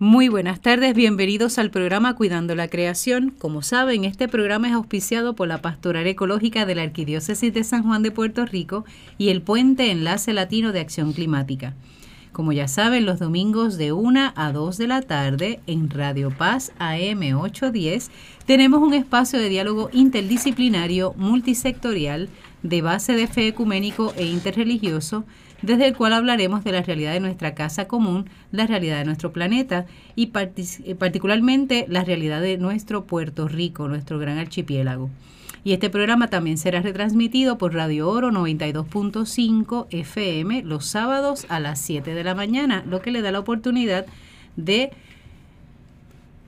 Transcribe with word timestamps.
Muy 0.00 0.28
buenas 0.28 0.60
tardes, 0.60 0.94
bienvenidos 0.94 1.58
al 1.58 1.72
programa 1.72 2.14
Cuidando 2.14 2.54
la 2.54 2.68
Creación. 2.68 3.34
Como 3.36 3.62
saben, 3.62 4.04
este 4.04 4.28
programa 4.28 4.68
es 4.68 4.74
auspiciado 4.74 5.34
por 5.34 5.48
la 5.48 5.60
Pastoral 5.60 6.06
Ecológica 6.06 6.64
de 6.66 6.76
la 6.76 6.82
Arquidiócesis 6.82 7.52
de 7.52 7.64
San 7.64 7.82
Juan 7.82 8.04
de 8.04 8.12
Puerto 8.12 8.46
Rico 8.46 8.84
y 9.18 9.30
el 9.30 9.42
Puente 9.42 9.90
Enlace 9.90 10.32
Latino 10.32 10.70
de 10.70 10.78
Acción 10.78 11.12
Climática. 11.12 11.74
Como 12.30 12.52
ya 12.52 12.68
saben, 12.68 13.06
los 13.06 13.18
domingos 13.18 13.76
de 13.76 13.90
1 13.90 14.34
a 14.36 14.52
2 14.52 14.78
de 14.78 14.86
la 14.86 15.02
tarde 15.02 15.58
en 15.66 15.90
Radio 15.90 16.30
Paz 16.30 16.70
AM 16.78 17.36
810 17.36 18.12
tenemos 18.46 18.80
un 18.80 18.94
espacio 18.94 19.40
de 19.40 19.48
diálogo 19.48 19.90
interdisciplinario 19.92 21.12
multisectorial 21.16 22.28
de 22.62 22.82
base 22.82 23.14
de 23.14 23.26
fe 23.26 23.48
ecuménico 23.48 24.14
e 24.16 24.26
interreligioso 24.26 25.24
desde 25.62 25.86
el 25.86 25.96
cual 25.96 26.12
hablaremos 26.12 26.64
de 26.64 26.72
la 26.72 26.82
realidad 26.82 27.12
de 27.12 27.20
nuestra 27.20 27.54
casa 27.54 27.88
común, 27.88 28.28
la 28.52 28.66
realidad 28.66 28.98
de 28.98 29.04
nuestro 29.04 29.32
planeta 29.32 29.86
y 30.14 30.30
eh, 30.34 30.94
particularmente 30.94 31.86
la 31.88 32.04
realidad 32.04 32.40
de 32.40 32.58
nuestro 32.58 33.04
Puerto 33.04 33.48
Rico, 33.48 33.88
nuestro 33.88 34.18
gran 34.18 34.38
archipiélago. 34.38 35.10
Y 35.64 35.72
este 35.72 35.90
programa 35.90 36.28
también 36.28 36.56
será 36.56 36.80
retransmitido 36.80 37.58
por 37.58 37.74
Radio 37.74 38.08
Oro 38.08 38.30
92.5 38.30 39.86
FM 39.90 40.62
los 40.62 40.86
sábados 40.86 41.46
a 41.48 41.60
las 41.60 41.80
7 41.80 42.14
de 42.14 42.24
la 42.24 42.34
mañana, 42.34 42.84
lo 42.86 43.02
que 43.02 43.10
le 43.10 43.22
da 43.22 43.32
la 43.32 43.40
oportunidad 43.40 44.06
de 44.56 44.90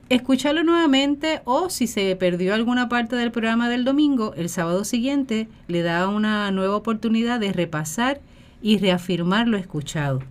escucharlo 0.09 0.63
nuevamente 0.63 1.41
o 1.45 1.69
si 1.69 1.87
se 1.87 2.15
perdió 2.15 2.53
alguna 2.53 2.89
parte 2.89 3.15
del 3.15 3.31
programa 3.31 3.69
del 3.69 3.85
domingo, 3.85 4.33
el 4.35 4.49
sábado 4.49 4.83
siguiente 4.85 5.47
le 5.67 5.83
da 5.83 6.07
una 6.07 6.51
nueva 6.51 6.75
oportunidad 6.75 7.39
de 7.39 7.53
repasar 7.53 8.19
y 8.61 8.77
reafirmar 8.77 9.47
lo 9.47 9.57
escuchado. 9.57 10.21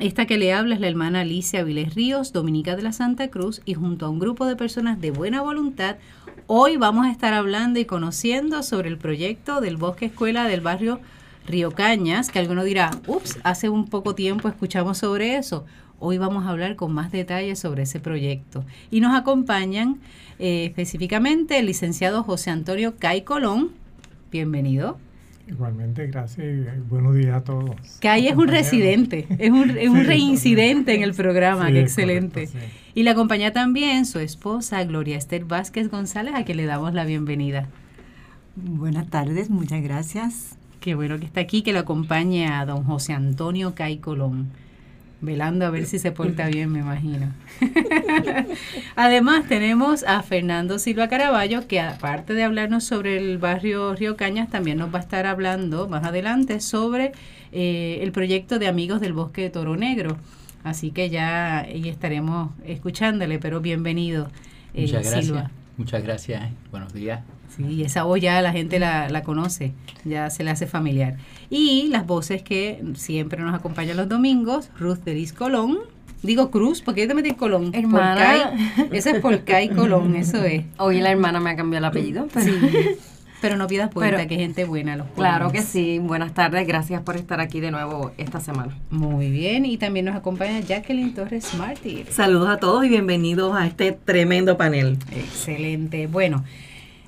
Esta 0.00 0.26
que 0.26 0.38
le 0.38 0.52
habla 0.52 0.74
es 0.74 0.80
la 0.80 0.88
hermana 0.88 1.20
Alicia 1.20 1.62
Viles 1.62 1.94
Ríos, 1.94 2.32
dominica 2.32 2.74
de 2.74 2.82
la 2.82 2.92
Santa 2.92 3.28
Cruz, 3.28 3.62
y 3.64 3.74
junto 3.74 4.06
a 4.06 4.08
un 4.08 4.18
grupo 4.18 4.44
de 4.44 4.56
personas 4.56 5.00
de 5.00 5.12
buena 5.12 5.40
voluntad, 5.40 5.96
hoy 6.48 6.76
vamos 6.76 7.06
a 7.06 7.12
estar 7.12 7.32
hablando 7.32 7.78
y 7.78 7.84
conociendo 7.84 8.64
sobre 8.64 8.88
el 8.88 8.98
proyecto 8.98 9.60
del 9.60 9.76
Bosque 9.76 10.06
Escuela 10.06 10.48
del 10.48 10.62
barrio 10.62 11.00
Río 11.46 11.70
Cañas, 11.70 12.30
que 12.30 12.40
alguno 12.40 12.64
dirá, 12.64 12.90
ups, 13.06 13.38
hace 13.44 13.68
un 13.68 13.86
poco 13.86 14.16
tiempo 14.16 14.48
escuchamos 14.48 14.98
sobre 14.98 15.36
eso. 15.36 15.64
Hoy 16.00 16.18
vamos 16.18 16.44
a 16.44 16.50
hablar 16.50 16.74
con 16.74 16.92
más 16.92 17.12
detalles 17.12 17.60
sobre 17.60 17.84
ese 17.84 18.00
proyecto. 18.00 18.64
Y 18.90 19.00
nos 19.00 19.14
acompañan 19.14 20.00
eh, 20.40 20.64
específicamente 20.64 21.60
el 21.60 21.66
licenciado 21.66 22.24
José 22.24 22.50
Antonio 22.50 22.96
Cay 22.98 23.22
Colón. 23.22 23.70
Bienvenido. 24.32 24.98
Igualmente, 25.46 26.06
gracias 26.06 26.46
y 26.46 26.80
buenos 26.88 27.14
días 27.14 27.36
a 27.36 27.44
todos. 27.44 27.76
Que 28.00 28.08
ahí 28.08 28.28
es 28.28 28.36
un 28.36 28.48
residente, 28.48 29.26
es 29.38 29.50
un, 29.50 29.76
es 29.76 29.88
un 29.90 30.04
reincidente 30.04 30.94
en 30.94 31.02
el 31.02 31.12
programa, 31.12 31.70
qué 31.70 31.80
excelente. 31.80 32.48
y 32.94 33.02
le 33.02 33.10
acompaña 33.10 33.52
también 33.52 34.06
su 34.06 34.18
esposa, 34.20 34.82
Gloria 34.84 35.18
Esther 35.18 35.44
Vázquez 35.44 35.90
González, 35.90 36.34
a 36.34 36.44
quien 36.44 36.56
le 36.56 36.64
damos 36.64 36.94
la 36.94 37.04
bienvenida. 37.04 37.68
Buenas 38.56 39.08
tardes, 39.10 39.50
muchas 39.50 39.82
gracias. 39.82 40.56
Qué 40.80 40.94
bueno 40.94 41.18
que 41.18 41.26
está 41.26 41.40
aquí, 41.40 41.62
que 41.62 41.72
lo 41.72 41.80
acompañe 41.80 42.46
a 42.46 42.64
don 42.64 42.84
José 42.84 43.12
Antonio 43.12 43.74
Cay 43.74 43.98
Colón 43.98 44.50
velando 45.24 45.66
a 45.66 45.70
ver 45.70 45.86
si 45.86 45.98
se 45.98 46.12
porta 46.12 46.46
bien, 46.48 46.70
me 46.70 46.80
imagino. 46.80 47.32
Además, 48.96 49.46
tenemos 49.48 50.04
a 50.04 50.22
Fernando 50.22 50.78
Silva 50.78 51.08
Caraballo, 51.08 51.66
que 51.66 51.80
aparte 51.80 52.34
de 52.34 52.44
hablarnos 52.44 52.84
sobre 52.84 53.16
el 53.16 53.38
barrio 53.38 53.94
Río 53.94 54.16
Cañas, 54.16 54.50
también 54.50 54.78
nos 54.78 54.94
va 54.94 54.98
a 54.98 55.02
estar 55.02 55.26
hablando 55.26 55.88
más 55.88 56.04
adelante 56.04 56.60
sobre 56.60 57.12
eh, 57.52 57.98
el 58.02 58.12
proyecto 58.12 58.58
de 58.58 58.68
Amigos 58.68 59.00
del 59.00 59.12
Bosque 59.12 59.42
de 59.42 59.50
Toro 59.50 59.76
Negro. 59.76 60.16
Así 60.62 60.90
que 60.90 61.10
ya 61.10 61.60
estaremos 61.60 62.50
escuchándole, 62.64 63.38
pero 63.38 63.60
bienvenido, 63.60 64.30
eh, 64.72 64.82
Muchas 64.82 65.10
gracias. 65.10 65.50
Muchas 65.76 66.02
gracias. 66.02 66.42
Eh. 66.44 66.52
Buenos 66.70 66.92
días. 66.92 67.20
Sí, 67.56 67.82
esa 67.82 68.02
voz 68.02 68.20
ya 68.20 68.40
la 68.42 68.52
gente 68.52 68.78
la, 68.78 69.08
la, 69.08 69.22
conoce, 69.22 69.72
ya 70.04 70.30
se 70.30 70.44
le 70.44 70.50
hace 70.50 70.66
familiar. 70.66 71.16
Y 71.50 71.88
las 71.88 72.06
voces 72.06 72.42
que 72.42 72.82
siempre 72.94 73.40
nos 73.40 73.54
acompañan 73.54 73.96
los 73.96 74.08
domingos, 74.08 74.70
Ruth 74.78 74.98
Deris 75.04 75.32
Colón. 75.32 75.78
Digo 76.22 76.50
Cruz, 76.50 76.80
¿por 76.80 76.94
qué 76.94 77.06
te 77.06 77.14
metí 77.14 77.32
Colón? 77.32 77.70
Hermana. 77.74 78.52
Ese 78.90 79.10
es 79.10 79.20
Porcay 79.20 79.68
Colón, 79.68 80.16
eso 80.16 80.42
es. 80.42 80.64
Hoy 80.78 81.00
la 81.00 81.10
hermana 81.10 81.38
me 81.38 81.50
ha 81.50 81.56
cambiado 81.56 81.84
el 81.86 81.90
apellido. 81.90 82.28
Pero... 82.32 82.46
Sí. 82.46 82.98
Pero 83.44 83.58
no 83.58 83.66
pidas 83.66 83.90
puerta, 83.90 84.26
que 84.26 84.36
gente 84.36 84.64
buena 84.64 84.96
los 84.96 85.06
Claro 85.08 85.52
que 85.52 85.60
sí. 85.60 85.98
Buenas 85.98 86.32
tardes, 86.32 86.66
gracias 86.66 87.02
por 87.02 87.16
estar 87.16 87.42
aquí 87.42 87.60
de 87.60 87.70
nuevo 87.70 88.10
esta 88.16 88.40
semana. 88.40 88.74
Muy 88.88 89.28
bien, 89.28 89.66
y 89.66 89.76
también 89.76 90.06
nos 90.06 90.16
acompaña 90.16 90.60
Jacqueline 90.60 91.12
Torres 91.12 91.52
Martí. 91.52 92.06
Saludos 92.08 92.48
a 92.48 92.56
todos 92.56 92.86
y 92.86 92.88
bienvenidos 92.88 93.54
a 93.54 93.66
este 93.66 93.92
tremendo 93.92 94.56
panel. 94.56 94.96
Excelente. 95.14 96.06
Bueno, 96.06 96.42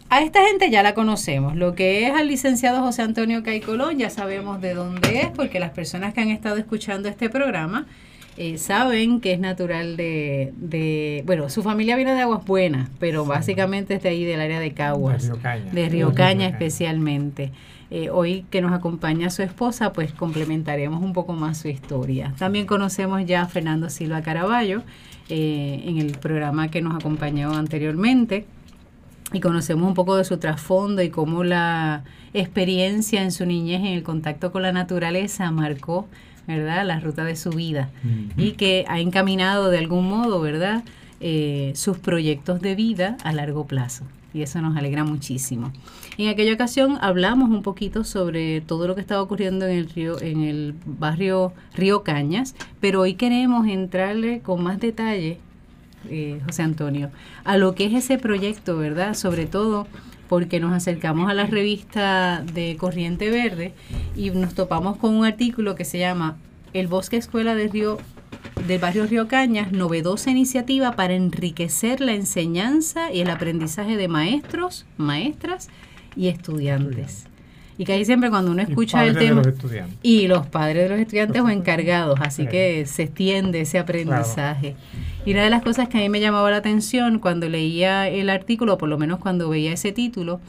a 0.09 0.21
esta 0.21 0.45
gente 0.47 0.71
ya 0.71 0.83
la 0.83 0.95
conocemos. 0.95 1.57
Lo 1.57 1.75
que 1.75 2.07
es 2.07 2.15
al 2.15 2.29
licenciado 2.29 2.81
José 2.81 3.03
Antonio 3.03 3.43
Caicolón, 3.43 3.99
ya 3.99 4.11
sabemos 4.11 4.61
de 4.61 4.75
dónde 4.75 5.21
es, 5.21 5.29
porque 5.31 5.61
las 5.61 5.71
personas 5.71 6.15
que 6.15 6.21
han 6.21 6.29
estado 6.29 6.57
escuchando 6.57 7.09
este 7.09 7.29
programa 7.29 7.87
eh, 8.37 8.59
saben 8.59 9.21
que 9.21 9.33
es 9.33 9.41
natural 9.41 9.97
de, 9.97 10.53
de, 10.57 11.23
Bueno, 11.27 11.49
su 11.49 11.63
familia 11.63 11.97
viene 11.97 12.13
de 12.13 12.21
Aguas 12.21 12.45
Buenas, 12.45 12.91
pero 13.01 13.25
básicamente 13.25 13.95
es 13.95 14.03
de 14.03 14.11
ahí, 14.11 14.25
del 14.25 14.41
área 14.41 14.61
de 14.61 14.73
Caguas. 14.73 15.23
De 15.23 15.29
Río 15.29 15.43
Caña. 15.43 15.73
De 15.73 15.89
Río 15.89 16.15
Caña 16.15 16.47
especialmente. 16.49 17.53
Eh, 17.91 18.11
hoy 18.11 18.45
que 18.51 18.61
nos 18.61 18.73
acompaña 18.73 19.31
su 19.31 19.43
esposa, 19.43 19.93
pues 19.93 20.13
complementaremos 20.13 21.03
un 21.03 21.13
poco 21.13 21.33
más 21.33 21.59
su 21.59 21.69
historia. 21.69 22.35
También 22.37 22.67
conocemos 22.67 23.25
ya 23.25 23.43
a 23.43 23.47
Fernando 23.47 23.91
Silva 23.91 24.23
Caraballo 24.23 24.83
eh, 25.29 25.83
en 25.85 25.99
el 25.99 26.19
programa 26.19 26.69
que 26.69 26.83
nos 26.83 26.95
acompañó 26.95 27.55
anteriormente 27.55 28.45
y 29.33 29.41
conocemos 29.41 29.89
un 29.89 29.95
poco 29.95 30.17
de 30.17 30.25
su 30.25 30.39
trasfondo 30.39 31.03
y 31.03 31.11
cómo 31.11 31.45
la 31.45 32.05
experiencia 32.33 33.23
en 33.23 33.33
su 33.33 33.45
niñez 33.47 33.81
en 33.81 33.87
el 33.87 34.03
contacto 34.03 34.53
con 34.53 34.63
la 34.63 34.73
naturaleza 34.73 35.51
marcó, 35.51 36.07
¿verdad?, 36.47 36.87
la 36.87 37.01
ruta 37.01 37.25
de 37.25 37.37
su 37.37 37.51
vida 37.51 37.91
y 38.37 38.53
que 38.53 38.85
ha 38.89 39.01
encaminado 39.01 39.71
de 39.71 39.79
algún 39.79 40.09
modo, 40.09 40.41
¿verdad?, 40.41 40.85
eh, 41.21 41.73
sus 41.75 41.99
proyectos 41.99 42.61
de 42.61 42.75
vida 42.75 43.17
a 43.25 43.33
largo 43.33 43.67
plazo. 43.67 44.05
Y 44.35 44.43
eso 44.43 44.61
nos 44.61 44.77
alegra 44.77 45.03
muchísimo. 45.03 45.73
En 46.19 46.29
aquella 46.29 46.53
ocasión 46.53 46.99
hablamos 47.01 47.49
un 47.49 47.63
poquito 47.63 48.05
sobre 48.05 48.61
todo 48.61 48.87
lo 48.87 48.95
que 48.95 49.01
estaba 49.01 49.23
ocurriendo 49.23 49.67
en 49.67 49.79
el 49.79 49.89
río, 49.89 50.21
en 50.21 50.43
el 50.43 50.75
barrio 50.85 51.55
Río 51.75 52.03
Cañas, 52.03 52.55
pero 52.81 53.01
hoy 53.01 53.15
queremos 53.15 53.67
entrarle 53.67 54.41
con 54.41 54.63
más 54.63 54.79
detalle 54.79 55.39
eh, 56.11 56.41
José 56.45 56.63
Antonio, 56.63 57.11
a 57.45 57.57
lo 57.57 57.75
que 57.75 57.87
es 57.87 57.95
ese 57.95 58.19
proyecto, 58.19 58.77
¿verdad? 58.77 59.15
Sobre 59.15 59.47
todo 59.47 59.87
porque 60.29 60.61
nos 60.61 60.73
acercamos 60.73 61.31
a 61.31 61.35
la 61.35 61.47
revista 61.47 62.43
de 62.53 62.77
Corriente 62.77 63.31
Verde 63.31 63.73
y 64.17 64.31
nos 64.31 64.55
topamos 64.55 64.97
con 64.97 65.15
un 65.15 65.25
artículo 65.25 65.75
que 65.75 65.85
se 65.85 65.99
llama 65.99 66.37
El 66.73 66.89
Bosque 66.89 67.17
Escuela 67.17 67.55
de 67.55 67.69
Río 67.69 67.99
del 68.67 68.81
barrio 68.81 69.07
Río 69.07 69.29
Cañas, 69.29 69.71
novedosa 69.71 70.31
iniciativa 70.31 70.93
para 70.93 71.15
enriquecer 71.15 72.01
la 72.01 72.15
enseñanza 72.15 73.13
y 73.13 73.21
el 73.21 73.31
aprendizaje 73.31 73.97
de 73.97 74.09
maestros, 74.09 74.87
maestras 74.97 75.69
y 76.17 76.29
estudiantes. 76.29 77.27
Y 77.79 77.85
que 77.85 77.93
ahí 77.93 78.05
siempre 78.05 78.31
cuando 78.31 78.51
uno 78.51 78.63
escucha 78.63 79.05
el 79.05 79.17
tema... 79.17 79.43
y 80.03 80.29
los 80.29 80.47
padres 80.47 80.85
de 80.85 80.89
los 80.89 80.99
estudiantes 80.99 81.43
o 81.43 81.49
encargados, 81.49 82.19
así 82.23 82.47
que 82.47 82.87
se 82.87 83.05
extiende 83.05 83.61
ese 83.61 83.79
aprendizaje. 83.79 84.77
Y 85.27 85.33
una 85.33 85.43
de 85.43 85.51
las 85.51 85.63
cosas 85.63 85.89
que 85.89 85.99
a 85.99 86.01
mí 86.01 86.09
me 86.09 86.21
llamaba 86.21 86.51
la 86.51 86.59
atención 86.59 87.19
cuando 87.19 87.49
leía 87.49 88.09
el 88.09 88.31
artículo, 88.31 88.79
por 88.79 88.89
lo 88.89 88.97
menos 88.97 89.19
cuando 89.19 89.49
veía 89.49 89.73
ese 89.73 89.93
título, 89.93 90.41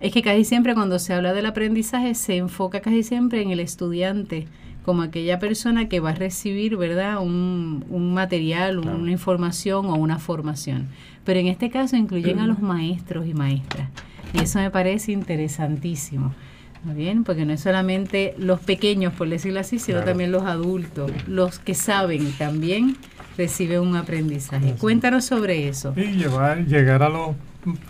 es 0.00 0.12
que 0.12 0.22
casi 0.22 0.44
siempre 0.44 0.74
cuando 0.74 0.98
se 0.98 1.14
habla 1.14 1.32
del 1.32 1.46
aprendizaje 1.46 2.14
se 2.14 2.36
enfoca 2.36 2.80
casi 2.80 3.04
siempre 3.04 3.42
en 3.42 3.50
el 3.50 3.60
estudiante 3.60 4.48
como 4.84 5.02
aquella 5.02 5.38
persona 5.38 5.88
que 5.88 6.00
va 6.00 6.10
a 6.10 6.14
recibir, 6.14 6.76
¿verdad?, 6.76 7.18
un, 7.22 7.84
un 7.88 8.12
material, 8.14 8.80
una 8.80 9.12
información 9.12 9.86
o 9.86 9.94
una 9.94 10.18
formación. 10.18 10.88
Pero 11.24 11.38
en 11.38 11.46
este 11.46 11.70
caso 11.70 11.96
incluyen 11.96 12.40
a 12.40 12.48
los 12.48 12.60
maestros 12.60 13.26
y 13.28 13.34
maestras. 13.34 13.88
Y 14.34 14.42
eso 14.42 14.58
me 14.58 14.70
parece 14.70 15.12
interesantísimo. 15.12 16.34
Muy 16.84 16.94
bien, 16.94 17.22
porque 17.22 17.44
no 17.44 17.52
es 17.52 17.60
solamente 17.60 18.34
los 18.38 18.60
pequeños, 18.60 19.12
por 19.12 19.28
decirlo 19.28 19.60
así, 19.60 19.78
sino 19.78 20.02
también 20.02 20.32
los 20.32 20.42
adultos, 20.42 21.12
los 21.28 21.58
que 21.60 21.74
saben 21.74 22.32
también 22.32 22.96
reciben 23.36 23.80
un 23.80 23.96
aprendizaje. 23.96 24.74
Cuéntanos 24.74 25.24
sobre 25.24 25.68
eso. 25.68 25.94
Y 25.96 26.12
llevar, 26.12 26.66
llegar 26.66 27.02
a 27.02 27.08
los 27.08 27.36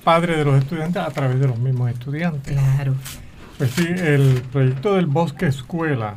padres 0.04 0.38
de 0.38 0.44
los 0.44 0.58
estudiantes 0.58 1.02
a 1.02 1.10
través 1.10 1.40
de 1.40 1.48
los 1.48 1.58
mismos 1.58 1.90
estudiantes. 1.90 2.52
Claro. 2.52 2.94
Pues 3.58 3.70
sí, 3.70 3.86
el 3.86 4.42
proyecto 4.52 4.94
del 4.94 5.06
Bosque 5.06 5.46
Escuela, 5.46 6.16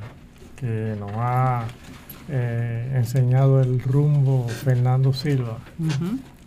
que 0.56 0.96
nos 1.00 1.12
ha 1.16 1.66
eh, 2.30 2.92
enseñado 2.96 3.62
el 3.62 3.82
rumbo 3.82 4.48
Fernando 4.48 5.14
Silva, 5.14 5.60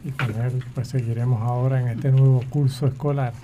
y 0.09 0.13
con 0.13 0.31
él 0.41 0.65
pues 0.75 0.89
seguiremos 0.89 1.43
ahora 1.43 1.81
en 1.81 1.89
este 1.89 2.11
nuevo 2.11 2.43
curso 2.49 2.87
escolar. 2.87 3.35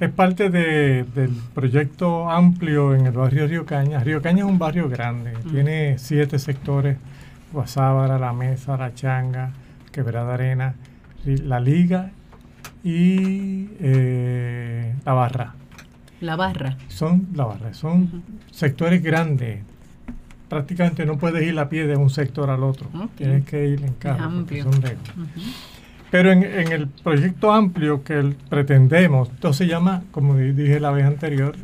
Es 0.00 0.10
parte 0.10 0.50
de, 0.50 1.04
del 1.04 1.30
proyecto 1.54 2.28
amplio 2.28 2.94
en 2.94 3.06
el 3.06 3.12
barrio 3.12 3.46
Río 3.46 3.64
Caña. 3.64 4.00
Río 4.00 4.20
Caña 4.20 4.40
es 4.40 4.50
un 4.50 4.58
barrio 4.58 4.88
grande, 4.88 5.32
tiene 5.50 5.96
siete 5.98 6.38
sectores, 6.40 6.98
Guasábara, 7.52 8.18
La 8.18 8.32
Mesa, 8.32 8.76
La 8.76 8.94
Changa, 8.94 9.52
Quebrada 9.92 10.34
Arena, 10.34 10.74
La 11.24 11.60
Liga 11.60 12.10
y 12.82 13.68
eh, 13.80 14.94
La 15.04 15.12
Barra. 15.12 15.54
La 16.20 16.34
Barra. 16.34 16.76
Son 16.88 17.28
La 17.34 17.44
Barra, 17.44 17.74
son 17.74 18.24
sectores 18.50 19.02
grandes. 19.02 19.60
Prácticamente 20.48 21.06
no 21.06 21.16
puedes 21.16 21.44
ir 21.44 21.56
a 21.58 21.68
pie 21.68 21.86
de 21.86 21.96
un 21.96 22.10
sector 22.10 22.50
al 22.50 22.64
otro. 22.64 22.88
Tienes 23.16 23.44
que 23.44 23.68
ir 23.68 23.84
en 23.84 23.92
carro, 23.92 24.30
porque 24.34 24.62
son 24.62 24.80
lejos. 24.80 24.98
Pero 26.10 26.32
en, 26.32 26.42
en, 26.42 26.72
el 26.72 26.88
proyecto 26.88 27.52
amplio 27.52 28.02
que 28.02 28.34
pretendemos, 28.48 29.30
esto 29.30 29.52
se 29.52 29.66
llama, 29.66 30.04
como 30.10 30.34
dije 30.36 30.80
la 30.80 30.90
vez 30.90 31.04
anterior, 31.04 31.54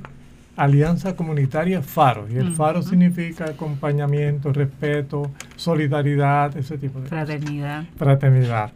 Alianza 0.56 1.16
Comunitaria 1.16 1.82
FARO. 1.82 2.28
Y 2.30 2.36
el 2.36 2.54
FARO 2.54 2.82
significa 2.82 3.46
acompañamiento, 3.46 4.52
respeto, 4.52 5.30
solidaridad, 5.56 6.56
ese 6.56 6.78
tipo 6.78 7.00
de 7.00 7.08
Fraternidad. 7.08 7.84
Fraternidad. 7.96 8.72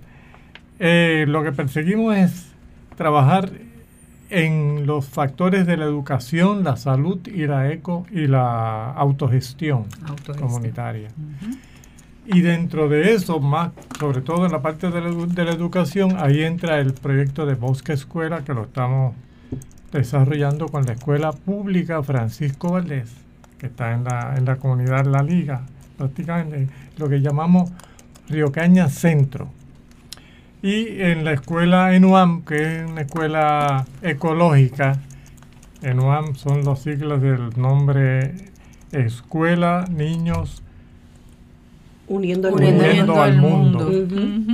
Eh, 0.79 1.25
lo 1.29 1.43
que 1.43 1.53
perseguimos 1.53 2.17
es 2.17 2.53
trabajar 2.97 3.51
en 4.31 4.87
los 4.87 5.07
factores 5.07 5.67
de 5.67 5.77
la 5.77 5.85
educación, 5.85 6.65
la 6.65 6.77
salud 6.77 7.27
y 7.27 7.47
la 7.47 7.73
eco 7.73 8.07
y 8.11 8.27
la 8.27 8.93
autogestión, 8.93 9.87
comunitaria. 10.39 11.09
Y 12.31 12.43
dentro 12.43 12.91
de 12.91 13.15
eso, 13.15 13.41
más 13.41 13.71
sobre 13.99 14.21
todo 14.21 14.45
en 14.45 14.53
la 14.53 14.61
parte 14.61 14.91
de 14.91 15.01
la, 15.01 15.11
de 15.11 15.45
la, 15.47 15.51
educación, 15.53 16.17
ahí 16.19 16.43
entra 16.43 16.79
el 16.79 16.93
proyecto 16.93 17.47
de 17.47 17.55
Bosque 17.55 17.95
Escuela, 17.95 18.45
que 18.45 18.53
lo 18.53 18.65
estamos 18.65 19.15
desarrollando 19.93 20.69
con 20.69 20.85
la 20.85 20.93
Escuela 20.93 21.33
Pública 21.33 22.03
Francisco 22.03 22.73
Valdés, 22.73 23.11
que 23.57 23.69
está 23.69 23.95
en 23.95 24.05
la, 24.05 24.35
en 24.37 24.45
la 24.45 24.57
comunidad 24.57 25.07
La 25.07 25.23
Liga, 25.23 25.63
prácticamente 25.97 26.69
lo 26.99 27.09
que 27.09 27.23
llamamos 27.23 27.71
Río 28.29 28.53
Caña 28.53 28.91
Centro. 28.91 29.49
Y 30.61 31.01
en 31.01 31.25
la 31.25 31.33
escuela 31.33 31.95
ENUAM, 31.95 32.43
que 32.43 32.57
es 32.83 32.91
una 32.91 33.01
escuela 33.01 33.87
ecológica, 34.03 35.01
ENUAM 35.81 36.35
son 36.35 36.63
los 36.63 36.81
siglos 36.81 37.23
del 37.23 37.59
nombre 37.59 38.35
Escuela 38.93 39.87
Niños 39.91 40.63
Uniendo, 42.09 42.49
al 43.21 43.37
Mundo, 43.37 43.91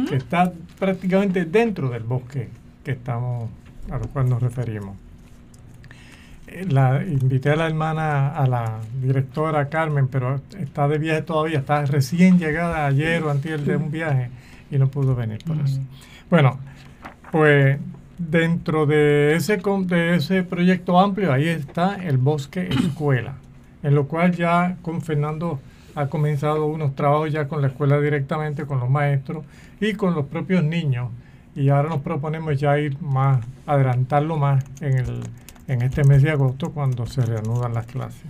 que 0.08 0.16
está 0.16 0.52
prácticamente 0.78 1.44
dentro 1.44 1.88
del 1.90 2.02
bosque 2.02 2.48
que 2.82 2.92
estamos 2.92 3.48
a 3.90 3.98
lo 3.98 4.06
cual 4.08 4.28
nos 4.28 4.42
referimos. 4.42 4.96
La 6.68 7.02
invité 7.02 7.50
a 7.50 7.56
la 7.56 7.66
hermana, 7.66 8.28
a 8.28 8.46
la 8.46 8.80
directora 9.02 9.68
Carmen, 9.68 10.08
pero 10.08 10.40
está 10.58 10.86
de 10.86 10.98
viaje 10.98 11.22
todavía, 11.22 11.58
está 11.58 11.84
recién 11.84 12.38
llegada 12.38 12.86
ayer 12.86 13.22
o 13.22 13.30
antes 13.30 13.64
de 13.66 13.76
un 13.76 13.90
viaje 13.90 14.30
y 14.70 14.78
no 14.78 14.88
pudo 14.88 15.14
venir 15.14 15.38
por 15.44 15.56
eso. 15.56 15.80
Bueno, 16.30 16.58
pues 17.32 17.78
dentro 18.18 18.86
de 18.86 19.34
ese, 19.34 19.56
de 19.56 20.16
ese 20.16 20.42
proyecto 20.44 21.00
amplio, 21.00 21.32
ahí 21.32 21.48
está 21.48 21.96
el 21.96 22.18
bosque 22.18 22.68
escuela, 22.68 23.34
en 23.82 23.94
lo 23.94 24.06
cual 24.06 24.32
ya 24.32 24.76
con 24.82 25.02
Fernando 25.02 25.58
ha 25.94 26.06
comenzado 26.06 26.66
unos 26.66 26.94
trabajos 26.94 27.32
ya 27.32 27.48
con 27.48 27.62
la 27.62 27.68
escuela 27.68 28.00
directamente, 28.00 28.66
con 28.66 28.80
los 28.80 28.90
maestros 28.90 29.44
y 29.80 29.94
con 29.94 30.14
los 30.14 30.26
propios 30.26 30.64
niños. 30.64 31.10
Y 31.56 31.68
ahora 31.68 31.88
nos 31.88 32.00
proponemos 32.00 32.58
ya 32.58 32.78
ir 32.78 33.00
más, 33.00 33.44
adelantarlo 33.66 34.36
más 34.36 34.64
en 34.80 34.98
el 34.98 35.22
en 35.68 35.82
este 35.82 36.04
mes 36.04 36.22
de 36.22 36.30
agosto 36.30 36.70
cuando 36.70 37.06
se 37.06 37.22
reanudan 37.22 37.74
las 37.74 37.86
clases. 37.86 38.22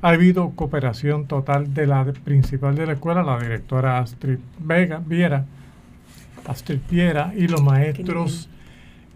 Ha 0.00 0.10
habido 0.10 0.50
cooperación 0.50 1.26
total 1.26 1.74
de 1.74 1.86
la 1.86 2.04
principal 2.04 2.76
de 2.76 2.86
la 2.86 2.92
escuela, 2.92 3.22
la 3.22 3.38
directora 3.38 3.98
Astrid 3.98 4.38
Vega, 4.60 5.02
Viera, 5.04 5.44
Astrid 6.46 6.78
Piera 6.78 7.32
y 7.36 7.48
los 7.48 7.62
maestros 7.62 8.48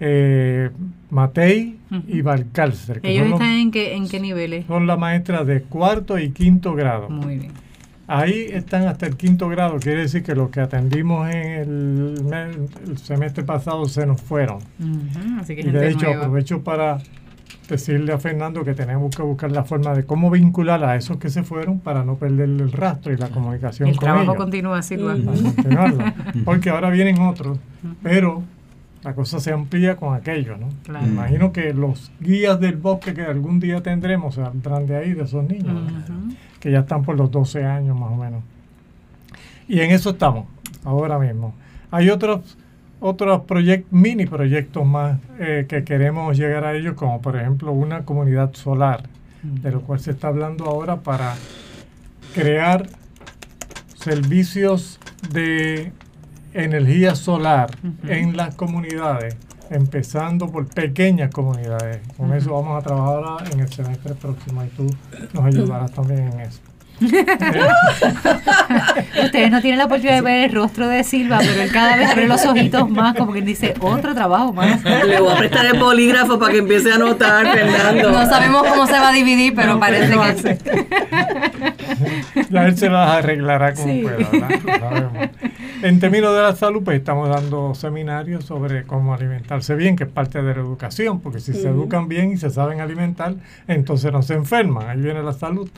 eh, 0.00 0.70
Matei 1.10 1.78
y 2.08 2.20
Valcalcer. 2.22 3.00
¿Ellos 3.04 3.28
están 3.28 3.52
en, 3.52 3.70
qué, 3.70 3.94
en 3.94 4.08
qué 4.08 4.18
niveles? 4.18 4.66
Son 4.66 4.88
las 4.88 4.98
maestras 4.98 5.46
de 5.46 5.62
cuarto 5.62 6.18
y 6.18 6.30
quinto 6.30 6.74
grado. 6.74 7.08
Muy 7.08 7.38
bien. 7.38 7.52
Ahí 8.14 8.46
están 8.50 8.86
hasta 8.88 9.06
el 9.06 9.16
quinto 9.16 9.48
grado, 9.48 9.78
quiere 9.78 10.02
decir 10.02 10.22
que 10.22 10.34
los 10.34 10.50
que 10.50 10.60
atendimos 10.60 11.30
en 11.30 12.30
el, 12.30 12.98
semestre 12.98 13.42
pasado 13.42 13.86
se 13.86 14.04
nos 14.04 14.20
fueron. 14.20 14.58
Así 15.40 15.56
que 15.56 15.62
y 15.62 15.70
de 15.70 15.88
hecho 15.88 16.10
aprovecho 16.10 16.62
para 16.62 16.98
decirle 17.70 18.12
a 18.12 18.18
Fernando 18.18 18.64
que 18.64 18.74
tenemos 18.74 19.16
que 19.16 19.22
buscar 19.22 19.50
la 19.50 19.64
forma 19.64 19.94
de 19.94 20.04
cómo 20.04 20.30
vincular 20.30 20.84
a 20.84 20.94
esos 20.94 21.16
que 21.16 21.30
se 21.30 21.42
fueron 21.42 21.80
para 21.80 22.04
no 22.04 22.16
perder 22.16 22.50
el 22.50 22.70
rastro 22.70 23.14
y 23.14 23.16
la 23.16 23.30
comunicación 23.30 23.88
el 23.88 23.96
con 23.96 24.04
trabajo 24.04 24.34
continúa 24.34 24.78
así, 24.78 24.98
Porque 26.44 26.68
ahora 26.68 26.90
vienen 26.90 27.18
otros, 27.18 27.58
pero 28.02 28.42
la 29.02 29.14
cosa 29.14 29.40
se 29.40 29.52
amplía 29.52 29.96
con 29.96 30.14
aquello, 30.14 30.56
¿no? 30.56 30.68
Me 30.92 31.06
imagino 31.06 31.52
que 31.52 31.74
los 31.74 32.12
guías 32.20 32.60
del 32.60 32.76
bosque 32.76 33.14
que 33.14 33.22
algún 33.22 33.58
día 33.58 33.82
tendremos 33.82 34.36
saldrán 34.36 34.86
de 34.86 34.96
ahí, 34.96 35.12
de 35.12 35.24
esos 35.24 35.44
niños, 35.44 35.76
que 36.60 36.70
ya 36.70 36.80
están 36.80 37.02
por 37.02 37.16
los 37.16 37.30
12 37.30 37.64
años 37.64 37.98
más 37.98 38.10
o 38.12 38.16
menos. 38.16 38.42
Y 39.66 39.80
en 39.80 39.90
eso 39.90 40.10
estamos, 40.10 40.46
ahora 40.84 41.18
mismo. 41.18 41.54
Hay 41.90 42.10
otros 42.10 42.56
otros 43.04 43.42
mini 43.90 44.26
proyectos 44.26 44.86
más 44.86 45.18
eh, 45.40 45.66
que 45.68 45.82
queremos 45.82 46.38
llegar 46.38 46.64
a 46.64 46.74
ellos, 46.74 46.94
como 46.94 47.20
por 47.20 47.36
ejemplo 47.36 47.72
una 47.72 48.04
comunidad 48.04 48.54
solar, 48.54 49.08
de 49.42 49.72
lo 49.72 49.80
cual 49.80 49.98
se 49.98 50.12
está 50.12 50.28
hablando 50.28 50.66
ahora 50.66 51.00
para 51.00 51.34
crear 52.32 52.88
servicios 53.96 55.00
de 55.32 55.90
energía 56.54 57.14
solar 57.14 57.70
en 58.04 58.36
las 58.36 58.54
comunidades, 58.54 59.36
empezando 59.70 60.50
por 60.50 60.66
pequeñas 60.66 61.30
comunidades. 61.30 62.00
Con 62.16 62.32
eso 62.32 62.52
vamos 62.52 62.82
a 62.82 62.86
trabajar 62.86 63.52
en 63.52 63.60
el 63.60 63.68
semestre 63.68 64.14
próximo 64.14 64.64
y 64.64 64.68
tú 64.68 64.86
nos 65.32 65.44
ayudarás 65.44 65.92
también 65.92 66.32
en 66.32 66.40
eso. 66.40 66.60
Ustedes 69.24 69.50
no 69.50 69.60
tienen 69.60 69.78
la 69.78 69.86
oportunidad 69.86 70.16
de 70.16 70.22
ver 70.22 70.50
el 70.50 70.54
rostro 70.54 70.88
de 70.88 71.04
Silva, 71.04 71.38
pero 71.40 71.62
él 71.62 71.72
cada 71.72 71.96
vez 71.96 72.10
abre 72.10 72.26
los 72.26 72.44
ojitos 72.44 72.88
más, 72.90 73.16
como 73.16 73.32
quien 73.32 73.44
dice, 73.44 73.74
otro 73.80 74.14
trabajo 74.14 74.52
más. 74.52 74.82
Le 74.84 75.20
voy 75.20 75.32
a 75.32 75.36
prestar 75.36 75.66
el 75.66 75.78
bolígrafo 75.78 76.38
para 76.38 76.52
que 76.52 76.58
empiece 76.58 76.92
a 76.92 76.96
anotar, 76.96 77.46
Fernando. 77.46 78.10
No 78.10 78.26
sabemos 78.26 78.66
cómo 78.66 78.86
se 78.86 78.92
va 78.92 79.08
a 79.08 79.12
dividir, 79.12 79.54
pero 79.54 79.78
parece 79.78 80.12
que 80.12 80.38
sí. 80.38 80.48
Ya 82.50 82.66
él 82.66 82.76
se 82.76 82.88
las 82.88 83.10
arreglará 83.10 83.74
como 83.74 84.02
pueda, 84.02 85.30
En 85.82 86.00
términos 86.00 86.34
de 86.34 86.42
la 86.42 86.54
salud, 86.54 86.82
pues 86.84 86.98
estamos 86.98 87.28
dando 87.28 87.74
seminarios 87.74 88.44
sobre 88.44 88.84
cómo 88.84 89.14
alimentarse 89.14 89.74
bien, 89.74 89.96
que 89.96 90.04
es 90.04 90.10
parte 90.10 90.42
de 90.42 90.54
la 90.54 90.60
educación, 90.60 91.20
porque 91.20 91.40
si 91.40 91.52
se 91.52 91.68
educan 91.68 92.08
bien 92.08 92.32
y 92.32 92.36
se 92.36 92.50
saben 92.50 92.80
alimentar, 92.80 93.34
entonces 93.68 94.12
no 94.12 94.22
se 94.22 94.34
enferman. 94.34 94.88
Ahí 94.88 95.00
viene 95.00 95.22
la 95.22 95.32
salud. 95.32 95.68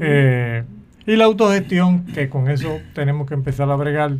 eh, 0.00 0.64
y 1.06 1.16
la 1.16 1.24
autogestión, 1.24 2.04
que 2.06 2.28
con 2.28 2.48
eso 2.48 2.80
tenemos 2.94 3.26
que 3.26 3.34
empezar 3.34 3.70
a 3.70 3.76
bregar 3.76 4.16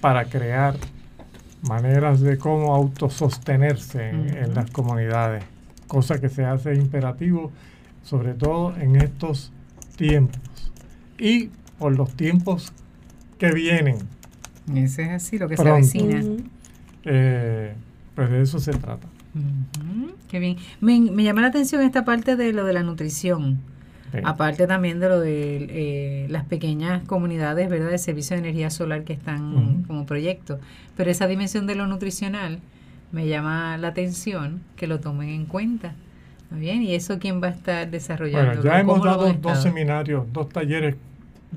para 0.00 0.24
crear 0.24 0.76
maneras 1.62 2.20
de 2.20 2.38
cómo 2.38 2.74
autosostenerse 2.74 4.10
en, 4.10 4.54
las 4.54 4.70
comunidades, 4.70 5.44
cosa 5.86 6.20
que 6.20 6.28
se 6.28 6.44
hace 6.44 6.74
imperativo, 6.74 7.52
sobre 8.02 8.34
todo 8.34 8.74
en 8.76 8.96
estos 8.96 9.52
tiempos 9.96 10.72
y 11.18 11.50
por 11.78 11.96
los 11.96 12.14
tiempos 12.14 12.72
que 13.38 13.52
vienen. 13.52 13.98
Eso 14.74 15.02
es 15.02 15.10
así, 15.10 15.38
lo 15.38 15.48
que 15.48 15.56
se 15.56 15.68
avecina. 15.68 16.22
Eh, 17.04 17.74
pues 18.14 18.30
de 18.30 18.42
eso 18.42 18.58
se 18.58 18.72
trata. 18.72 19.06
Qué 20.28 20.38
bien. 20.38 20.56
Me, 20.80 20.98
me 21.00 21.22
llama 21.22 21.42
la 21.42 21.48
atención 21.48 21.82
esta 21.82 22.04
parte 22.04 22.36
de 22.36 22.52
lo 22.52 22.64
de 22.64 22.72
la 22.72 22.82
nutrición 22.82 23.60
Aparte 24.24 24.66
también 24.66 25.00
de 25.00 25.08
lo 25.08 25.20
de 25.20 25.66
eh, 25.68 26.26
las 26.28 26.44
pequeñas 26.44 27.02
comunidades, 27.04 27.68
¿verdad?, 27.68 27.90
de 27.90 27.98
servicio 27.98 28.36
de 28.36 28.42
energía 28.42 28.70
solar 28.70 29.04
que 29.04 29.12
están 29.12 29.84
como 29.86 30.06
proyecto. 30.06 30.58
Pero 30.96 31.10
esa 31.10 31.26
dimensión 31.26 31.66
de 31.66 31.74
lo 31.74 31.86
nutricional 31.86 32.60
me 33.12 33.26
llama 33.26 33.76
la 33.78 33.88
atención 33.88 34.60
que 34.76 34.86
lo 34.86 35.00
tomen 35.00 35.28
en 35.28 35.46
cuenta. 35.46 35.94
bien? 36.50 36.82
¿Y 36.82 36.94
eso 36.94 37.18
quién 37.18 37.42
va 37.42 37.48
a 37.48 37.50
estar 37.50 37.90
desarrollando? 37.90 38.46
Bueno, 38.46 38.62
ya 38.62 38.80
hemos 38.80 39.02
dado 39.02 39.32
dos 39.32 39.62
seminarios, 39.62 40.24
dos 40.32 40.48
talleres 40.48 40.96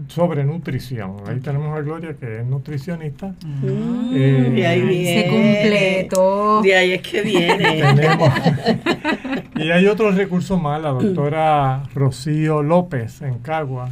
sobre 0.08 0.44
nutrición. 0.44 1.18
Ahí 1.28 1.40
tenemos 1.40 1.78
a 1.78 1.82
Gloria 1.82 2.16
que 2.20 2.40
es 2.40 2.46
nutricionista. 2.46 3.36
Mm. 3.42 4.12
Eh, 4.14 4.52
de 4.56 4.68
ahí 4.68 4.82
viene. 4.82 5.22
Se 5.22 5.30
completo. 5.30 6.62
De 6.62 6.76
ahí 6.76 6.92
es 6.94 7.02
que 7.02 7.22
viene. 7.22 7.84
y 9.56 9.72
hay 9.72 9.88
otros 9.88 10.16
recursos 10.16 10.62
más, 10.62 10.82
la 10.82 10.90
doctora 10.90 11.84
Rocío 11.94 12.64
López 12.64 13.22
en 13.22 13.40
Cagua, 13.40 13.90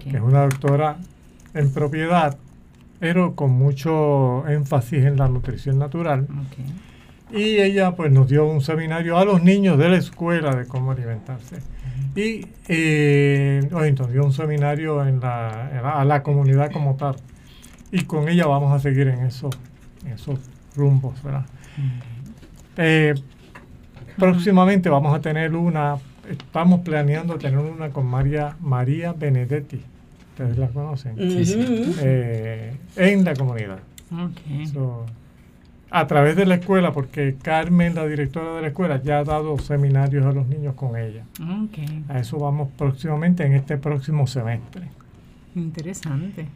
que 0.00 0.16
es 0.16 0.22
una 0.22 0.42
doctora 0.42 0.96
en 1.54 1.72
propiedad, 1.72 2.36
pero 2.98 3.34
con 3.34 3.52
mucho 3.52 4.46
énfasis 4.48 5.04
en 5.04 5.16
la 5.16 5.28
nutrición 5.28 5.78
natural. 5.78 6.26
Y 7.30 7.58
ella 7.58 7.92
pues 7.92 8.12
nos 8.12 8.28
dio 8.28 8.46
un 8.46 8.60
seminario 8.60 9.18
a 9.18 9.24
los 9.24 9.42
niños 9.42 9.78
de 9.78 9.88
la 9.88 9.96
escuela 9.96 10.54
de 10.54 10.66
cómo 10.66 10.92
alimentarse. 10.92 11.56
Y 12.14 12.46
eh, 12.68 13.60
entonces 13.62 14.12
dio 14.12 14.24
un 14.24 14.32
seminario 14.32 15.04
en 15.06 15.20
la, 15.20 16.00
a 16.00 16.04
la 16.04 16.22
comunidad 16.22 16.70
como 16.72 16.96
tal. 16.96 17.16
Y 17.90 18.04
con 18.04 18.28
ella 18.28 18.46
vamos 18.46 18.72
a 18.72 18.78
seguir 18.78 19.08
en 19.08 19.20
eso 19.20 19.50
esos 20.12 20.38
rumbos, 20.76 21.22
¿verdad? 21.22 21.46
Eh, 22.76 23.14
próximamente 24.16 24.88
vamos 24.88 25.14
a 25.14 25.20
tener 25.20 25.54
una, 25.54 25.96
estamos 26.28 26.80
planeando 26.80 27.36
tener 27.38 27.58
una 27.58 27.90
con 27.90 28.06
María, 28.06 28.56
María 28.60 29.12
Benedetti, 29.12 29.80
ustedes 30.30 30.58
la 30.58 30.68
conocen, 30.68 31.14
eh, 31.18 32.76
en 32.96 33.24
la 33.24 33.34
comunidad. 33.34 33.78
A 35.96 36.08
través 36.08 36.34
de 36.34 36.44
la 36.44 36.56
escuela, 36.56 36.92
porque 36.92 37.36
Carmen, 37.40 37.94
la 37.94 38.04
directora 38.04 38.56
de 38.56 38.62
la 38.62 38.66
escuela, 38.66 39.00
ya 39.00 39.20
ha 39.20 39.24
dado 39.24 39.56
seminarios 39.58 40.26
a 40.26 40.32
los 40.32 40.48
niños 40.48 40.74
con 40.74 40.96
ella. 40.96 41.24
A 42.08 42.18
eso 42.18 42.36
vamos 42.36 42.68
próximamente 42.76 43.46
en 43.46 43.52
este 43.52 43.78
próximo 43.78 44.26
semestre. 44.26 44.88
Interesante. 45.54 46.48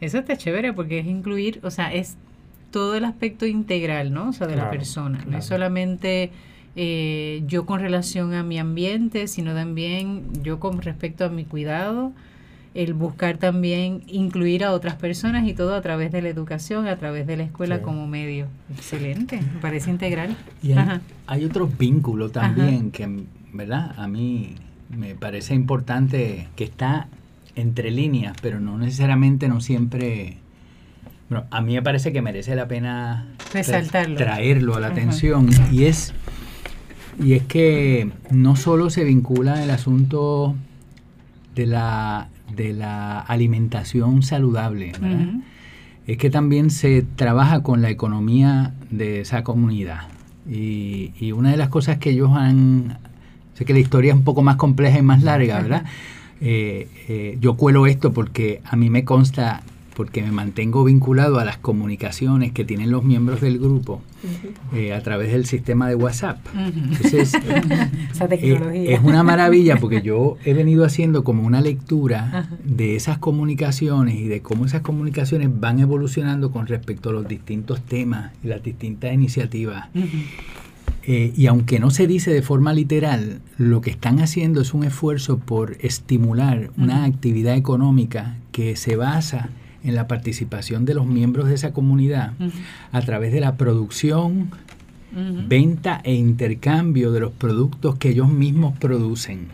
Eso 0.00 0.16
está 0.16 0.38
chévere 0.38 0.72
porque 0.72 1.00
es 1.00 1.06
incluir, 1.06 1.60
o 1.64 1.70
sea, 1.70 1.92
es 1.92 2.16
todo 2.70 2.94
el 2.94 3.04
aspecto 3.04 3.44
integral, 3.44 4.10
¿no? 4.14 4.30
O 4.30 4.32
sea, 4.32 4.46
de 4.46 4.56
la 4.56 4.70
persona. 4.70 5.22
No 5.28 5.36
es 5.36 5.44
solamente 5.44 6.30
eh, 6.76 7.42
yo 7.46 7.66
con 7.66 7.80
relación 7.80 8.32
a 8.32 8.42
mi 8.42 8.58
ambiente, 8.58 9.28
sino 9.28 9.52
también 9.52 10.42
yo 10.42 10.60
con 10.60 10.80
respecto 10.80 11.26
a 11.26 11.28
mi 11.28 11.44
cuidado, 11.44 12.12
el 12.74 12.94
buscar 12.94 13.36
también 13.38 14.02
incluir 14.06 14.64
a 14.64 14.72
otras 14.72 14.94
personas 14.94 15.46
y 15.46 15.54
todo 15.54 15.74
a 15.74 15.80
través 15.80 16.12
de 16.12 16.22
la 16.22 16.28
educación, 16.28 16.86
a 16.86 16.96
través 16.96 17.26
de 17.26 17.36
la 17.36 17.42
escuela 17.42 17.82
como 17.82 18.06
medio. 18.06 18.46
Excelente, 18.72 19.40
me 19.40 19.60
parece 19.60 19.90
integral. 19.90 20.36
Y 20.62 20.72
hay, 21.26 21.44
otros 21.44 21.76
vínculos 21.76 22.32
también 22.32 22.90
que, 22.90 23.24
¿verdad? 23.52 23.94
A 23.96 24.06
mí 24.06 24.54
me 24.88 25.14
parece 25.14 25.54
importante 25.54 26.48
que 26.54 26.64
está 26.64 27.08
entre 27.56 27.90
líneas, 27.90 28.36
pero 28.40 28.60
no 28.60 28.78
necesariamente, 28.78 29.48
no 29.48 29.60
siempre 29.60 30.38
bueno, 31.30 31.46
a 31.52 31.60
mí 31.60 31.74
me 31.74 31.82
parece 31.82 32.12
que 32.12 32.22
merece 32.22 32.56
la 32.56 32.66
pena 32.66 33.28
traerlo 34.16 34.74
a 34.74 34.80
la 34.80 34.88
atención 34.88 35.48
y 35.70 35.84
es 35.84 36.12
y 37.22 37.34
es 37.34 37.44
que 37.44 38.10
no 38.30 38.56
solo 38.56 38.90
se 38.90 39.04
vincula 39.04 39.62
el 39.62 39.70
asunto 39.70 40.56
de 41.54 41.66
la, 41.66 42.28
de 42.60 42.74
la 42.74 43.20
alimentación 43.20 44.22
saludable, 44.22 44.92
es 46.06 46.18
que 46.18 46.28
también 46.28 46.68
se 46.70 47.02
trabaja 47.16 47.62
con 47.62 47.80
la 47.80 47.88
economía 47.88 48.74
de 48.90 49.20
esa 49.20 49.42
comunidad. 49.44 50.08
Y, 50.46 51.12
y, 51.18 51.32
una 51.32 51.50
de 51.52 51.56
las 51.56 51.70
cosas 51.70 51.96
que 51.98 52.10
ellos 52.10 52.32
han, 52.34 52.98
sé 53.54 53.64
que 53.64 53.72
la 53.72 53.78
historia 53.78 54.12
es 54.12 54.18
un 54.18 54.24
poco 54.24 54.42
más 54.42 54.56
compleja 54.56 54.98
y 54.98 55.02
más 55.02 55.22
larga, 55.22 55.60
¿verdad? 55.62 55.84
Eh, 56.42 56.88
eh, 57.08 57.38
yo 57.40 57.54
cuelo 57.54 57.86
esto 57.86 58.12
porque 58.12 58.60
a 58.64 58.76
mí 58.76 58.90
me 58.90 59.04
consta 59.04 59.62
porque 60.00 60.22
me 60.22 60.32
mantengo 60.32 60.82
vinculado 60.82 61.38
a 61.40 61.44
las 61.44 61.58
comunicaciones 61.58 62.52
que 62.52 62.64
tienen 62.64 62.90
los 62.90 63.04
miembros 63.04 63.42
del 63.42 63.58
grupo 63.58 64.00
eh, 64.72 64.94
a 64.94 65.02
través 65.02 65.30
del 65.30 65.44
sistema 65.44 65.90
de 65.90 65.94
WhatsApp. 65.94 66.38
Entonces, 66.56 67.34
eh, 68.30 68.86
es 68.88 69.00
una 69.02 69.22
maravilla 69.22 69.76
porque 69.76 70.00
yo 70.00 70.38
he 70.46 70.54
venido 70.54 70.86
haciendo 70.86 71.22
como 71.22 71.42
una 71.42 71.60
lectura 71.60 72.48
de 72.64 72.96
esas 72.96 73.18
comunicaciones 73.18 74.14
y 74.14 74.26
de 74.26 74.40
cómo 74.40 74.64
esas 74.64 74.80
comunicaciones 74.80 75.50
van 75.60 75.80
evolucionando 75.80 76.50
con 76.50 76.66
respecto 76.66 77.10
a 77.10 77.12
los 77.12 77.28
distintos 77.28 77.82
temas 77.82 78.32
y 78.42 78.48
las 78.48 78.62
distintas 78.62 79.12
iniciativas. 79.12 79.90
Eh, 81.02 81.32
y 81.36 81.46
aunque 81.46 81.78
no 81.78 81.90
se 81.90 82.06
dice 82.06 82.32
de 82.32 82.40
forma 82.40 82.72
literal, 82.72 83.40
lo 83.58 83.82
que 83.82 83.90
están 83.90 84.20
haciendo 84.20 84.62
es 84.62 84.72
un 84.72 84.84
esfuerzo 84.84 85.38
por 85.38 85.76
estimular 85.80 86.70
una 86.78 87.04
actividad 87.04 87.54
económica 87.54 88.36
que 88.52 88.76
se 88.76 88.96
basa 88.96 89.50
en 89.82 89.94
la 89.94 90.06
participación 90.06 90.84
de 90.84 90.94
los 90.94 91.06
miembros 91.06 91.48
de 91.48 91.54
esa 91.54 91.72
comunidad 91.72 92.32
a 92.92 93.00
través 93.00 93.32
de 93.32 93.40
la 93.40 93.56
producción, 93.56 94.50
venta 95.48 96.00
e 96.04 96.14
intercambio 96.14 97.12
de 97.12 97.20
los 97.20 97.32
productos 97.32 97.96
que 97.96 98.10
ellos 98.10 98.28
mismos 98.28 98.76
producen. 98.78 99.48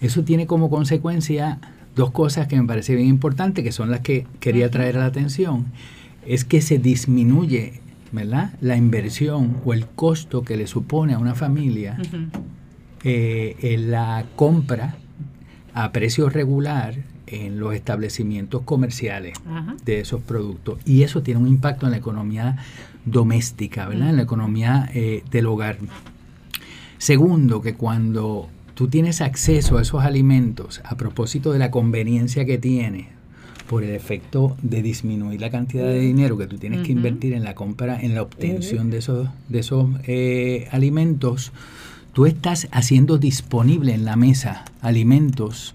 Eso 0.00 0.24
tiene 0.24 0.46
como 0.46 0.70
consecuencia 0.70 1.58
dos 1.94 2.10
cosas 2.10 2.48
que 2.48 2.60
me 2.60 2.66
parece 2.66 2.94
bien 2.96 3.08
importantes, 3.08 3.64
que 3.64 3.72
son 3.72 3.90
las 3.90 4.00
que 4.00 4.26
quería 4.40 4.70
traer 4.70 4.96
a 4.96 5.00
la 5.00 5.06
atención. 5.06 5.66
Es 6.26 6.44
que 6.44 6.60
se 6.60 6.78
disminuye 6.78 7.80
¿verdad? 8.10 8.54
la 8.60 8.76
inversión 8.76 9.58
o 9.64 9.74
el 9.74 9.86
costo 9.86 10.42
que 10.42 10.56
le 10.56 10.66
supone 10.66 11.14
a 11.14 11.18
una 11.18 11.34
familia 11.34 11.98
eh, 13.04 13.56
en 13.60 13.90
la 13.90 14.24
compra 14.34 14.96
a 15.74 15.92
precio 15.92 16.30
regular 16.30 16.94
en 17.26 17.58
los 17.58 17.74
establecimientos 17.74 18.62
comerciales 18.62 19.38
de 19.84 20.00
esos 20.00 20.20
productos. 20.20 20.78
Y 20.84 21.02
eso 21.02 21.22
tiene 21.22 21.40
un 21.40 21.48
impacto 21.48 21.86
en 21.86 21.92
la 21.92 21.98
economía 21.98 22.56
doméstica, 23.04 23.88
¿verdad? 23.88 24.10
En 24.10 24.16
la 24.16 24.22
economía 24.22 24.90
eh, 24.94 25.22
del 25.30 25.46
hogar. 25.46 25.78
Segundo, 26.98 27.60
que 27.60 27.74
cuando 27.74 28.48
tú 28.74 28.88
tienes 28.88 29.20
acceso 29.20 29.78
a 29.78 29.82
esos 29.82 30.02
alimentos 30.02 30.80
a 30.84 30.96
propósito 30.96 31.52
de 31.52 31.58
la 31.58 31.70
conveniencia 31.70 32.44
que 32.44 32.58
tiene 32.58 33.08
por 33.68 33.82
el 33.82 33.90
efecto 33.90 34.56
de 34.62 34.82
disminuir 34.82 35.40
la 35.40 35.50
cantidad 35.50 35.84
de 35.84 35.98
dinero 36.00 36.36
que 36.36 36.46
tú 36.46 36.58
tienes 36.58 36.86
que 36.86 36.92
invertir 36.92 37.32
en 37.32 37.44
la 37.44 37.54
compra, 37.54 38.00
en 38.00 38.14
la 38.14 38.22
obtención 38.22 38.90
de 38.90 38.98
esos, 38.98 39.28
de 39.48 39.58
esos 39.58 39.88
eh, 40.06 40.68
alimentos, 40.70 41.52
tú 42.12 42.26
estás 42.26 42.68
haciendo 42.72 43.16
disponible 43.16 43.94
en 43.94 44.04
la 44.04 44.16
mesa 44.16 44.64
alimentos 44.82 45.74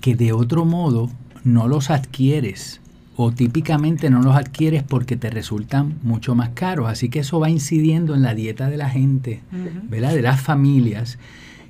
que 0.00 0.14
de 0.14 0.32
otro 0.32 0.64
modo 0.64 1.10
no 1.44 1.68
los 1.68 1.90
adquieres 1.90 2.80
o 3.16 3.32
típicamente 3.32 4.08
no 4.08 4.22
los 4.22 4.34
adquieres 4.34 4.82
porque 4.82 5.16
te 5.16 5.28
resultan 5.28 5.98
mucho 6.02 6.34
más 6.34 6.50
caros. 6.50 6.88
Así 6.88 7.10
que 7.10 7.18
eso 7.18 7.38
va 7.38 7.50
incidiendo 7.50 8.14
en 8.14 8.22
la 8.22 8.34
dieta 8.34 8.70
de 8.70 8.78
la 8.78 8.88
gente, 8.88 9.42
¿verdad? 9.88 10.14
De 10.14 10.22
las 10.22 10.40
familias 10.40 11.18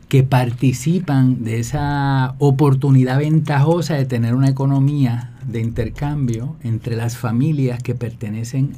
que 0.08 0.22
participan 0.22 1.44
de 1.44 1.60
esa 1.60 2.34
oportunidad 2.38 3.18
ventajosa 3.18 3.94
de 3.94 4.06
tener 4.06 4.34
una 4.34 4.48
economía 4.48 5.32
de 5.46 5.60
intercambio 5.60 6.56
entre 6.62 6.96
las 6.96 7.16
familias 7.16 7.82
que 7.82 7.94
pertenecen 7.94 8.72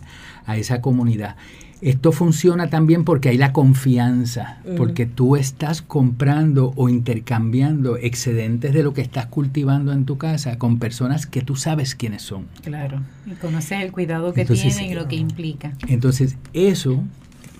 a 0.47 0.56
esa 0.56 0.80
comunidad. 0.80 1.37
Esto 1.83 2.12
funciona 2.12 2.71
también 2.71 3.05
porque 3.05 3.29
hay 3.29 3.37
la 3.37 3.53
confianza, 3.53 4.61
porque 4.77 5.05
tú 5.05 5.35
estás 5.35 5.83
comprando 5.83 6.73
o 6.77 6.89
intercambiando 6.89 7.97
excedentes 7.97 8.73
de 8.73 8.85
lo 8.85 8.95
que 8.95 9.01
estás 9.01 9.27
cultivando 9.27 9.93
en 9.93 10.05
tu 10.05 10.17
casa 10.17 10.59
con 10.59 10.79
personas 10.79 11.27
que 11.27 11.43
tú 11.43 11.57
sabes 11.57 11.97
quiénes 11.97 12.23
son. 12.23 12.47
Claro, 12.62 13.01
y 13.27 13.33
conoces 13.33 13.83
el 13.83 13.91
cuidado 13.91 14.33
que 14.33 14.45
tienen 14.45 14.93
y 14.93 14.95
lo 14.95 15.09
que 15.09 15.17
implica. 15.17 15.73
Entonces, 15.89 16.37
eso 16.53 17.03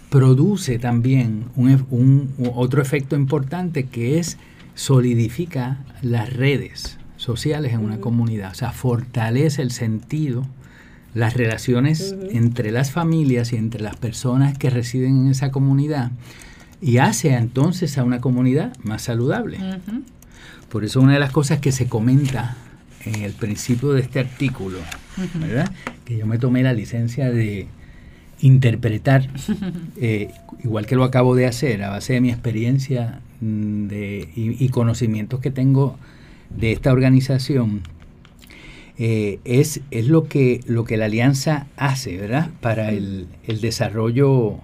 produce 0.09 0.79
también 0.79 1.47
un, 1.57 2.33
otro 2.55 2.81
efecto 2.81 3.17
importante 3.17 3.87
que 3.87 4.21
es 4.21 4.39
solidifica 4.77 5.79
las 6.01 6.33
redes 6.33 6.97
sociales 7.17 7.73
en 7.73 7.81
una 7.81 7.99
comunidad, 7.99 8.53
o 8.53 8.55
sea, 8.55 8.71
fortalece 8.71 9.63
el 9.63 9.73
sentido 9.73 10.47
las 11.15 11.35
relaciones 11.35 12.15
entre 12.31 12.71
las 12.71 12.91
familias 12.91 13.53
y 13.53 13.57
entre 13.57 13.83
las 13.83 13.97
personas 13.97 14.57
que 14.57 14.71
residen 14.71 15.27
en 15.27 15.31
esa 15.31 15.51
comunidad 15.51 16.11
y 16.81 16.99
hace 16.99 17.35
entonces 17.35 17.97
a 17.99 18.05
una 18.05 18.21
comunidad 18.21 18.77
más 18.83 19.03
saludable. 19.03 19.59
Por 20.69 20.85
eso 20.85 21.01
una 21.01 21.15
de 21.15 21.21
las 21.21 21.31
cosas 21.31 21.61
que 21.61 21.71
se 21.71 21.87
comenta 21.87 22.57
en 23.05 23.23
el 23.23 23.33
principio 23.33 23.93
de 23.93 24.01
este 24.01 24.21
artículo, 24.21 24.79
¿verdad? 25.35 25.71
Que 26.05 26.19
yo 26.19 26.27
me 26.27 26.39
tomé 26.39 26.63
la 26.63 26.73
licencia 26.73 27.31
de 27.31 27.69
interpretar, 28.41 29.29
eh, 29.97 30.31
igual 30.65 30.87
que 30.87 30.97
lo 30.97 31.05
acabo 31.05 31.35
de 31.37 31.47
hacer, 31.47 31.83
a 31.85 31.91
base 31.91 32.15
de 32.15 32.21
mi 32.21 32.31
experiencia 32.31 33.21
mm, 33.41 33.87
de, 33.87 34.29
y 34.35 34.69
conocimientos 34.71 35.41
que 35.41 35.51
tengo 35.51 35.99
de 36.51 36.73
esta 36.73 36.93
organización, 36.93 37.83
eh, 38.99 39.41
es, 39.45 39.81
es 39.91 40.09
lo, 40.09 40.29
que, 40.29 40.61
lo 40.67 40.85
que 40.85 40.97
la 40.97 41.07
alianza 41.07 41.67
hace, 41.77 42.17
¿verdad? 42.19 42.51
Para 42.61 42.91
el, 42.91 43.27
desarrollo, 43.61 44.59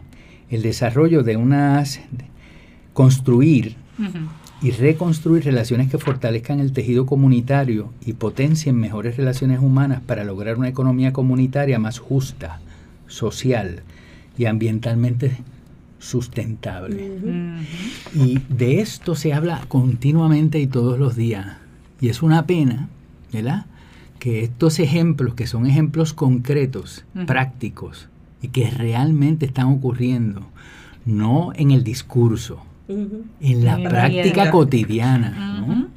el 0.51 0.63
desarrollo 0.63 1.23
de 1.23 1.37
unas, 1.37 2.01
construir 2.93 3.77
y 4.61 4.71
reconstruir 4.73 5.45
relaciones 5.45 5.91
que 5.91 5.99
fortalezcan 5.99 6.61
el 6.61 6.73
tejido 6.73 7.07
comunitario 7.07 7.93
y 8.05 8.15
potencien 8.15 8.77
mejores 8.77 9.17
relaciones 9.17 9.61
humanas 9.61 10.03
para 10.05 10.25
lograr 10.25 10.59
una 10.59 10.69
economía 10.69 11.13
comunitaria 11.13 11.79
más 11.79 11.99
justa, 11.99 12.61
social 13.07 13.83
y 14.37 14.45
ambientalmente 14.45 15.37
sustentable. 15.99 17.11
Y 18.15 18.41
de 18.49 18.81
esto 18.81 19.15
se 19.15 19.33
habla 19.33 19.65
continuamente 19.69 20.59
y 20.59 20.67
todos 20.67 20.99
los 20.99 21.17
días. 21.17 21.57
Y 22.01 22.09
es 22.09 22.23
una 22.23 22.47
pena, 22.47 22.89
¿verdad? 23.33 23.67
Que 24.19 24.43
estos 24.45 24.79
ejemplos, 24.79 25.35
que 25.35 25.47
son 25.47 25.67
ejemplos 25.67 26.13
concretos, 26.13 27.05
prácticos, 27.27 28.09
y 28.43 28.49
que 28.49 28.71
realmente 28.71 29.47
están 29.47 29.67
ocurriendo, 29.67 30.43
no 31.05 31.53
en 31.55 31.71
el 31.71 31.85
discurso, 31.85 32.63
en 32.89 33.65
la 33.65 33.77
práctica 33.77 34.51
cotidiana. 34.51 35.89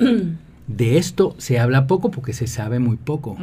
De 0.67 0.97
esto 0.97 1.35
se 1.37 1.59
habla 1.59 1.87
poco 1.87 2.11
porque 2.11 2.33
se 2.33 2.47
sabe 2.47 2.79
muy 2.79 2.97
poco. 2.97 3.37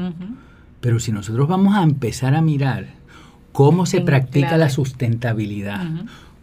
Pero 0.80 1.00
si 1.00 1.12
nosotros 1.12 1.48
vamos 1.48 1.74
a 1.74 1.82
empezar 1.82 2.34
a 2.34 2.42
mirar 2.42 2.86
cómo 3.52 3.86
se 3.86 3.98
En 3.98 4.04
practica 4.04 4.48
clave. 4.48 4.64
la 4.64 4.70
sustentabilidad. 4.70 5.86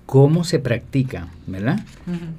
Cómo 0.06 0.44
se 0.44 0.60
practica, 0.60 1.28
¿verdad? 1.48 1.80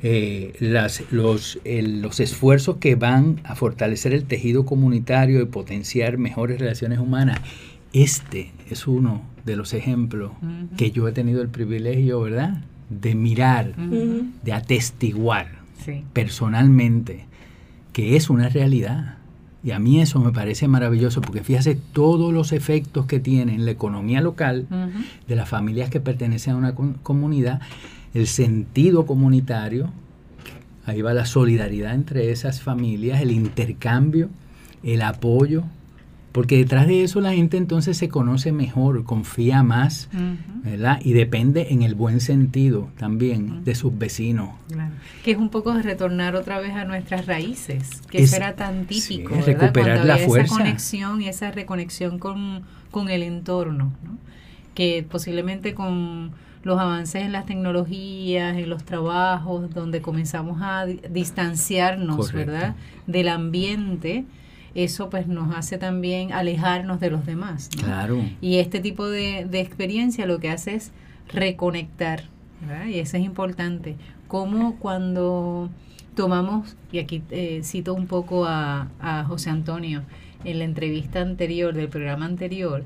Eh, 0.02 0.54
las, 0.60 1.02
los, 1.10 1.58
el- 1.64 2.00
los 2.00 2.20
esfuerzos 2.20 2.76
que 2.76 2.94
van 2.94 3.40
a 3.44 3.54
fortalecer 3.56 4.12
el 4.12 4.24
tejido 4.24 4.64
comunitario 4.64 5.40
y 5.40 5.46
potenciar 5.46 6.16
mejores 6.18 6.60
relaciones 6.60 6.98
humanas. 7.00 7.40
Este 7.92 8.52
es 8.70 8.86
uno 8.86 9.22
de 9.44 9.56
los 9.56 9.74
ejemplos 9.74 10.32
que 10.76 10.90
yo 10.90 11.08
he 11.08 11.12
tenido 11.12 11.42
el 11.42 11.48
privilegio, 11.48 12.20
¿verdad? 12.20 12.62
De 12.90 13.14
mirar, 13.14 13.74
de 13.76 14.52
atestiguar 14.52 15.56
Sí. 15.84 16.02
personalmente 16.12 17.24
que 17.92 18.16
es 18.16 18.28
una 18.30 18.48
realidad. 18.48 19.18
Y 19.66 19.72
a 19.72 19.80
mí 19.80 20.00
eso 20.00 20.20
me 20.20 20.30
parece 20.30 20.68
maravilloso 20.68 21.20
porque 21.20 21.42
fíjese 21.42 21.76
todos 21.92 22.32
los 22.32 22.52
efectos 22.52 23.06
que 23.06 23.18
tiene 23.18 23.52
en 23.56 23.64
la 23.64 23.72
economía 23.72 24.20
local 24.20 24.66
de 25.26 25.34
las 25.34 25.48
familias 25.48 25.90
que 25.90 25.98
pertenecen 25.98 26.54
a 26.54 26.56
una 26.56 26.74
com- 26.76 26.94
comunidad, 27.02 27.60
el 28.14 28.28
sentido 28.28 29.06
comunitario, 29.06 29.90
ahí 30.86 31.02
va 31.02 31.12
la 31.14 31.26
solidaridad 31.26 31.94
entre 31.94 32.30
esas 32.30 32.62
familias, 32.62 33.20
el 33.20 33.32
intercambio, 33.32 34.28
el 34.84 35.02
apoyo, 35.02 35.64
porque 36.36 36.58
detrás 36.58 36.86
de 36.86 37.02
eso 37.02 37.20
la 37.22 37.32
gente 37.32 37.56
entonces 37.56 37.96
se 37.96 38.08
conoce 38.10 38.52
mejor, 38.52 39.02
confía 39.04 39.62
más. 39.62 40.08
¿verdad? 40.62 41.00
Y 41.02 41.14
depende 41.14 41.68
en 41.70 41.82
el 41.82 41.94
buen 41.94 42.20
sentido 42.20 42.88
también 42.98 43.64
de 43.64 43.74
sus 43.74 43.96
vecinos. 43.96 44.50
Claro. 44.70 44.92
Que 45.24 45.30
es 45.30 45.38
un 45.38 45.48
poco 45.48 45.72
de 45.72 45.82
retornar 45.82 46.36
otra 46.36 46.58
vez 46.60 46.72
a 46.74 46.84
nuestras 46.84 47.24
raíces, 47.26 48.02
que 48.10 48.18
Es- 48.18 48.24
eso 48.32 48.36
era 48.36 48.54
tan 48.54 48.84
típico, 48.84 49.32
sí, 49.32 49.38
es 49.40 49.46
¿verdad? 49.46 49.60
recuperar 49.62 49.88
Cuando 49.96 50.04
la 50.08 50.14
había 50.14 50.26
fuerza. 50.26 50.54
esa 50.54 50.62
conexión 50.64 51.22
y 51.22 51.28
esa 51.28 51.50
reconexión 51.52 52.18
con, 52.18 52.62
con 52.90 53.08
el 53.08 53.22
entorno, 53.22 53.92
¿no? 54.04 54.18
que 54.74 55.06
posiblemente 55.10 55.72
con 55.72 56.32
los 56.62 56.78
avances 56.78 57.22
en 57.22 57.32
las 57.32 57.46
tecnologías, 57.46 58.56
en 58.58 58.68
los 58.68 58.84
trabajos, 58.84 59.72
donde 59.72 60.02
comenzamos 60.02 60.58
a 60.60 60.84
di- 60.84 61.00
distanciarnos, 61.10 62.16
Correcto. 62.16 62.52
¿verdad? 62.52 62.76
Del 63.06 63.28
ambiente, 63.28 64.24
eso 64.76 65.08
pues 65.10 65.26
nos 65.26 65.54
hace 65.56 65.78
también 65.78 66.32
alejarnos 66.32 67.00
de 67.00 67.10
los 67.10 67.24
demás. 67.24 67.70
¿no? 67.76 67.84
Claro. 67.84 68.22
Y 68.40 68.58
este 68.58 68.80
tipo 68.80 69.08
de, 69.08 69.46
de 69.48 69.60
experiencia 69.60 70.26
lo 70.26 70.38
que 70.38 70.50
hace 70.50 70.74
es 70.74 70.92
reconectar, 71.32 72.24
¿verdad? 72.60 72.86
Y 72.86 72.98
eso 72.98 73.16
es 73.16 73.24
importante. 73.24 73.96
Como 74.28 74.76
cuando 74.76 75.70
tomamos, 76.14 76.76
y 76.92 76.98
aquí 76.98 77.22
eh, 77.30 77.60
cito 77.64 77.94
un 77.94 78.06
poco 78.06 78.44
a, 78.44 78.88
a 79.00 79.24
José 79.24 79.50
Antonio 79.50 80.02
en 80.44 80.58
la 80.58 80.64
entrevista 80.64 81.20
anterior, 81.20 81.74
del 81.74 81.88
programa 81.88 82.26
anterior, 82.26 82.84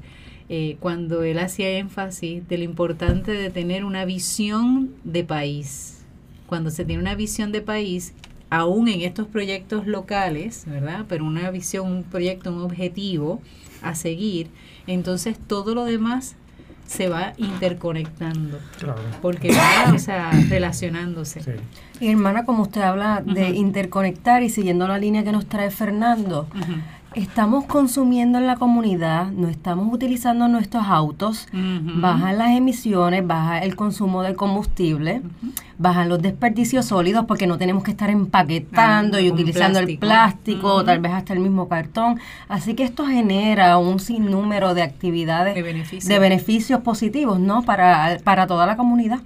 eh, 0.48 0.76
cuando 0.80 1.22
él 1.22 1.38
hacía 1.38 1.70
énfasis 1.78 2.46
de 2.48 2.58
lo 2.58 2.64
importante 2.64 3.32
de 3.32 3.50
tener 3.50 3.84
una 3.84 4.04
visión 4.04 4.92
de 5.04 5.24
país. 5.24 6.04
Cuando 6.46 6.70
se 6.70 6.84
tiene 6.84 7.00
una 7.00 7.14
visión 7.14 7.52
de 7.52 7.62
país, 7.62 8.14
aún 8.50 8.88
en 8.88 9.00
estos 9.02 9.26
proyectos 9.28 9.86
locales, 9.86 10.64
¿verdad? 10.66 11.04
Pero 11.08 11.24
una 11.24 11.50
visión, 11.50 11.86
un 11.90 12.02
proyecto, 12.02 12.52
un 12.52 12.62
objetivo 12.62 13.40
a 13.82 13.94
seguir, 13.94 14.48
entonces 14.86 15.36
todo 15.46 15.74
lo 15.74 15.84
demás 15.84 16.36
se 16.86 17.08
va 17.08 17.32
interconectando, 17.38 18.58
Claro. 18.78 19.00
porque 19.22 19.52
va, 19.52 19.92
o 19.94 19.98
sea, 19.98 20.32
relacionándose. 20.48 21.40
Sí. 21.40 21.52
Y 22.00 22.08
hermana, 22.10 22.44
como 22.44 22.62
usted 22.64 22.80
habla 22.82 23.22
de 23.24 23.50
interconectar 23.50 24.42
y 24.42 24.48
siguiendo 24.50 24.88
la 24.88 24.98
línea 24.98 25.22
que 25.22 25.30
nos 25.32 25.46
trae 25.46 25.70
Fernando. 25.70 26.48
Estamos 27.14 27.64
consumiendo 27.64 28.38
en 28.38 28.46
la 28.46 28.56
comunidad, 28.56 29.30
no 29.32 29.48
estamos 29.48 29.92
utilizando 29.92 30.46
nuestros 30.48 30.84
autos, 30.86 31.46
Ujú. 31.52 32.00
bajan 32.00 32.38
las 32.38 32.50
emisiones, 32.50 33.26
baja 33.26 33.58
el 33.58 33.74
consumo 33.76 34.22
de 34.22 34.34
combustible, 34.34 35.22
bajan 35.78 36.08
los 36.08 36.22
desperdicios 36.22 36.84
sólidos 36.86 37.24
porque 37.26 37.46
no 37.46 37.58
tenemos 37.58 37.82
que 37.82 37.90
estar 37.92 38.10
empaquetando 38.10 39.16
Ah, 39.18 39.20
y 39.20 39.30
utilizando 39.30 39.78
plástico. 39.78 39.92
el 39.92 39.98
plástico, 39.98 40.84
tal 40.84 41.00
vez 41.00 41.12
hasta 41.12 41.32
el 41.32 41.40
mismo 41.40 41.68
cartón. 41.68 42.20
Así 42.48 42.74
que 42.74 42.84
esto 42.84 43.06
genera 43.06 43.76
un 43.78 43.98
sinnúmero 43.98 44.74
de 44.74 44.82
actividades 44.82 45.54
De 45.54 45.62
beneficios. 45.62 46.04
de 46.08 46.18
beneficios 46.18 46.80
positivos, 46.82 47.40
¿no? 47.40 47.62
Para, 47.62 48.18
para 48.22 48.46
toda 48.46 48.66
la 48.66 48.76
comunidad. 48.76 49.20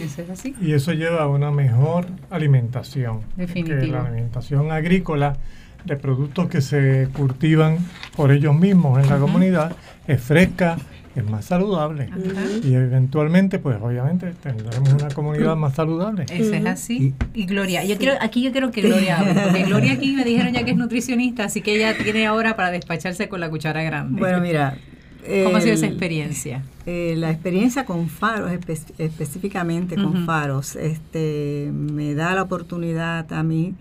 Eso 0.00 0.22
es 0.22 0.30
así. 0.30 0.54
Y 0.60 0.72
eso 0.72 0.92
lleva 0.92 1.22
a 1.22 1.28
una 1.28 1.50
mejor 1.50 2.06
alimentación. 2.30 3.22
Definitivo. 3.36 3.92
La 3.92 4.02
alimentación 4.02 4.70
agrícola 4.70 5.36
de 5.84 5.96
productos 5.96 6.48
que 6.48 6.60
se 6.60 7.08
cultivan 7.12 7.78
por 8.16 8.32
ellos 8.32 8.54
mismos 8.54 9.02
en 9.02 9.08
la 9.10 9.18
comunidad 9.18 9.76
es 10.06 10.20
fresca, 10.22 10.76
es 11.14 11.24
más 11.24 11.44
saludable. 11.44 12.08
Y 12.64 12.74
eventualmente, 12.74 13.58
pues 13.58 13.76
obviamente 13.80 14.32
tendremos 14.42 14.92
una 14.92 15.08
comunidad 15.10 15.56
más 15.56 15.74
saludable. 15.74 16.24
Eso 16.30 16.54
es 16.54 16.66
así. 16.66 17.14
Y 17.34 17.46
Gloria, 17.46 17.84
yo 17.84 17.96
quiero, 17.98 18.14
aquí 18.20 18.42
yo 18.42 18.50
quiero 18.52 18.70
que 18.70 18.82
Gloria 18.82 19.18
hable, 19.20 19.34
porque 19.42 19.62
Gloria 19.66 19.92
aquí 19.92 20.12
me 20.14 20.24
dijeron 20.24 20.52
ya 20.52 20.64
que 20.64 20.72
es 20.72 20.76
nutricionista, 20.76 21.44
así 21.44 21.60
que 21.62 21.76
ella 21.76 21.96
tiene 21.96 22.26
ahora 22.26 22.56
para 22.56 22.70
despacharse 22.70 23.28
con 23.28 23.40
la 23.40 23.48
cuchara 23.50 23.82
grande. 23.82 24.18
Bueno, 24.20 24.40
mira. 24.40 24.76
¿Cómo 25.44 25.56
ha 25.56 25.60
sido 25.62 25.72
esa 25.74 25.86
experiencia? 25.86 26.62
eh, 26.84 27.14
la 27.16 27.30
experiencia 27.30 27.86
con 27.86 28.10
faros, 28.10 28.50
espe- 28.50 28.92
específicamente 28.98 29.94
con 29.96 30.26
faros, 30.26 30.76
este, 30.76 31.70
me 31.72 32.12
da 32.14 32.34
la 32.34 32.42
oportunidad 32.42 33.32
a 33.32 33.42
mí 33.42 33.74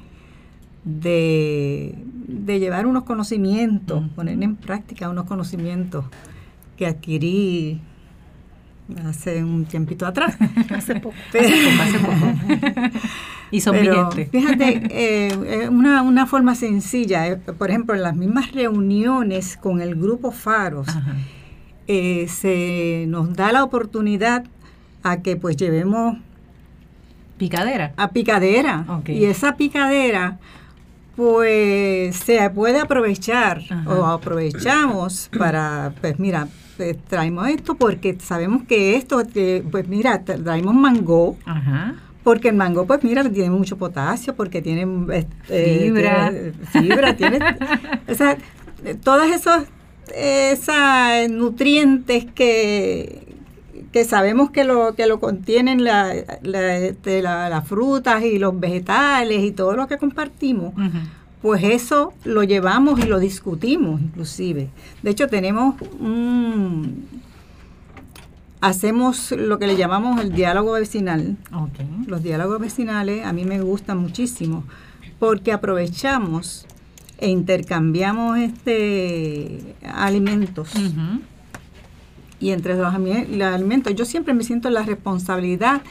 de, 0.85 1.95
de 2.27 2.59
llevar 2.59 2.85
unos 2.85 3.03
conocimientos, 3.03 4.03
poner 4.15 4.41
en 4.41 4.55
práctica 4.55 5.09
unos 5.09 5.25
conocimientos 5.25 6.05
que 6.77 6.85
adquirí 6.87 7.79
hace 9.05 9.43
un 9.43 9.65
tiempito 9.65 10.05
atrás. 10.05 10.37
Hace 10.69 10.99
poco. 10.99 11.15
Pero- 11.31 11.47
Hace 11.47 11.99
poco, 11.99 12.23
hace 12.53 12.59
poco. 12.91 12.97
Y 13.51 13.61
son 13.61 13.75
Pero 13.75 14.09
fíjate, 14.11 14.81
eh, 14.89 15.69
una, 15.69 16.01
una 16.01 16.25
forma 16.25 16.55
sencilla, 16.55 17.27
eh, 17.27 17.35
por 17.37 17.69
ejemplo, 17.69 17.93
en 17.93 18.01
las 18.01 18.15
mismas 18.15 18.51
reuniones 18.51 19.57
con 19.57 19.79
el 19.79 19.93
grupo 19.93 20.31
Faros, 20.31 20.87
eh, 21.87 22.25
se 22.29 23.05
nos 23.07 23.35
da 23.35 23.51
la 23.51 23.63
oportunidad 23.63 24.45
a 25.03 25.21
que 25.21 25.35
pues 25.35 25.55
llevemos 25.55 26.17
Picadera. 27.37 27.93
a 27.97 28.09
picadera 28.09 28.85
y 29.07 29.25
esa 29.25 29.55
picadera 29.55 30.39
pues 31.15 32.15
se 32.17 32.49
puede 32.49 32.79
aprovechar 32.79 33.61
Ajá. 33.69 33.89
o 33.89 34.05
aprovechamos 34.05 35.29
para 35.37 35.93
pues 36.01 36.17
mira 36.19 36.47
pues, 36.77 36.97
traemos 37.07 37.47
esto 37.49 37.75
porque 37.75 38.17
sabemos 38.19 38.63
que 38.63 38.95
esto 38.95 39.21
eh, 39.35 39.63
pues 39.69 39.87
mira 39.87 40.23
tra- 40.25 40.43
traemos 40.43 40.73
mango 40.73 41.37
Ajá. 41.45 41.95
porque 42.23 42.49
el 42.49 42.55
mango 42.55 42.87
pues 42.87 43.03
mira 43.03 43.23
tiene 43.29 43.51
mucho 43.51 43.77
potasio 43.77 44.35
porque 44.35 44.61
tiene 44.61 44.87
este, 45.15 45.79
Fibra. 45.83 46.29
tiene 46.31 46.51
fibra 46.71 47.15
tiene 47.15 47.39
o 48.09 48.15
sea, 48.15 48.37
eh, 48.83 48.95
todas 48.95 49.29
esos 49.31 49.63
esas 50.15 51.29
nutrientes 51.29 52.25
que 52.33 53.32
que 53.93 54.03
sabemos 54.03 54.49
que 54.51 54.63
lo 54.65 54.95
que 54.95 55.05
lo 55.07 55.19
contienen 55.21 55.83
la, 55.85 56.13
la- 56.41 56.77
este, 56.77 57.21
la- 57.21 57.47
las 57.49 57.65
frutas 57.67 58.23
y 58.23 58.39
los 58.39 58.59
vegetales 58.59 59.43
y 59.43 59.51
todo 59.51 59.73
lo 59.75 59.87
que 59.87 59.97
compartimos, 59.97 60.73
pues 61.41 61.63
eso 61.63 62.13
lo 62.25 62.43
llevamos 62.43 62.99
y 62.99 63.03
lo 63.03 63.19
discutimos 63.19 64.01
inclusive. 64.01 64.69
De 65.03 65.09
hecho 65.11 65.27
tenemos 65.27 65.75
un 65.99 67.05
hacemos 68.61 69.31
lo 69.31 69.59
que 69.59 69.67
le 69.67 69.75
llamamos 69.75 70.21
el 70.21 70.31
diálogo 70.33 70.71
vecinal. 70.73 71.35
Los 72.07 72.23
diálogos 72.23 72.59
vecinales 72.59 73.25
a 73.25 73.33
mí 73.33 73.43
me 73.45 73.59
gustan 73.61 73.97
muchísimo 73.97 74.63
porque 75.19 75.51
aprovechamos 75.51 76.65
e 77.17 77.29
intercambiamos 77.29 78.37
este 78.39 79.75
alimentos. 79.85 80.69
Y 82.43 82.51
entre 82.51 82.75
los, 82.75 82.93
alimentos, 82.93 83.95
yo 83.95 84.05
siempre 84.05 84.33
me 84.33 84.43
siento 84.43 84.67
en 84.67 84.73
la 84.75 84.83
responsabilidad 84.83 85.81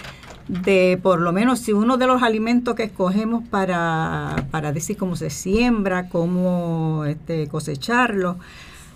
de, 0.48 0.98
por 1.02 1.20
lo 1.20 1.32
menos, 1.32 1.60
si 1.60 1.72
uno 1.72 1.96
de 1.96 2.06
los 2.06 2.22
alimentos 2.22 2.74
que 2.74 2.82
escogemos 2.82 3.46
para, 3.48 4.46
para 4.50 4.72
decir 4.72 4.96
cómo 4.96 5.16
se 5.16 5.30
siembra, 5.30 6.08
cómo 6.08 7.04
este, 7.06 7.46
cosecharlo, 7.48 8.36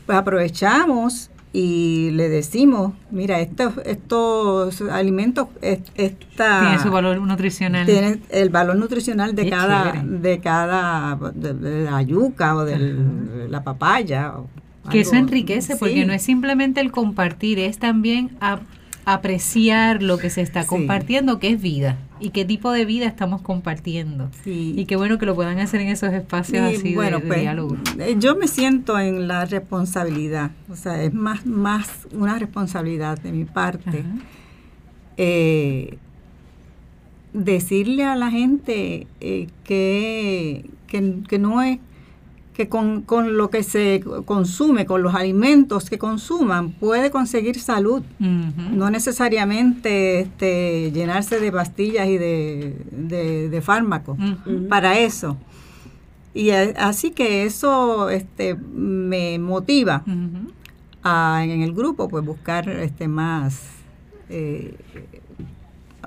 pues 0.04 0.18
aprovechamos 0.18 1.30
y 1.52 2.10
le 2.12 2.28
decimos, 2.28 2.92
mira, 3.10 3.40
estos, 3.40 3.72
estos 3.86 4.82
alimentos, 4.90 5.46
es- 5.62 5.78
esta, 5.94 6.60
Tiene 6.60 6.78
su 6.82 6.90
valor 6.90 7.18
nutricional. 7.20 7.86
tiene 7.86 8.20
el 8.28 8.50
valor 8.50 8.76
nutricional 8.76 9.34
de 9.34 9.44
Qué 9.44 9.50
cada, 9.50 9.92
chévere. 9.92 10.18
de 10.18 10.40
cada, 10.40 11.16
de, 11.34 11.54
de 11.54 11.84
la 11.90 12.02
yuca 12.02 12.56
o 12.56 12.64
de 12.64 13.48
la 13.48 13.62
papaya. 13.64 14.34
o 14.36 14.46
Que 14.90 15.00
eso 15.00 15.14
enriquece, 15.16 15.76
porque 15.76 16.00
Sí. 16.02 16.04
no 16.06 16.12
es 16.12 16.22
simplemente 16.22 16.80
el 16.80 16.90
compartir, 16.92 17.58
es 17.58 17.78
también 17.78 18.30
a 18.40 18.60
apreciar 19.04 20.02
lo 20.02 20.18
que 20.18 20.30
se 20.30 20.40
está 20.42 20.62
Sí. 20.62 20.68
compartiendo, 20.68 21.38
que 21.38 21.50
es 21.50 21.62
vida, 21.62 21.96
y 22.18 22.30
qué 22.30 22.44
tipo 22.44 22.72
de 22.72 22.84
vida 22.84 23.06
estamos 23.06 23.40
compartiendo. 23.40 24.28
Sí. 24.42 24.74
Y 24.76 24.84
qué 24.86 24.96
bueno 24.96 25.16
que 25.18 25.26
lo 25.26 25.34
puedan 25.36 25.60
hacer 25.60 25.80
en 25.80 25.88
esos 25.88 26.12
espacios 26.12 26.72
Y, 26.72 26.74
así 26.76 26.88
de- 26.90 26.94
bueno, 26.96 27.20
de, 27.20 27.26
pues, 27.26 27.40
diálogo. 27.40 27.76
eh, 28.00 28.16
yo 28.18 28.34
me 28.34 28.48
siento 28.48 28.98
en 28.98 29.28
la 29.28 29.44
responsabilidad, 29.44 30.50
o 30.68 30.74
sea, 30.74 31.00
es 31.02 31.14
más, 31.14 31.46
más 31.46 31.88
una 32.12 32.36
responsabilidad 32.38 33.16
de 33.20 33.30
mi 33.32 33.44
parte. 33.44 34.02
Eh, 35.16 35.98
decirle 37.32 38.04
a 38.04 38.16
la 38.16 38.30
gente 38.30 39.06
eh, 39.20 39.46
que, 39.64 40.68
que, 40.86 41.14
que 41.28 41.38
no 41.38 41.62
es 41.62 41.78
que 42.56 42.68
con, 42.70 43.02
con 43.02 43.36
lo 43.36 43.50
que 43.50 43.62
se 43.62 44.02
consume, 44.24 44.86
con 44.86 45.02
los 45.02 45.14
alimentos 45.14 45.90
que 45.90 45.98
consuman, 45.98 46.70
puede 46.72 47.10
conseguir 47.10 47.60
salud. 47.60 48.02
No 48.78 48.88
necesariamente 48.90 50.20
este, 50.20 50.90
llenarse 50.92 51.38
de 51.38 51.52
pastillas 51.52 52.08
y 52.08 52.16
de, 52.16 52.76
de, 52.92 53.48
de 53.50 53.60
fármacos 53.62 54.16
para 54.70 54.98
eso. 54.98 55.36
Y 56.32 56.50
a- 56.50 56.72
así 56.78 57.10
que 57.10 57.44
eso 57.44 58.08
este, 58.08 58.54
me 58.54 59.38
motiva 59.38 60.02
a, 61.02 61.42
en 61.44 61.62
el 61.62 61.72
grupo 61.72 62.08
pues 62.08 62.24
buscar 62.24 62.68
este 62.68 63.06
más 63.06 63.60
eh, 64.30 64.74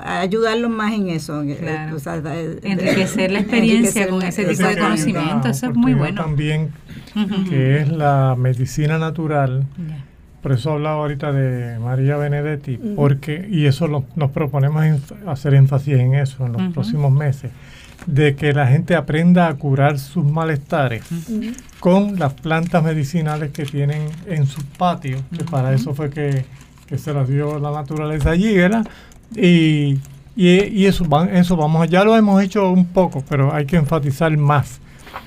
ayudarlos 0.04 0.70
más 0.72 0.94
en 0.94 1.10
eso 1.10 1.44
Claro. 1.60 1.96
o 1.96 2.00
sea, 2.00 2.18
eh, 2.18 2.60
Enriquecer 2.64 3.32
la 3.32 3.40
experiencia 3.40 4.04
enriquecer 4.04 4.10
con 4.10 4.22
ese 4.24 4.46
tipo 4.46 4.68
de 4.68 4.78
conocimiento, 4.78 5.48
eso 5.50 5.70
es 5.70 5.76
muy 5.76 5.94
bueno. 5.94 6.22
También 6.22 6.70
que 7.50 7.80
es 7.82 7.90
la 7.90 8.36
medicina 8.38 8.98
natural. 8.98 9.66
Por 10.42 10.54
eso 10.54 10.72
hablaba 10.72 10.96
ahorita 11.02 11.34
de 11.34 11.78
María 11.80 12.16
Benedetti, 12.16 12.78
porque, 12.96 13.46
y 13.52 13.66
eso 13.66 13.88
lo- 13.88 14.06
nos 14.16 14.32
proponemos 14.32 14.86
hacer 15.28 15.54
énfasis 15.54 15.96
en 16.00 16.14
eso 16.16 16.46
en 16.46 16.54
los 16.54 16.62
próximos 16.74 17.12
meses, 17.12 17.52
de 18.06 18.36
que 18.36 18.54
la 18.54 18.66
gente 18.68 18.96
aprenda 18.96 19.48
a 19.50 19.54
curar 19.56 20.00
sus 20.00 20.24
malestares 20.24 21.04
con 21.82 22.18
las 22.18 22.34
plantas 22.36 22.82
medicinales 22.84 23.52
que 23.52 23.66
tienen 23.66 24.04
en 24.28 24.46
sus 24.46 24.64
patios, 24.64 25.22
que 25.38 25.44
para 25.44 25.74
eso 25.74 25.94
fue 25.94 26.10
que, 26.10 26.46
que 26.88 26.98
se 26.98 27.14
las 27.14 27.28
dio 27.28 27.60
la 27.60 27.72
naturaleza 27.72 28.30
allí, 28.32 28.56
¿verdad? 28.56 28.88
Y, 29.36 30.00
y, 30.36 30.64
y 30.64 30.86
eso, 30.86 31.08
va- 31.08 31.26
eso 31.30 31.56
vamos, 31.58 31.88
ya 31.90 32.04
lo 32.04 32.16
hemos 32.16 32.42
hecho 32.42 32.72
un 32.72 32.86
poco, 32.86 33.24
pero 33.28 33.54
hay 33.54 33.66
que 33.66 33.76
enfatizar 33.78 34.36
más, 34.38 34.80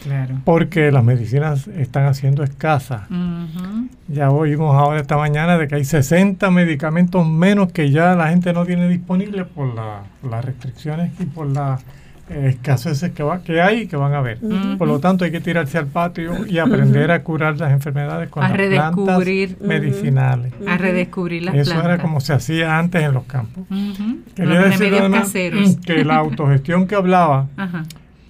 Claro. 0.03 0.37
porque 0.45 0.91
las 0.91 1.05
medicinas 1.05 1.69
están 1.69 2.07
haciendo 2.07 2.43
escasas. 2.43 3.03
Ujú. 3.11 3.89
Ya 4.09 4.31
oímos 4.31 4.75
ahora 4.77 5.01
esta 5.01 5.17
mañana 5.17 5.59
de 5.59 5.69
que 5.69 5.77
hay 5.77 5.85
60 5.85 6.51
medicamentos 6.51 7.27
menos 7.27 7.73
que 7.73 7.91
ya 7.91 8.15
la 8.15 8.29
gente 8.31 8.53
no 8.53 8.65
tiene 8.67 8.89
disponible 8.89 9.45
por 9.45 9.75
la- 9.75 10.03
las 10.29 10.45
restricciones 10.45 11.13
y 11.21 11.25
por 11.27 11.47
eh, 11.49 11.79
escaseces 12.29 13.11
que, 13.13 13.23
va- 13.23 13.43
que 13.43 13.61
hay 13.61 13.81
y 13.83 13.87
que 13.89 13.97
van 13.97 14.15
a 14.15 14.19
haber. 14.19 14.39
Por 14.79 14.89
lo 14.89 15.01
tanto, 15.01 15.25
hay 15.25 15.31
que 15.31 15.41
tirarse 15.41 15.77
al 15.79 15.87
patio 15.87 16.47
y 16.47 16.59
aprender 16.59 17.11
a 17.11 17.23
curar 17.23 17.59
las 17.59 17.73
enfermedades 17.73 18.29
con 18.31 18.43
A 18.43 18.49
las 18.49 18.57
plantas 18.69 19.19
medicinales. 19.61 20.53
A 20.67 20.79
redescubrir 20.79 21.43
las 21.43 21.55
Eso 21.55 21.73
plantas. 21.73 21.93
era 21.95 22.03
como 22.03 22.21
se 22.21 22.33
hacía 22.33 22.79
antes 22.79 23.03
en 23.03 23.13
los 23.13 23.25
campos. 23.25 23.65
Ujú. 23.71 24.19
Quería 24.35 24.55
Los 24.55 24.65
decir 24.65 24.79
remedios 24.81 25.01
además 25.01 25.21
caseros. 25.23 25.77
que 25.87 26.05
la 26.05 26.17
autogestión 26.17 26.87
que 26.87 26.95
hablaba 26.95 27.49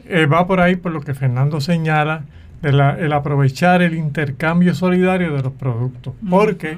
eh, 0.09 0.27
va 0.27 0.47
por 0.47 0.61
ahí 0.61 0.77
por 0.77 0.93
lo 0.93 1.01
que 1.01 1.15
Fernando 1.15 1.61
señala, 1.61 2.25
de 2.61 2.73
la- 2.73 2.99
el 2.99 3.13
aprovechar 3.13 3.83
el 3.83 3.95
intercambio 3.95 4.75
solidario 4.75 5.35
de 5.37 5.43
los 5.43 5.53
productos. 5.53 6.15
Porque 6.29 6.77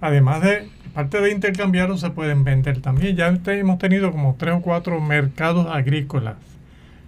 además 0.00 0.42
de, 0.42 0.68
aparte 0.98 1.20
de 1.20 1.30
intercambiarlos, 1.30 2.00
se 2.00 2.10
pueden 2.10 2.42
vender 2.42 2.80
también. 2.80 3.14
Ya 3.14 3.28
hemos 3.28 3.78
tenido 3.78 4.10
como 4.10 4.34
tres 4.36 4.54
o 4.56 4.60
cuatro 4.60 5.00
mercados 5.00 5.68
agrícolas 5.70 6.34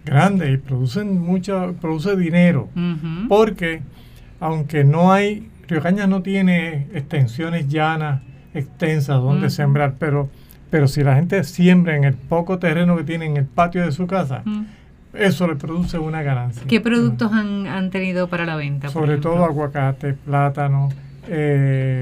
grandes 0.04 0.54
y 0.54 0.58
producen 0.58 1.18
mucho, 1.18 1.74
produce 1.80 2.14
dinero. 2.14 2.68
Porque 3.28 3.82
aunque 4.38 4.84
no 4.84 5.12
hay, 5.12 5.48
Río 5.66 5.82
Cañas 5.82 6.08
no 6.08 6.22
tiene 6.22 6.86
extensiones 6.94 7.68
llanas 7.68 8.22
extensas 8.54 9.20
donde 9.20 9.50
sembrar, 9.50 9.96
pero, 9.98 10.30
pero 10.70 10.86
si 10.86 11.02
la 11.02 11.16
gente 11.16 11.42
siembra 11.42 11.96
en 11.96 12.04
el 12.04 12.14
poco 12.14 12.60
terreno 12.60 12.96
que 12.96 13.02
tiene 13.02 13.26
en 13.26 13.38
el 13.38 13.44
patio 13.44 13.84
de 13.84 13.90
su 13.90 14.06
casa, 14.06 14.44
eso 15.14 15.48
le 15.48 15.56
produce 15.56 15.98
una 15.98 16.22
ganancia. 16.22 16.62
¿Qué 16.68 16.80
productos 16.80 17.32
han, 17.32 17.66
han 17.66 17.90
tenido 17.90 18.28
para 18.28 18.46
la 18.46 18.54
venta? 18.54 18.88
Sobre 18.88 19.18
todo 19.18 19.44
aguacate, 19.44 20.12
plátano, 20.12 20.90
eh, 21.26 21.98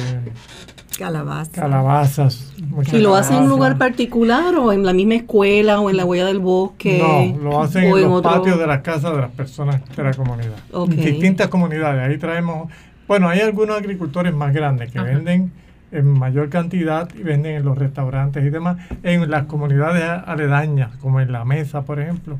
calabaza 0.98 1.52
calabazas. 1.52 2.52
muchas 2.68 2.94
¿Y 2.94 2.98
lo 3.00 3.14
hacen 3.14 3.36
en 3.38 3.42
un 3.44 3.48
lugar 3.48 3.72
calabazas. 3.72 3.90
particular 3.96 4.54
o 4.56 4.72
en 4.72 4.84
la 4.84 4.92
misma 4.92 5.14
escuela 5.14 5.80
o 5.80 5.88
en 5.90 5.96
la 5.96 6.04
huella 6.04 6.26
del 6.26 6.38
bosque? 6.40 6.98
No, 7.00 7.42
lo 7.50 7.62
hacen 7.62 7.84
en 7.84 7.90
los 8.02 8.04
otro- 8.12 8.30
patios 8.30 8.58
de 8.58 8.66
las 8.66 8.80
casas 8.82 9.12
de 9.14 9.20
las 9.20 9.30
personas 9.30 9.80
de 9.96 10.02
la 10.02 10.12
comunidad. 10.14 10.56
Ok. 10.72 10.90
Distintas 10.90 11.48
comunidades. 11.48 12.08
Ahí 12.08 12.18
traemos, 12.18 12.70
bueno, 13.06 13.28
hay 13.28 13.40
algunos 13.40 13.76
agricultores 13.78 14.34
más 14.34 14.52
grandes 14.52 14.90
que 14.90 14.98
Ajá. 14.98 15.08
venden 15.08 15.52
en 15.90 16.06
mayor 16.06 16.50
cantidad 16.50 17.08
y 17.18 17.22
venden 17.22 17.56
en 17.56 17.64
los 17.64 17.78
restaurantes 17.78 18.44
y 18.44 18.50
demás, 18.50 18.76
en 19.02 19.30
las 19.30 19.44
comunidades 19.44 20.04
aledañas, 20.26 20.90
como 21.00 21.20
en 21.20 21.32
la 21.32 21.44
mesa, 21.46 21.82
por 21.82 21.98
ejemplo. 22.00 22.38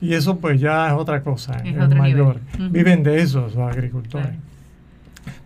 Y 0.00 0.12
eso 0.14 0.36
pues 0.38 0.60
ya 0.60 0.88
es 0.88 0.92
otra 0.92 1.22
cosa, 1.22 1.54
Es 1.64 1.74
es, 1.74 1.82
otro 1.82 1.96
mayor. 1.98 2.36
Viven 2.70 3.02
de 3.02 3.22
eso 3.22 3.40
los 3.40 3.56
agricultores. 3.56 4.26
Claro. 4.28 4.42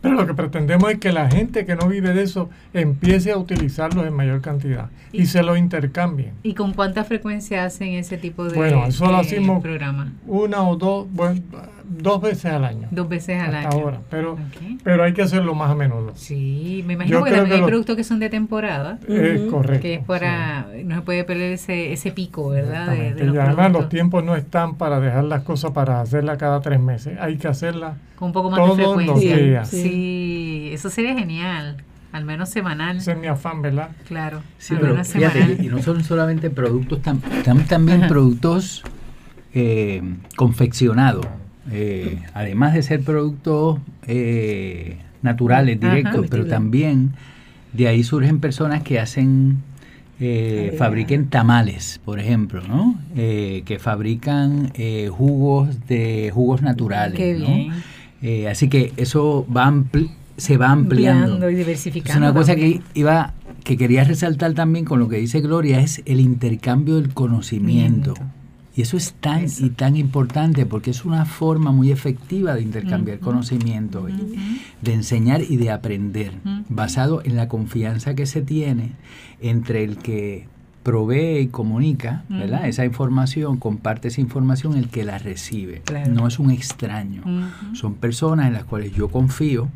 Pero 0.00 0.14
lo 0.14 0.26
que 0.26 0.34
pretendemos 0.34 0.90
es 0.90 0.98
que 0.98 1.12
la 1.12 1.30
gente 1.30 1.64
que 1.66 1.76
no 1.76 1.88
vive 1.88 2.12
de 2.14 2.22
eso 2.22 2.50
empiece 2.72 3.32
a 3.32 3.36
utilizarlos 3.38 4.06
en 4.06 4.12
mayor 4.14 4.40
cantidad 4.40 4.90
y, 5.12 5.22
Y- 5.22 5.26
se 5.26 5.42
lo 5.42 5.56
intercambien. 5.56 6.32
¿Y 6.42 6.54
con 6.54 6.72
cuánta 6.72 7.04
frecuencia 7.04 7.64
hacen 7.64 7.88
ese 7.94 8.16
tipo 8.16 8.44
de, 8.44 8.56
Bueno, 8.56 8.86
eso 8.86 9.06
lo 9.06 9.12
de 9.12 9.18
hacemos- 9.20 9.62
programa? 9.62 10.12
Una 10.26 10.62
o 10.62 10.76
dos, 10.76 11.06
bueno, 11.12 11.40
dos 11.90 12.20
veces 12.22 12.46
al 12.46 12.64
año. 12.64 12.88
Dos 12.92 13.08
veces 13.08 13.40
al 13.42 13.54
hasta 13.54 13.68
año. 13.70 13.84
ahora, 13.84 14.00
pero, 14.08 14.38
pero 14.84 15.02
hay 15.02 15.12
que 15.12 15.22
hacerlo 15.22 15.54
más 15.54 15.70
a 15.70 15.74
menudo. 15.74 16.12
Sí, 16.14 16.84
me 16.86 16.94
imagino 16.94 17.14
Yo 17.14 17.18
porque 17.18 17.32
creo 17.32 17.42
también 17.42 17.48
que 17.48 17.54
hay 17.56 17.60
lo- 17.62 17.66
productos 17.66 17.96
que 17.96 18.04
son 18.04 18.18
de 18.20 18.30
temporada, 18.30 18.98
Es 19.08 19.40
Ujú. 19.40 19.50
correcto. 19.50 19.82
que 19.82 19.94
es 19.94 20.04
para, 20.04 20.68
no 20.84 20.94
se 20.94 21.02
puede 21.02 21.24
perder 21.24 21.52
ese, 21.52 21.92
ese 21.92 22.12
pico, 22.12 22.48
¿verdad? 22.50 22.86
De, 22.88 23.10
los 23.24 23.34
y 23.34 23.38
además 23.38 23.54
productos. 23.56 23.80
los 23.82 23.88
tiempos 23.90 24.24
no 24.24 24.36
están 24.36 24.76
para 24.76 25.00
dejar 25.00 25.24
las 25.24 25.42
cosas 25.42 25.72
para 25.72 26.00
hacerlas 26.00 26.38
cada 26.38 26.60
tres 26.60 26.78
meses. 26.80 27.18
Hay 27.20 27.36
que 27.36 27.48
hacerlas 27.48 27.96
Con 28.16 28.28
un 28.28 28.32
poco 28.32 28.50
más 28.50 28.60
todos 28.60 28.76
de 28.76 28.82
los 28.84 28.94
frecuencia. 28.94 29.36
días. 29.36 29.68
Sí, 29.68 30.70
eso 30.72 30.88
sería 30.90 31.14
genial, 31.18 31.76
al 32.12 32.24
menos 32.24 32.48
semanal, 32.50 32.98
Ese 32.98 33.12
es 33.12 33.18
mi 33.18 33.26
afán, 33.26 33.62
¿verdad? 33.62 33.90
claro, 34.06 34.40
Sí, 34.58 34.74
al 34.74 34.80
pero 34.80 34.92
menos 34.92 35.08
fíjate, 35.08 35.40
semanal. 35.42 35.64
y 35.64 35.68
no 35.68 35.82
son 35.82 36.02
solamente 36.04 36.50
productos, 36.50 37.00
tam- 37.02 37.20
tam- 37.44 37.66
también 37.66 38.00
Ajá. 38.00 38.08
productos 38.08 38.82
eh, 39.52 40.02
confeccionados. 40.36 41.26
Eh, 41.72 42.18
además 42.34 42.74
de 42.74 42.82
ser 42.82 43.00
productos 43.02 43.78
eh, 44.06 44.96
naturales, 45.22 45.78
Ajá. 45.82 45.94
directos, 45.94 46.26
pero 46.30 46.46
también 46.46 47.12
de 47.72 47.88
ahí 47.88 48.02
surgen 48.02 48.40
personas 48.40 48.82
que 48.82 48.98
hacen, 48.98 49.58
eh, 50.18 50.74
fabriquen 50.78 51.28
tamales, 51.28 52.00
por 52.04 52.18
ejemplo, 52.18 52.60
¿no? 52.66 52.98
Eh, 53.16 53.62
que 53.64 53.78
fabrican 53.78 54.72
eh, 54.74 55.08
jugos 55.10 55.86
de 55.86 56.30
jugos 56.34 56.62
naturales. 56.62 57.16
Qué 57.16 57.34
¿no? 57.38 57.46
bien. 57.46 58.48
Así 58.50 58.68
que 58.68 58.92
eso 58.98 59.46
va 59.54 59.66
ampli- 59.70 60.10
se 60.36 60.56
va 60.58 60.70
ampliando. 60.70 61.48
y 61.48 61.52
Es 61.52 61.58
diversificando. 61.58 62.26
una 62.26 62.34
cosa 62.34 62.52
también. 62.52 62.82
que 62.92 63.00
iba 63.00 63.32
que 63.64 63.76
quería 63.76 64.04
resaltar 64.04 64.54
también 64.54 64.84
con 64.86 64.98
lo 64.98 65.08
que 65.08 65.16
dice 65.16 65.40
Gloria 65.40 65.80
es 65.80 66.02
el 66.06 66.18
intercambio 66.20 66.96
del 66.96 67.12
conocimiento. 67.14 68.14
Miento. 68.14 68.39
Y 68.76 68.82
eso 68.82 68.96
es 68.96 69.14
tan 69.14 69.44
Eso. 69.44 69.66
y 69.66 69.70
tan 69.70 69.96
importante 69.96 70.64
porque 70.64 70.90
es 70.90 71.04
una 71.04 71.24
forma 71.24 71.72
muy 71.72 71.90
efectiva 71.90 72.54
de 72.54 72.62
intercambiar 72.62 73.18
conocimiento, 73.18 74.06
de 74.80 74.92
enseñar 74.92 75.42
y 75.42 75.56
de 75.56 75.70
aprender, 75.70 76.34
basado 76.68 77.22
en 77.24 77.36
la 77.36 77.48
confianza 77.48 78.14
que 78.14 78.26
se 78.26 78.42
tiene 78.42 78.92
entre 79.40 79.84
el 79.84 79.96
que 79.98 80.46
provee 80.82 81.40
y 81.40 81.46
comunica. 81.48 82.24
Esa 82.64 82.84
información, 82.84 83.58
comparte 83.58 84.08
esa 84.08 84.20
información, 84.20 84.76
el 84.76 84.88
que 84.88 85.04
la 85.04 85.18
recibe. 85.18 85.82
Claro. 85.84 86.12
No 86.12 86.26
es 86.26 86.38
un 86.38 86.50
extraño. 86.50 87.22
Son 87.74 87.94
personas 87.94 88.46
en 88.46 88.54
las 88.54 88.64
cuales 88.64 88.92
yo 88.94 89.08
confío, 89.08 89.68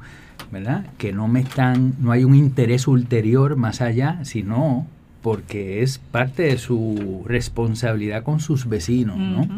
¿verdad? 0.50 0.86
Que 0.98 1.12
no 1.12 1.28
me 1.28 1.40
están, 1.40 1.94
no 2.00 2.12
hay 2.12 2.24
un 2.24 2.34
interés 2.34 2.86
ulterior 2.88 3.56
más 3.56 3.80
allá, 3.80 4.24
sino 4.24 4.86
porque 5.24 5.82
es 5.82 5.96
parte 5.96 6.42
de 6.42 6.58
su 6.58 7.24
responsabilidad 7.26 8.22
con 8.24 8.40
sus 8.40 8.68
vecinos, 8.68 9.16
¿no? 9.16 9.48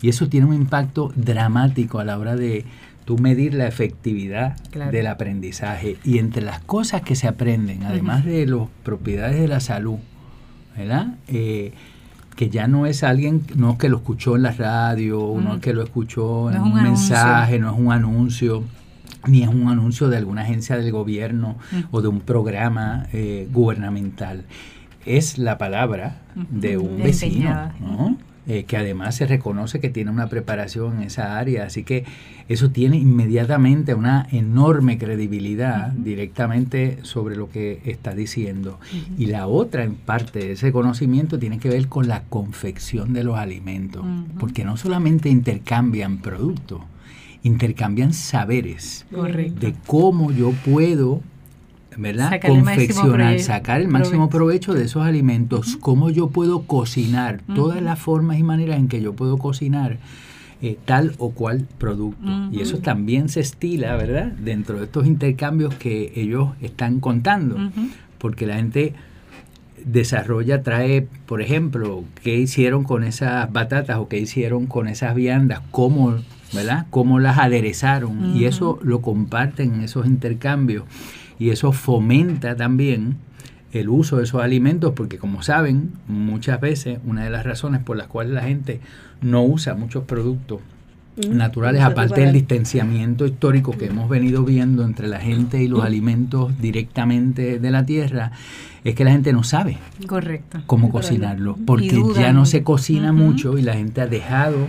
Y 0.00 0.08
eso 0.08 0.28
tiene 0.28 0.46
un 0.46 0.54
impacto 0.54 1.12
dramático 1.16 1.98
a 1.98 2.04
la 2.04 2.16
hora 2.16 2.36
de 2.36 2.64
tú 3.04 3.18
medir 3.18 3.52
la 3.52 3.66
efectividad 3.66 4.56
Claro. 4.70 4.92
del 4.92 5.08
aprendizaje. 5.08 5.96
Y 6.04 6.18
entre 6.18 6.42
las 6.42 6.60
cosas 6.60 7.02
que 7.02 7.16
se 7.16 7.26
aprenden, 7.26 7.82
además 7.82 8.24
de 8.24 8.46
las 8.46 8.68
propiedades 8.84 9.40
de 9.40 9.48
la 9.48 9.58
salud, 9.58 9.96
¿verdad? 10.76 11.14
Eh, 11.26 11.72
que 12.36 12.48
ya 12.48 12.68
no 12.68 12.86
es 12.86 13.02
alguien, 13.02 13.42
no 13.56 13.72
es 13.72 13.78
que 13.78 13.88
lo 13.88 13.96
escuchó 13.96 14.36
en 14.36 14.42
la 14.44 14.52
radio, 14.52 15.34
no 15.42 15.54
es 15.56 15.60
que 15.60 15.72
lo 15.72 15.82
escuchó 15.82 16.50
No 16.52 16.56
en 16.56 16.56
es 16.56 16.62
un, 16.62 16.82
mensaje, 16.84 17.58
no 17.58 17.72
es 17.74 17.76
un 17.80 17.90
anuncio, 17.90 18.62
ni 19.26 19.42
es 19.42 19.48
un 19.48 19.66
anuncio 19.68 20.08
de 20.08 20.18
alguna 20.18 20.42
agencia 20.42 20.76
del 20.76 20.92
gobierno 20.92 21.56
o 21.90 22.00
de 22.00 22.06
un 22.06 22.20
programa 22.20 23.08
eh, 23.12 23.48
gubernamental. 23.52 24.44
Es 25.06 25.38
la 25.38 25.56
palabra 25.56 26.20
de 26.50 26.76
un 26.76 27.02
vecino. 27.02 27.72
Eh, 28.48 28.62
que 28.62 28.76
además 28.76 29.16
se 29.16 29.26
reconoce 29.26 29.80
que 29.80 29.90
tiene 29.90 30.12
una 30.12 30.28
preparación 30.28 30.98
en 30.98 31.02
esa 31.02 31.36
área, 31.36 31.64
así 31.64 31.82
que 31.82 32.04
eso 32.48 32.70
tiene 32.70 32.96
inmediatamente 32.96 33.92
una 33.92 34.28
enorme 34.30 34.98
credibilidad 34.98 35.88
directamente 35.90 37.00
sobre 37.02 37.34
lo 37.34 37.50
que 37.50 37.80
está 37.86 38.14
diciendo. 38.14 38.78
Y 39.18 39.26
la 39.26 39.48
otra 39.48 39.82
en 39.82 39.96
parte 39.96 40.38
de 40.38 40.52
ese 40.52 40.70
conocimiento 40.70 41.40
tiene 41.40 41.58
que 41.58 41.68
ver 41.68 41.88
con 41.88 42.06
la 42.06 42.22
confección 42.22 43.12
de 43.14 43.24
los 43.24 43.36
alimentos, 43.36 44.04
porque 44.38 44.64
no 44.64 44.76
solamente 44.76 45.28
intercambian 45.28 46.18
productos, 46.18 46.82
intercambian 47.42 48.12
saberes 48.12 49.06
Correcto. 49.12 49.58
de 49.58 49.74
cómo 49.88 50.30
yo 50.30 50.52
puedo 50.64 51.20
¿verdad? 51.96 52.30
Sacar 52.30 52.50
confeccionar, 52.50 53.40
sacar 53.40 53.80
el 53.80 53.88
máximo 53.88 54.28
provecho. 54.28 54.74
de 54.74 54.84
esos 54.84 55.04
alimentos, 55.04 55.76
cómo 55.76 56.10
yo 56.10 56.28
puedo 56.28 56.62
cocinar, 56.62 57.42
todas 57.54 57.82
las 57.82 57.98
formas 57.98 58.38
y 58.38 58.42
maneras 58.42 58.78
en 58.78 58.88
que 58.88 59.00
yo 59.00 59.14
puedo 59.14 59.38
cocinar 59.38 59.98
eh, 60.62 60.78
tal 60.84 61.12
o 61.18 61.32
cual 61.32 61.66
producto. 61.78 62.26
Y 62.50 62.60
eso 62.60 62.78
también 62.78 63.28
se 63.28 63.40
estila, 63.40 63.94
¿verdad? 63.96 64.32
Dentro 64.32 64.78
de 64.78 64.84
estos 64.84 65.06
intercambios 65.06 65.74
que 65.74 66.12
ellos 66.16 66.50
están 66.60 67.00
contando, 67.00 67.58
porque 68.18 68.46
la 68.46 68.56
gente 68.56 68.94
desarrolla, 69.84 70.62
trae, 70.62 71.06
por 71.26 71.42
ejemplo, 71.42 72.04
qué 72.22 72.38
hicieron 72.38 72.84
con 72.84 73.04
esas 73.04 73.52
batatas 73.52 73.98
o 73.98 74.08
qué 74.08 74.18
hicieron 74.18 74.66
con 74.66 74.88
esas 74.88 75.14
viandas, 75.14 75.60
cómo, 75.70 76.16
¿verdad? 76.52 76.86
Cómo 76.90 77.20
las 77.20 77.38
aderezaron 77.38 78.34
y 78.36 78.46
eso 78.46 78.78
lo 78.82 79.02
comparten 79.02 79.74
en 79.74 79.80
esos 79.82 80.06
intercambios 80.06 80.84
y 81.38 81.50
eso 81.50 81.72
fomenta 81.72 82.56
también 82.56 83.16
el 83.72 83.88
uso 83.88 84.16
de 84.16 84.24
esos 84.24 84.42
alimentos 84.42 84.92
porque 84.94 85.18
como 85.18 85.42
saben, 85.42 85.92
muchas 86.08 86.60
veces 86.60 86.98
una 87.04 87.24
de 87.24 87.30
las 87.30 87.44
razones 87.44 87.82
por 87.82 87.96
las 87.96 88.06
cuales 88.06 88.32
la 88.32 88.42
gente 88.42 88.80
no 89.20 89.42
usa 89.42 89.74
muchos 89.74 90.04
productos 90.04 90.60
naturales, 91.30 91.80
Usa 91.80 91.88
aparte 91.88 92.20
del 92.20 92.32
distanciamiento 92.32 93.26
histórico 93.26 93.72
que 93.72 93.86
hemos 93.86 94.08
venido 94.08 94.44
viendo 94.44 94.84
entre 94.84 95.08
la 95.08 95.18
gente 95.18 95.62
y 95.62 95.68
los 95.68 95.82
alimentos 95.82 96.58
directamente 96.60 97.58
de 97.58 97.70
la 97.70 97.86
tierra, 97.86 98.32
es 98.84 98.94
que 98.94 99.04
la 99.04 99.12
gente 99.12 99.32
no 99.32 99.42
sabe 99.42 99.78
Correcto. 100.06 100.60
cómo 100.66 100.90
cocinarlo, 100.90 101.56
porque 101.64 102.02
ya 102.14 102.32
no 102.32 102.44
se 102.46 102.62
cocina 102.62 103.12
mucho 103.12 103.58
y 103.58 103.62
la 103.62 103.74
gente 103.74 104.02
ha 104.02 104.06
dejado 104.06 104.68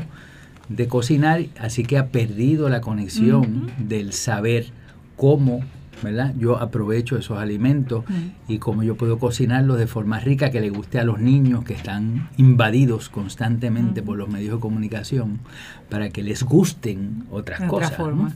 de 0.70 0.88
cocinar, 0.88 1.46
así 1.60 1.84
que 1.84 1.98
ha 1.98 2.08
perdido 2.08 2.70
la 2.70 2.82
conexión 2.82 3.70
del 3.78 4.14
saber 4.14 4.68
cómo, 5.16 5.62
¿verdad? 6.04 6.34
Yo 6.38 6.58
aprovecho 6.58 7.18
esos 7.18 7.38
alimentos 7.38 8.04
y 8.48 8.60
cómo 8.60 8.84
yo 8.84 8.96
puedo 8.96 9.20
cocinarlos 9.20 9.78
de 9.78 9.88
forma 9.88 10.20
rica 10.20 10.52
que 10.52 10.62
le 10.62 10.70
guste 10.70 11.00
a 11.00 11.04
los 11.04 11.20
niños 11.20 11.64
que 11.64 11.74
están 11.74 12.30
invadidos 12.38 13.10
constantemente 13.10 14.02
por 14.02 14.18
los 14.18 14.30
medios 14.30 14.56
de 14.56 14.60
comunicación 14.60 15.40
para 15.90 16.10
que 16.10 16.24
les 16.24 16.44
gusten 16.44 17.24
otras 17.32 17.60
De 17.60 17.68
otra 17.68 17.90
cosas. 17.98 18.34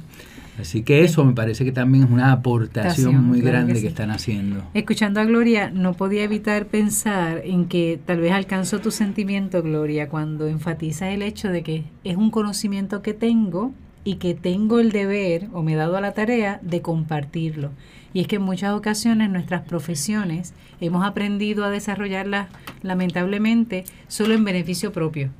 Así 0.60 0.84
que 0.84 1.04
eso 1.04 1.24
me 1.24 1.34
parece 1.34 1.64
que 1.64 1.72
también 1.72 2.04
es 2.04 2.12
una 2.12 2.32
aportación 2.32 3.24
muy 3.24 3.42
claro 3.42 3.58
grande 3.58 3.74
que 3.74 3.82
que, 3.82 3.88
están 3.88 4.12
haciendo. 4.12 4.64
Escuchando 4.74 5.20
a 5.20 5.26
Gloria, 5.26 5.72
no 5.72 5.94
podía 5.94 6.24
evitar 6.24 6.68
pensar 6.68 7.42
en 7.46 7.66
que 7.66 8.00
tal 8.06 8.20
vez 8.20 8.34
alcanzó 8.34 8.80
tu 8.80 8.92
sentimiento, 8.92 9.64
Gloria, 9.64 10.10
cuando 10.10 10.48
enfatizas 10.48 11.10
el 11.14 11.22
hecho 11.22 11.50
de 11.50 11.64
que 11.64 11.86
es 12.04 12.18
un 12.18 12.32
conocimiento 12.32 13.02
que 13.02 13.14
tengo 13.14 13.72
y 14.04 14.16
que 14.16 14.34
tengo 14.34 14.80
el 14.80 14.92
deber 14.92 15.48
o 15.54 15.62
me 15.62 15.74
he 15.74 15.76
dado 15.76 15.98
a 15.98 16.02
la 16.02 16.14
tarea 16.14 16.60
de 16.62 16.82
compartirlo. 16.82 17.72
Y 18.14 18.22
es 18.22 18.28
que 18.28 18.38
en 18.38 18.42
muchas 18.42 18.74
ocasiones 18.74 19.30
nuestras 19.30 19.62
profesiones 19.62 20.54
hemos 20.80 21.06
aprendido 21.06 21.64
a 21.64 21.70
desarrollarlas 21.70 22.50
lamentablemente 22.82 23.86
solo 24.08 24.34
en 24.34 24.44
beneficio 24.44 24.92
propio 24.92 25.32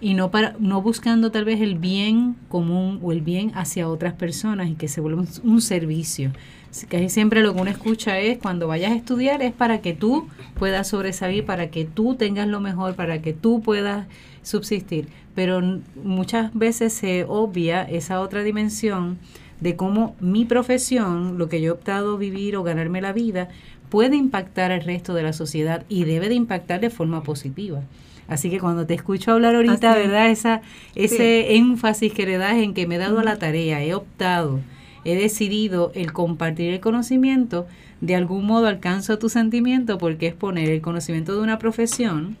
y 0.00 0.14
no 0.14 0.30
para 0.30 0.54
no 0.58 0.80
buscando 0.80 1.30
tal 1.30 1.44
vez 1.44 1.60
el 1.60 1.76
bien 1.76 2.36
común 2.48 3.00
o 3.02 3.12
el 3.12 3.20
bien 3.20 3.52
hacia 3.54 3.88
otras 3.88 4.14
personas 4.14 4.68
y 4.68 4.74
que 4.74 4.88
se 4.88 5.00
vuelva 5.00 5.22
un, 5.22 5.28
un 5.50 5.60
servicio. 5.60 6.32
Casi 6.88 7.08
siempre 7.08 7.42
lo 7.42 7.54
que 7.54 7.60
uno 7.60 7.70
escucha 7.70 8.18
es 8.18 8.38
cuando 8.38 8.68
vayas 8.68 8.92
a 8.92 8.94
estudiar 8.94 9.42
es 9.42 9.52
para 9.52 9.80
que 9.80 9.94
tú 9.94 10.28
puedas 10.58 10.88
sobresalir, 10.88 11.44
para 11.44 11.70
que 11.70 11.84
tú 11.84 12.14
tengas 12.14 12.46
lo 12.46 12.60
mejor, 12.60 12.94
para 12.94 13.22
que 13.22 13.32
tú 13.32 13.62
puedas 13.62 14.06
subsistir. 14.48 15.08
Pero 15.34 15.60
muchas 16.02 16.54
veces 16.54 16.92
se 16.92 17.24
obvia 17.28 17.82
esa 17.82 18.20
otra 18.20 18.42
dimensión 18.42 19.18
de 19.60 19.76
cómo 19.76 20.16
mi 20.20 20.44
profesión, 20.44 21.38
lo 21.38 21.48
que 21.48 21.60
yo 21.60 21.68
he 21.68 21.72
optado 21.72 22.16
vivir 22.18 22.56
o 22.56 22.62
ganarme 22.62 23.00
la 23.00 23.12
vida, 23.12 23.48
puede 23.88 24.16
impactar 24.16 24.72
al 24.72 24.82
resto 24.82 25.14
de 25.14 25.22
la 25.22 25.32
sociedad 25.32 25.84
y 25.88 26.04
debe 26.04 26.28
de 26.28 26.34
impactar 26.34 26.80
de 26.80 26.90
forma 26.90 27.22
positiva. 27.22 27.82
Así 28.26 28.50
que 28.50 28.60
cuando 28.60 28.86
te 28.86 28.94
escucho 28.94 29.32
hablar 29.32 29.54
ahorita, 29.54 29.92
Así. 29.92 30.00
¿verdad? 30.00 30.30
Esa, 30.30 30.60
ese 30.94 31.56
énfasis 31.56 32.12
que 32.12 32.26
le 32.26 32.36
das 32.36 32.56
en 32.56 32.74
que 32.74 32.86
me 32.86 32.96
he 32.96 32.98
dado 32.98 33.18
a 33.18 33.24
la 33.24 33.38
tarea, 33.38 33.82
he 33.82 33.94
optado, 33.94 34.60
he 35.04 35.14
decidido 35.14 35.92
el 35.94 36.12
compartir 36.12 36.74
el 36.74 36.80
conocimiento, 36.80 37.66
de 38.00 38.14
algún 38.14 38.44
modo 38.44 38.66
alcanzo 38.66 39.18
tu 39.18 39.28
sentimiento 39.28 39.96
porque 39.98 40.26
es 40.26 40.34
poner 40.34 40.68
el 40.68 40.82
conocimiento 40.82 41.34
de 41.34 41.40
una 41.40 41.58
profesión 41.58 42.36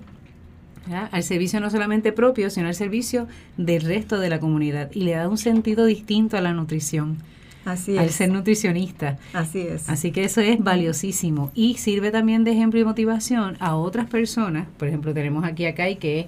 ¿verdad? 0.88 1.08
al 1.12 1.22
servicio 1.22 1.60
no 1.60 1.70
solamente 1.70 2.12
propio, 2.12 2.50
sino 2.50 2.68
al 2.68 2.74
servicio 2.74 3.26
del 3.56 3.82
resto 3.82 4.18
de 4.18 4.28
la 4.30 4.40
comunidad 4.40 4.90
y 4.92 5.02
le 5.02 5.12
da 5.12 5.28
un 5.28 5.38
sentido 5.38 5.84
distinto 5.86 6.36
a 6.36 6.40
la 6.40 6.52
nutrición, 6.52 7.18
Así 7.64 7.98
al 7.98 8.06
es. 8.06 8.14
ser 8.14 8.30
nutricionista. 8.30 9.18
Así 9.34 9.60
es. 9.60 9.88
Así 9.88 10.10
que 10.10 10.24
eso 10.24 10.40
es 10.40 10.58
valiosísimo 10.62 11.50
y 11.54 11.74
sirve 11.76 12.10
también 12.10 12.44
de 12.44 12.52
ejemplo 12.52 12.80
y 12.80 12.84
motivación 12.84 13.56
a 13.60 13.76
otras 13.76 14.06
personas. 14.06 14.66
Por 14.78 14.88
ejemplo, 14.88 15.12
tenemos 15.12 15.44
aquí 15.44 15.66
a 15.66 15.74
Kai 15.74 15.96
que 15.96 16.20
es 16.20 16.26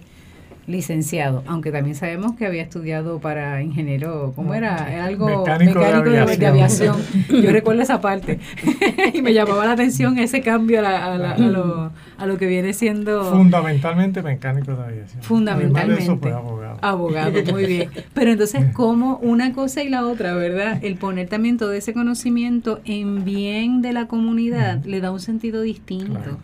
licenciado, 0.67 1.43
aunque 1.47 1.73
también 1.73 1.97
sabemos 1.97 2.37
que 2.37 2.47
había 2.47 2.63
estudiado 2.63 3.19
para 3.19 3.63
ingeniero, 3.63 4.33
¿cómo 4.37 4.55
era? 4.55 4.93
Era 4.93 5.07
algo 5.07 5.27
Mecánico 5.41 5.81
de 5.81 5.87
de, 5.87 6.19
aviación. 6.19 6.47
aviación. 6.51 6.97
Yo 7.43 7.51
recuerdo 7.51 7.83
esa 7.83 8.01
parte 8.01 8.39
y 9.15 9.21
me 9.23 9.35
llamaba 9.35 9.65
la 9.67 9.73
atención 9.73 10.19
ese 10.19 10.41
cambio 10.43 10.79
a, 10.79 10.83
la- 10.83 11.05
a 11.15 11.19
la- 11.19 11.33
a 11.33 11.39
lo, 11.39 11.93
a 12.19 12.27
lo 12.27 12.39
que 12.39 12.47
viene 12.47 12.73
siendo 12.73 13.25
Fundamentalmente 13.33 14.23
mecánico 14.23 14.75
de 14.75 14.83
aviación. 14.85 15.23
Fundamentalmente. 15.23 16.05
Eso, 16.05 16.19
pues, 16.21 16.35
abogado. 16.35 16.79
Abogado, 16.83 17.33
muy 17.53 17.67
bien. 17.67 17.91
Pero 18.15 18.31
entonces, 18.33 18.73
como 18.73 19.17
una 19.19 19.53
cosa 19.53 19.83
y 19.83 19.89
la 19.89 20.07
otra, 20.07 20.35
¿verdad? 20.35 20.79
El 20.85 20.97
poner 20.97 21.29
también 21.29 21.57
todo 21.59 21.73
ese 21.73 21.93
conocimiento 21.93 22.81
en 22.85 23.25
bien 23.25 23.83
de 23.83 23.93
la 23.93 24.07
comunidad 24.07 24.85
le 24.85 25.01
da 25.01 25.11
un 25.11 25.21
sentido 25.21 25.63
distinto. 25.63 26.13
Claro. 26.21 26.39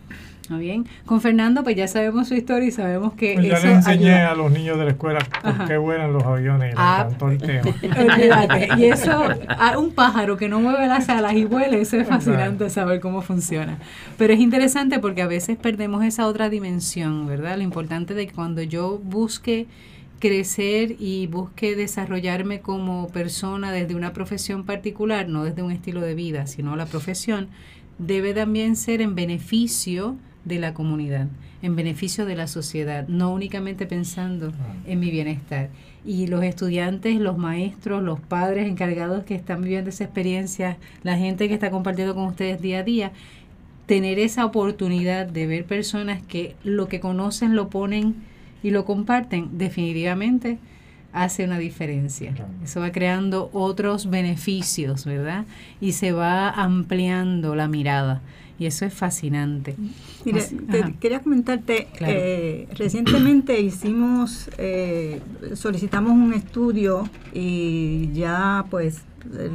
¿No 0.49 0.57
bien? 0.57 0.85
Con 1.05 1.19
Fernando, 1.19 1.61
pues 1.63 1.75
ya 1.75 1.87
sabemos 1.89 2.29
su 2.29 2.33
historia 2.35 2.67
y 2.69 2.71
sabemos 2.71 3.13
que 3.15 3.33
Pues 3.33 3.47
ya 3.47 3.57
eso 3.57 3.67
le 3.67 3.73
enseñé 3.73 4.13
ayuda. 4.13 4.31
a 4.31 4.35
los 4.35 4.51
niños 4.51 4.77
de 4.79 4.85
la 4.85 4.91
escuela 4.91 5.19
por 5.41 5.49
Ajá. 5.51 5.65
qué 5.65 5.77
vuelan 5.77 6.13
los 6.13 6.23
aviones 6.23 6.67
y 6.67 6.69
les 6.69 6.75
Ah. 6.79 7.03
encantó 7.05 7.29
el 7.31 7.37
tema. 7.37 7.61
Olvídate. 7.99 8.69
Y 8.77 8.85
eso, 8.85 9.11
a 9.49 9.77
un 9.77 9.91
pájaro 9.91 10.37
que 10.37 10.47
no 10.47 10.61
mueve 10.61 10.87
las 10.87 11.09
alas 11.09 11.33
y 11.33 11.43
huele, 11.45 11.81
eso 11.81 11.97
es 11.97 12.07
fascinante 12.07 12.69
saber 12.69 13.01
cómo 13.01 13.21
funciona. 13.21 13.77
Pero 14.17 14.33
es 14.33 14.39
interesante 14.39 14.99
porque 14.99 15.21
a 15.21 15.27
veces 15.27 15.57
perdemos 15.57 16.03
esa 16.05 16.25
otra 16.27 16.49
dimensión, 16.49 17.27
¿verdad? 17.27 17.57
Lo 17.57 17.63
importante 17.63 18.13
de 18.13 18.27
que 18.27 18.33
cuando 18.33 18.61
yo 18.61 18.99
busque 19.03 19.67
crecer 20.19 20.95
y 20.97 21.27
busque 21.27 21.75
desarrollarme 21.75 22.61
como 22.61 23.07
persona 23.09 23.71
desde 23.71 23.95
una 23.95 24.13
profesión 24.13 24.63
particular, 24.63 25.27
no 25.29 25.43
desde 25.43 25.61
un 25.61 25.71
estilo 25.71 26.01
de 26.01 26.15
vida, 26.15 26.47
sino 26.47 26.75
la 26.75 26.85
profesión, 26.85 27.49
debe 27.99 28.33
también 28.33 28.75
ser 28.75 29.01
en 29.01 29.13
beneficio 29.13 30.15
de 30.47 30.59
la 30.59 30.73
comunidad, 30.73 31.27
en 31.61 31.75
beneficio 31.75 32.25
de 32.25 32.35
la 32.35 32.47
sociedad, 32.47 33.07
no 33.07 33.33
únicamente 33.33 33.85
pensando 33.85 34.53
en 34.85 34.99
mi 34.99 35.11
bienestar. 35.11 35.69
Y 36.05 36.27
los 36.27 36.43
estudiantes, 36.43 37.19
los 37.19 37.37
maestros, 37.37 38.01
los 38.01 38.19
padres 38.19 38.67
encargados 38.67 39.23
que 39.23 39.35
están 39.35 39.61
viviendo 39.61 39.89
esa 39.89 40.05
experiencia, 40.05 40.77
la 41.03 41.17
gente 41.17 41.47
que 41.47 41.53
está 41.53 41.69
compartiendo 41.69 42.15
con 42.15 42.25
ustedes 42.25 42.61
día 42.61 42.79
a 42.79 42.83
día, 42.83 43.11
tener 43.87 44.19
esa 44.19 44.45
oportunidad 44.45 45.25
de 45.25 45.47
ver 45.47 45.65
personas 45.65 46.21
que 46.21 46.55
lo 46.63 46.87
que 46.87 46.99
conocen 46.99 47.55
lo 47.55 47.69
ponen 47.69 48.15
y 48.63 48.71
lo 48.71 48.85
comparten, 48.85 49.57
definitivamente 49.57 50.59
hace 51.13 51.45
una 51.45 51.57
diferencia. 51.57 52.33
Eso 52.63 52.79
va 52.79 52.91
creando 52.91 53.49
otros 53.53 54.09
beneficios, 54.09 55.05
¿verdad? 55.05 55.45
Y 55.81 55.93
se 55.93 56.11
va 56.11 56.49
ampliando 56.49 57.55
la 57.55 57.67
mirada. 57.67 58.21
Y 58.59 58.65
eso 58.65 58.85
es 58.85 58.93
fascinante. 58.93 59.75
Mire, 60.25 60.39
Así- 60.39 60.55
te- 60.57 60.95
quería 60.99 61.19
comentarte, 61.19 61.87
Claro. 61.95 62.13
eh, 62.17 62.67
recientemente 62.75 63.59
hicimos, 63.61 64.49
eh, 64.57 65.21
solicitamos 65.53 66.11
un 66.13 66.33
estudio 66.33 67.07
y 67.33 68.09
ya 68.13 68.65
pues 68.71 69.01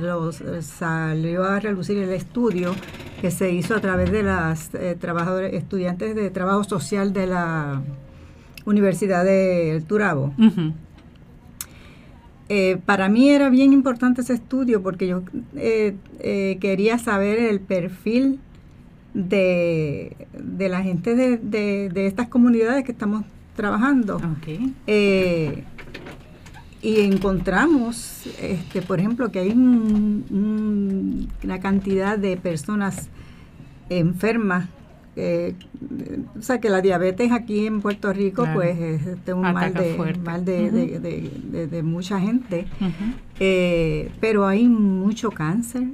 los, 0.00 0.42
salió 0.60 1.44
a 1.44 1.58
relucir 1.58 1.98
el 1.98 2.10
estudio 2.10 2.74
que 3.20 3.30
se 3.30 3.50
hizo 3.52 3.74
a 3.74 3.80
través 3.80 4.12
de 4.12 4.22
las 4.22 4.72
eh, 4.74 4.96
trabajadores, 5.00 5.54
estudiantes 5.54 6.14
de 6.14 6.30
trabajo 6.30 6.62
social 6.62 7.12
de 7.12 7.26
la 7.26 7.82
Universidad 8.64 9.24
de 9.24 9.82
Turabo. 9.88 10.32
Ujú. 10.38 10.72
eh, 12.48 12.78
para 12.84 13.08
mí 13.08 13.30
era 13.30 13.48
bien 13.48 13.72
importante 13.72 14.20
ese 14.20 14.34
estudio 14.34 14.82
porque 14.82 15.06
yo 15.06 15.22
eh, 15.56 15.94
eh, 16.20 16.58
quería 16.60 16.98
saber 16.98 17.38
el 17.38 17.60
perfil 17.60 18.38
de, 19.14 20.16
de 20.38 20.68
la 20.68 20.82
gente 20.82 21.14
de, 21.14 21.36
de- 21.36 21.90
de 21.92 22.06
estas 22.06 22.28
comunidades 22.28 22.84
que 22.84 22.92
estamos 22.92 23.24
trabajando. 23.56 24.18
Eh, 24.86 25.64
y 26.80 27.00
encontramos, 27.00 28.24
este, 28.40 28.82
por 28.82 28.98
ejemplo, 28.98 29.30
que 29.30 29.38
hay 29.40 29.50
un- 29.50 30.24
un- 30.30 31.28
una 31.44 31.60
cantidad 31.60 32.18
de 32.18 32.36
personas 32.36 33.08
enfermas. 33.88 34.68
eh, 35.14 35.52
o 36.38 36.40
sea, 36.40 36.58
que 36.58 36.70
la 36.70 36.80
diabetes 36.80 37.32
aquí 37.32 37.66
en 37.66 37.82
Puerto 37.82 38.14
Rico, 38.14 38.44
Claro. 38.44 38.60
pues, 38.60 38.78
es 38.78 39.06
este, 39.06 39.34
un 39.34 39.42
mal, 39.42 39.74
de, 39.74 40.16
mal 40.24 40.44
de, 40.46 40.70
de- 40.70 41.66
de- 41.66 41.82
mucha 41.82 42.18
gente. 42.18 42.64
Eh, 43.38 44.10
pero 44.22 44.46
hay 44.46 44.66
mucho 44.68 45.30
cáncer. 45.30 45.88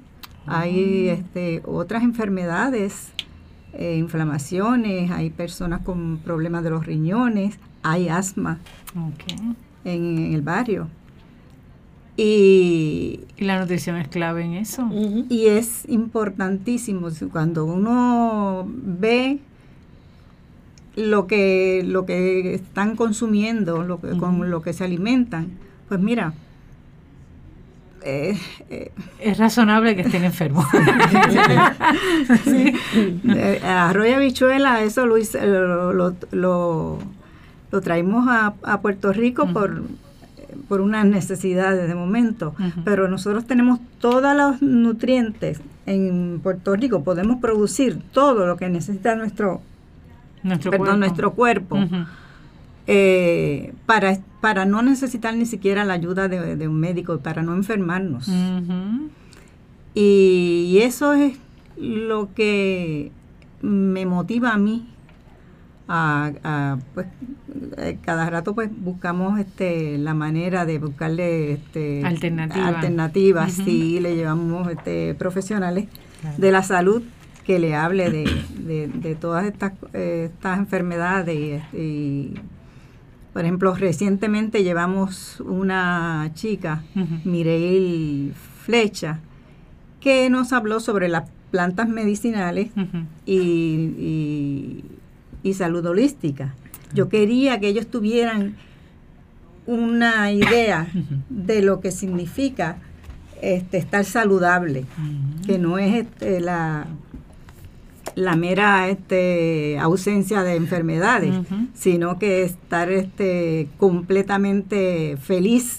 Hay 0.50 1.08
este, 1.08 1.62
otras 1.64 2.02
enfermedades, 2.02 3.08
eh, 3.74 3.96
inflamaciones, 3.98 5.11
hay 5.11 5.30
personas 5.30 5.80
con 5.82 6.18
problemas 6.18 6.64
de 6.64 6.70
los 6.70 6.87
riñones, 6.87 7.58
hay 7.82 8.08
asma 8.08 8.58
en, 9.84 10.18
en 10.18 10.32
el 10.34 10.42
barrio. 10.42 10.88
Y, 12.16 13.20
Y 13.37 13.44
la 13.44 13.61
nutrición 13.61 13.96
es 13.96 14.08
clave 14.08 14.42
en 14.44 14.54
eso. 14.54 14.88
Y 15.28 15.46
es 15.46 15.88
importantísimo 15.88 17.11
si- 17.11 17.26
cuando 17.26 17.64
uno 17.64 18.66
ve 18.68 19.38
lo 20.96 21.28
que 21.28 21.82
lo 21.87 22.06
que 22.06 22.54
están 22.54 22.96
consumiendo, 22.96 23.84
lo 23.84 24.00
que, 24.00 24.16
con 24.18 24.50
lo 24.50 24.62
que 24.62 24.72
se 24.72 24.82
alimentan, 24.84 25.50
pues 25.88 26.00
mira, 26.00 26.34
eh, 28.04 28.38
eh, 28.70 28.92
Es 29.20 29.38
razonable 29.38 29.94
que 29.96 30.02
estén 30.02 30.24
enfermos. 30.24 30.66
Sí. 32.44 32.74
Eh, 33.28 33.61
arroz 33.64 34.06
y 34.08 34.12
habichuela, 34.12 34.82
eso 34.82 35.06
lo, 35.06 35.16
lo, 35.16 35.92
lo, 35.92 36.14
lo- 36.32 36.98
lo 37.70 37.80
traímos 37.82 38.26
a, 38.28 38.54
a 38.62 38.80
Puerto 38.80 39.12
Rico 39.12 39.46
por, 39.52 39.82
por 40.68 40.80
unas 40.80 41.04
necesidades 41.04 41.87
de 41.87 41.94
momento, 41.94 42.54
pero 42.84 43.08
nosotros 43.08 43.46
tenemos 43.46 43.78
todos 44.00 44.34
los 44.34 44.62
nutrientes 44.62 45.61
en 45.84 46.40
Puerto 46.42 46.74
Rico, 46.76 47.04
podemos 47.04 47.40
producir 47.42 47.98
todo 48.12 48.46
lo 48.46 48.56
que 48.56 48.70
necesita 48.70 49.14
nuestro, 49.16 49.61
nuestro 50.42 50.70
perdón, 50.70 50.87
cuerpo. 50.87 50.98
nuestro 50.98 51.30
cuerpo. 51.32 51.78
Eh, 52.90 53.74
para, 53.87 54.18
para 54.40 54.64
no 54.64 54.83
necesitar 54.83 55.37
ni 55.37 55.46
siquiera 55.46 55.85
la 55.85 55.92
ayuda 55.94 56.27
de, 56.29 56.57
de 56.57 56.68
un 56.68 56.81
médico 56.81 57.18
para 57.18 57.42
no 57.42 57.55
enfermarnos. 57.55 58.29
Y 59.94 60.79
eso 60.83 61.12
es 61.12 61.35
lo 61.77 62.33
que 62.35 63.11
me 63.62 64.07
motiva 64.07 64.53
a 64.53 64.59
mí 64.59 64.88
a, 65.88 66.33
a, 66.44 66.79
pues 66.94 67.07
eh, 67.79 67.98
cada 68.05 68.29
rato 68.29 68.55
pues 68.55 68.70
buscamos 68.77 69.40
este 69.40 69.96
la 69.98 70.12
manera 70.14 70.66
de 70.66 70.79
buscarle 70.79 71.53
este 71.53 72.05
Alternativa. 72.05 72.68
alternativas 72.68 73.55
Ujú. 73.59 73.64
sí 73.64 73.98
le 74.01 74.14
llevamos 74.14 74.68
este 74.70 75.14
profesionales 75.14 75.87
Claro. 76.20 76.37
de 76.38 76.51
la 76.53 76.62
salud 76.64 77.03
que 77.44 77.59
le 77.61 77.74
hable 77.77 78.11
de, 78.11 78.24
de- 78.59 78.88
de 78.88 79.14
todas 79.14 79.44
estas 79.46 79.72
eh, 79.94 80.31
estas 80.35 80.59
enfermedades 80.59 81.62
y, 81.72 81.77
y, 81.79 82.35
por 83.38 83.44
ejemplo 83.44 83.72
recientemente 83.72 84.64
llevamos 84.64 85.38
una 85.46 86.29
chica 86.35 86.83
Ujú. 86.96 87.20
Mireille 87.31 88.33
Flecha, 88.64 89.20
que 90.01 90.29
nos 90.29 90.53
habló 90.53 90.81
sobre 90.81 91.07
las 91.07 91.31
plantas 91.53 91.88
medicinales 91.88 92.70
y- 93.27 94.85
y 95.44 95.55
salud 95.55 95.87
holística. 95.87 96.57
Yo 96.92 97.09
quería 97.09 97.61
que 97.61 97.68
ellos 97.68 97.87
tuvieran 97.87 98.57
una 99.68 100.33
idea 100.33 100.88
de 101.29 101.62
lo 101.62 101.79
que 101.79 101.92
significa 101.92 102.79
este, 103.40 103.77
estar 103.79 104.05
saludable, 104.05 104.85
que 105.46 105.59
no 105.61 105.79
es 105.79 105.94
este, 105.94 106.40
la, 106.40 106.88
la 108.18 108.35
mera 108.37 108.88
este, 108.88 109.78
ausencia 109.78 110.42
de 110.42 110.57
enfermedades, 110.57 111.33
sino 111.74 112.18
que 112.18 112.42
estar 112.42 112.90
este, 112.90 113.68
completamente 113.78 115.16
feliz, 115.22 115.78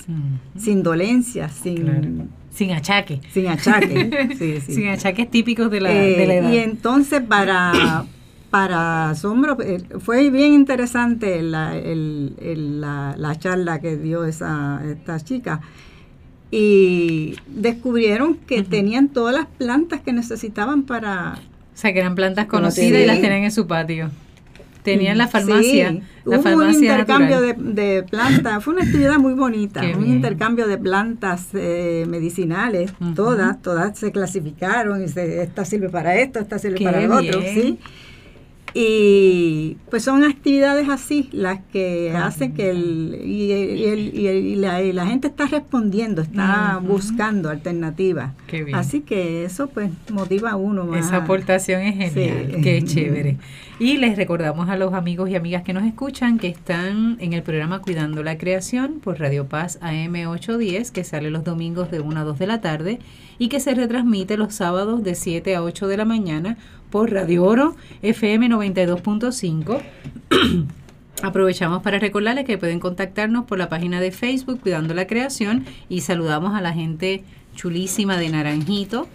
sin 0.58 0.84
dolencias, 0.84 1.52
sin, 1.54 1.76
Claro. 1.84 2.08
Sin 2.52 2.72
achaque. 2.72 3.22
sin 3.34 3.48
achaque. 3.48 4.30
Sí, 4.38 4.60
sí. 4.66 4.74
Sin 4.74 4.88
achaques 4.90 5.30
típicos 5.30 5.70
de 5.72 5.82
la, 5.82 5.92
Eh, 5.94 6.16
de 6.18 6.28
la 6.28 6.34
edad. 6.36 6.52
y 6.52 6.58
entonces 6.58 7.22
para, 7.22 8.06
para 8.50 9.10
asombro, 9.12 9.58
eh, 9.62 9.82
fue 10.00 10.30
bien 10.30 10.54
interesante 10.54 11.42
la, 11.42 11.78
el- 11.78 12.34
el- 12.42 12.82
la, 12.82 13.16
la 13.18 13.36
charla 13.38 13.80
que 13.80 13.98
dio 13.98 14.26
esa, 14.26 14.82
esta 14.90 15.20
chica. 15.20 15.62
Y 16.52 17.36
descubrieron 17.48 18.36
que 18.36 18.64
tenían 18.64 19.10
todas 19.10 19.36
las 19.36 19.46
plantas 19.46 20.02
que 20.02 20.14
necesitaban 20.14 20.84
para... 20.84 21.38
O 21.80 21.82
sea, 21.82 21.94
que 21.94 22.00
eran 22.00 22.14
plantas 22.14 22.46
conocidas 22.48 23.02
y 23.02 23.06
las 23.06 23.22
tenían 23.22 23.44
en 23.46 23.52
su 23.54 23.66
patio. 23.66 24.10
Tenían 24.84 25.18
la 25.18 25.30
farmacia. 25.30 25.92
Sí, 25.92 26.02
la 26.26 26.36
hubo 26.36 26.44
farmacia 26.44 26.78
un 26.78 26.84
intercambio 26.84 27.40
de, 27.40 27.54
de 27.54 28.04
plantas, 28.04 28.62
fue 28.62 28.74
una 28.74 28.84
actividad 28.84 29.18
muy 29.18 29.32
bonita, 29.34 29.80
Qué 29.80 29.94
un 29.96 30.04
bien. 30.04 30.16
intercambio 30.18 30.68
de 30.68 30.78
plantas 30.78 31.48
eh, 31.54 32.04
medicinales, 32.06 32.92
todas, 33.16 33.62
todas 33.62 33.98
se 33.98 34.12
clasificaron, 34.12 35.02
y 35.02 35.08
se, 35.08 35.42
esta 35.42 35.64
sirve 35.64 35.88
para 35.88 36.16
esto, 36.16 36.40
esta 36.40 36.60
sirve 36.60 36.80
Qué 36.80 36.84
para 36.84 37.02
el 37.02 37.12
otro, 37.14 37.40
bien. 37.40 37.56
¿sí? 37.56 37.80
Y 38.74 39.78
pues 39.90 40.04
son 40.04 40.24
actividades 40.24 40.90
así 40.90 41.30
las 41.32 41.60
que 41.72 42.12
hacen 42.16 42.54
que 42.54 42.70
el, 42.70 43.20
y, 43.26 43.52
el- 43.52 44.16
y 44.16 44.28
el- 44.28 44.46
y 44.46 44.56
la, 44.56 44.82
y 44.84 44.94
la 44.94 45.06
gente 45.08 45.28
está 45.28 45.48
respondiendo, 45.48 46.22
está 46.22 46.80
buscando 46.82 47.50
alternativas. 47.50 48.34
Qué 48.48 48.64
bien. 48.64 48.78
Así 48.78 49.02
que 49.02 49.44
eso 49.46 49.68
pues 49.68 49.90
motiva 50.12 50.52
a 50.52 50.56
uno 50.56 50.86
más. 50.86 51.06
Esa 51.08 51.18
aportación 51.18 51.82
es 51.82 51.96
genial, 52.14 52.52
Sí. 52.56 52.62
qué 52.62 52.84
chévere. 52.84 53.38
Y 53.80 53.96
les 53.98 54.18
recordamos 54.18 54.68
a 54.70 54.76
los 54.76 54.94
amigos 54.94 55.30
y 55.30 55.36
amigas 55.36 55.64
que 55.64 55.72
nos 55.72 55.84
escuchan 55.86 56.38
que 56.38 56.48
están 56.50 57.16
en 57.22 57.32
el 57.32 57.44
programa 57.44 57.80
Cuidando 57.82 58.24
la 58.24 58.38
Creación 58.38 59.00
por 59.00 59.20
Radio 59.20 59.46
Paz 59.48 59.80
AM 59.82 60.28
810, 60.28 60.92
que 60.92 61.06
sale 61.06 61.30
los 61.32 61.46
domingos 61.46 61.90
de 61.90 62.02
1 62.02 62.20
a 62.20 62.24
2 62.26 62.38
de 62.40 62.48
la 62.48 62.60
tarde 62.60 63.00
y 63.38 63.48
que 63.48 63.62
se 63.62 63.74
retransmite 63.74 64.36
los 64.36 64.54
sábados 64.54 65.02
de 65.04 65.16
7 65.16 65.56
a 65.56 65.64
8 65.64 65.88
de 65.88 65.96
la 65.96 66.04
mañana 66.04 66.58
por 66.90 67.12
Radio 67.12 67.44
Oro 67.44 67.76
FM 68.02 68.50
92.5. 68.50 69.82
Aprovechamos 71.22 71.84
para 71.84 72.00
recordarles 72.00 72.46
que 72.46 72.58
pueden 72.58 72.80
contactarnos 72.80 73.46
por 73.46 73.58
la 73.58 73.70
página 73.70 74.00
de 74.00 74.12
Facebook 74.12 74.62
Cuidando 74.62 74.94
la 74.94 75.06
Creación 75.06 75.66
y 75.90 76.02
saludamos 76.02 76.56
a 76.56 76.62
la 76.62 76.74
gente 76.74 77.24
chulísima 77.56 78.18
de 78.18 78.30
Naranjito. 78.30 79.08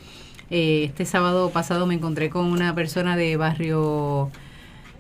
Eh, 0.50 0.84
este 0.84 1.06
sábado 1.06 1.50
pasado 1.50 1.86
me 1.86 1.94
encontré 1.94 2.28
con 2.30 2.46
una 2.46 2.74
persona 2.74 3.16
de 3.16 3.36
barrio, 3.36 4.30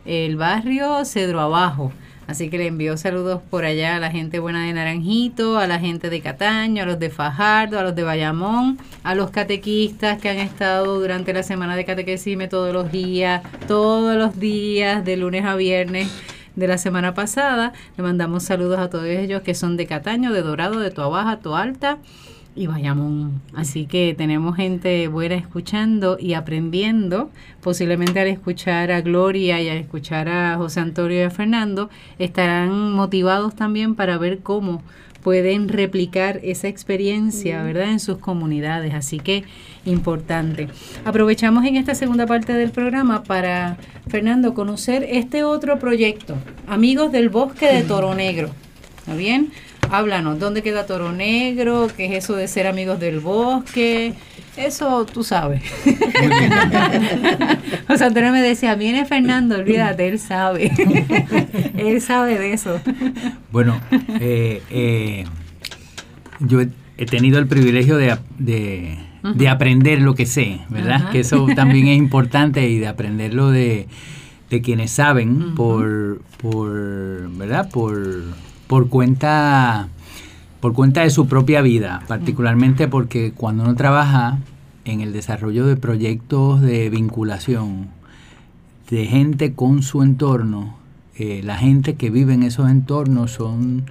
el 0.06 0.36
barrio 0.36 1.04
Cedro 1.04 1.40
Abajo. 1.40 1.92
Así 2.26 2.48
que 2.48 2.58
le 2.58 2.66
envío 2.66 2.96
saludos 2.96 3.40
por 3.50 3.64
allá 3.64 3.96
a 3.96 4.00
la 4.00 4.10
gente 4.10 4.38
buena 4.38 4.64
de 4.64 4.72
Naranjito, 4.72 5.58
a 5.58 5.66
la 5.66 5.78
gente 5.78 6.10
de 6.10 6.20
Cataño, 6.20 6.82
a 6.82 6.86
los 6.86 6.98
de 6.98 7.10
Fajardo, 7.10 7.78
a 7.78 7.82
los 7.82 7.94
de 7.94 8.02
Bayamón, 8.02 8.78
a 9.02 9.14
los 9.14 9.30
catequistas 9.30 10.20
que 10.20 10.30
han 10.30 10.38
estado 10.38 10.98
durante 10.98 11.32
la 11.32 11.42
semana 11.42 11.76
de 11.76 11.84
catequesime 11.84 12.48
todos 12.48 12.72
los 12.72 12.90
días, 12.90 13.42
todos 13.68 14.16
los 14.16 14.38
días, 14.38 15.04
de 15.04 15.16
lunes 15.16 15.44
a 15.44 15.54
viernes 15.54 16.08
de 16.56 16.66
la 16.66 16.78
semana 16.78 17.14
pasada. 17.14 17.72
Le 17.96 18.02
mandamos 18.02 18.44
saludos 18.44 18.78
a 18.78 18.88
todos 18.88 19.06
ellos 19.06 19.42
que 19.42 19.54
son 19.54 19.76
de 19.76 19.86
Cataño, 19.86 20.32
de 20.32 20.42
Dorado, 20.42 20.80
de 20.80 20.90
Toabaja, 20.90 21.38
Toalta 21.38 21.98
y 22.56 22.66
Bayamón. 22.66 23.40
Así 23.54 23.86
que 23.86 24.14
tenemos 24.16 24.56
gente 24.56 25.08
buena 25.08 25.34
escuchando 25.34 26.16
y 26.20 26.34
aprendiendo. 26.34 27.30
Posiblemente 27.60 28.20
al 28.20 28.28
escuchar 28.28 28.90
a 28.90 29.00
Gloria 29.00 29.60
y 29.60 29.68
al 29.68 29.78
escuchar 29.78 30.28
a 30.28 30.56
José 30.56 30.80
Antonio 30.80 31.18
y 31.18 31.22
a 31.22 31.30
Fernando, 31.30 31.90
estarán 32.18 32.92
motivados 32.92 33.54
también 33.54 33.94
para 33.94 34.18
ver 34.18 34.40
cómo 34.40 34.82
pueden 35.22 35.70
replicar 35.70 36.38
esa 36.42 36.68
experiencia, 36.68 37.62
¿verdad?, 37.62 37.90
en 37.90 37.98
sus 37.98 38.18
comunidades. 38.18 38.92
Así 38.92 39.18
que 39.18 39.44
importante. 39.86 40.68
Aprovechamos 41.04 41.64
en 41.64 41.76
esta 41.76 41.94
segunda 41.94 42.26
parte 42.26 42.52
del 42.52 42.70
programa 42.70 43.24
para, 43.24 43.78
Fernando, 44.06 44.52
conocer 44.52 45.04
este 45.08 45.42
otro 45.42 45.78
proyecto, 45.78 46.36
Amigos 46.68 47.10
del 47.10 47.30
Bosque 47.30 47.72
de 47.72 47.82
Toro 47.82 48.14
Negro. 48.14 48.50
¿Está 48.98 49.14
bien? 49.14 49.50
Háblanos, 49.90 50.38
¿dónde 50.38 50.62
queda 50.62 50.86
Toro 50.86 51.12
Negro? 51.12 51.88
¿Qué 51.96 52.06
es 52.06 52.24
eso 52.24 52.34
de 52.36 52.48
ser 52.48 52.66
amigos 52.66 52.98
del 53.00 53.20
bosque? 53.20 54.14
Eso 54.56 55.04
tú 55.04 55.24
sabes. 55.24 55.62
José 57.88 58.04
Antonio 58.04 58.30
me 58.32 58.40
decía, 58.40 58.74
viene 58.76 59.04
Fernando, 59.04 59.56
olvídate, 59.56 60.08
él 60.08 60.18
sabe. 60.18 60.70
él 61.76 62.00
sabe 62.00 62.38
de 62.38 62.52
eso. 62.52 62.80
Bueno, 63.50 63.80
eh, 64.20 64.62
eh, 64.70 65.24
yo 66.40 66.60
he, 66.60 66.68
he 66.98 67.06
tenido 67.06 67.38
el 67.38 67.48
privilegio 67.48 67.96
de, 67.96 68.16
de, 68.38 68.98
de 69.22 69.48
aprender 69.48 70.00
lo 70.00 70.14
que 70.14 70.26
sé, 70.26 70.60
¿verdad? 70.68 71.10
Que 71.10 71.20
eso 71.20 71.46
también 71.56 71.88
es 71.88 71.98
importante 71.98 72.68
y 72.68 72.78
de 72.78 72.86
aprenderlo 72.86 73.50
de, 73.50 73.88
de 74.50 74.62
quienes 74.62 74.92
saben 74.92 75.54
por, 75.56 76.20
por, 76.38 77.28
¿verdad? 77.36 77.70
Por, 77.70 78.22
por 78.74 78.88
cuenta 78.88 79.86
por 80.58 80.72
cuenta 80.72 81.02
de 81.02 81.10
su 81.10 81.28
propia 81.28 81.62
vida, 81.62 82.02
particularmente 82.08 82.88
porque 82.88 83.30
cuando 83.30 83.62
uno 83.62 83.76
trabaja 83.76 84.38
en 84.84 85.00
el 85.00 85.12
desarrollo 85.12 85.64
de 85.64 85.76
proyectos 85.76 86.60
de 86.60 86.90
vinculación 86.90 87.86
de 88.90 89.06
gente 89.06 89.52
con 89.52 89.84
su 89.84 90.02
entorno, 90.02 90.74
eh, 91.16 91.42
la 91.44 91.56
gente 91.56 91.94
que 91.94 92.10
vive 92.10 92.34
en 92.34 92.42
esos 92.42 92.68
entornos 92.68 93.30
son 93.30 93.84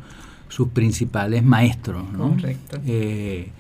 sus 0.50 0.68
principales 0.68 1.46
maestros, 1.46 2.04
¿no? 2.12 2.32
Correcto. 2.32 2.80
Eh, 2.86 3.52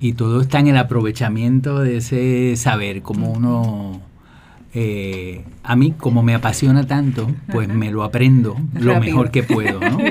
y 0.00 0.14
todo 0.14 0.40
está 0.40 0.58
en 0.58 0.66
el 0.66 0.76
aprovechamiento 0.76 1.78
de 1.78 1.98
ese 1.98 2.56
saber, 2.56 3.02
como 3.02 3.30
uno, 3.30 4.00
eh, 4.74 5.44
a 5.62 5.76
mí 5.76 5.92
como 5.92 6.22
me 6.22 6.34
apasiona 6.34 6.86
tanto, 6.86 7.30
pues 7.52 7.68
me 7.68 7.90
lo 7.90 8.02
aprendo 8.02 8.56
lo 8.74 8.94
Rápido. 8.94 9.00
mejor 9.00 9.30
que 9.30 9.42
puedo, 9.42 9.80
¿no? 9.80 9.98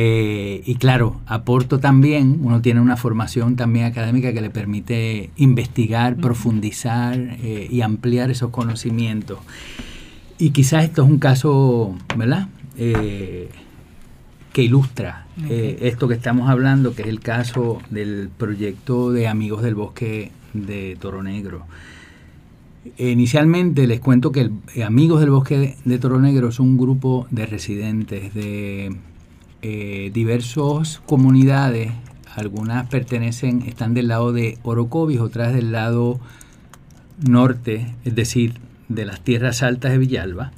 Eh, 0.00 0.62
y 0.64 0.76
claro, 0.76 1.16
aporto 1.26 1.80
también, 1.80 2.38
uno 2.42 2.60
tiene 2.60 2.80
una 2.80 2.96
formación 2.96 3.56
también 3.56 3.86
académica 3.86 4.32
que 4.32 4.40
le 4.40 4.50
permite 4.50 5.30
investigar, 5.36 6.16
profundizar 6.16 7.18
eh, 7.18 7.66
y 7.68 7.80
ampliar 7.80 8.30
esos 8.30 8.50
conocimientos. 8.50 9.40
Y 10.38 10.50
quizás 10.50 10.84
esto 10.84 11.02
es 11.02 11.10
un 11.10 11.18
caso, 11.18 11.96
¿verdad? 12.16 12.48
Que 12.76 13.48
ilustra 14.62 15.26
eh, 15.46 15.78
esto 15.82 16.08
que 16.08 16.14
estamos 16.14 16.50
hablando, 16.50 16.94
que 16.94 17.02
es 17.02 17.08
el 17.08 17.20
caso 17.20 17.80
del 17.90 18.28
proyecto 18.36 19.12
de 19.12 19.28
Amigos 19.28 19.62
del 19.62 19.74
Bosque 19.74 20.32
de 20.52 20.96
Toro 21.00 21.22
Negro. 21.22 21.64
Inicialmente 22.96 23.86
les 23.86 24.00
cuento 24.00 24.32
que 24.32 24.40
el, 24.42 24.52
eh, 24.74 24.84
Amigos 24.84 25.20
del 25.20 25.30
Bosque 25.30 25.58
de, 25.58 25.76
de 25.84 25.98
Toro 25.98 26.20
Negro 26.20 26.48
es 26.48 26.60
un 26.60 26.78
grupo 26.78 27.26
de 27.30 27.46
residentes 27.46 28.32
de 28.34 28.96
eh, 29.62 30.10
diversas 30.14 31.00
comunidades. 31.04 31.90
Algunas 32.34 32.88
pertenecen, 32.88 33.62
están 33.62 33.94
del 33.94 34.08
lado 34.08 34.32
de 34.32 34.58
Orocovis, 34.62 35.18
otras 35.20 35.52
del 35.52 35.72
lado 35.72 36.20
norte, 37.26 37.94
es 38.04 38.14
decir, 38.14 38.54
de 38.88 39.04
las 39.04 39.20
tierras 39.20 39.62
altas 39.62 39.90
de 39.92 39.98
Villalba 39.98 40.52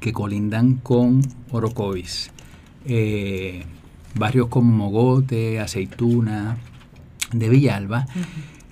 que 0.00 0.12
colindan 0.12 0.74
con 0.74 1.22
Orocovis. 1.50 2.30
Eh, 2.84 3.64
barrios 4.14 4.48
como 4.48 4.70
Mogote, 4.70 5.58
Aceituna, 5.60 6.58
de 7.32 7.48
Villalba. 7.48 8.06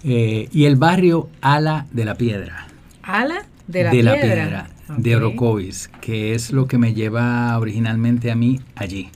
Eh, 0.05 0.49
y 0.53 0.65
el 0.65 0.77
barrio 0.77 1.29
Ala 1.41 1.87
de 1.91 2.05
la 2.05 2.15
Piedra. 2.15 2.67
Ala 3.03 3.47
de 3.67 3.85
la 3.85 3.91
piedra. 3.91 4.15
Piedra, 4.21 4.69
de. 4.97 5.17
Orocovis, 5.17 5.91
que 6.01 6.35
es 6.35 6.53
lo 6.53 6.67
que 6.67 6.79
me 6.79 6.95
lleva 6.95 7.59
originalmente 7.59 8.31
a 8.31 8.35
mí 8.35 8.61
allí. 8.77 9.11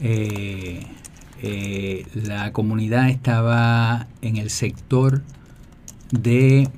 Eh, 0.00 0.86
eh, 1.42 2.06
la 2.14 2.52
comunidad 2.52 3.08
estaba 3.08 4.06
en 4.22 4.36
el 4.36 4.50
sector 4.50 5.22
de 6.10 6.68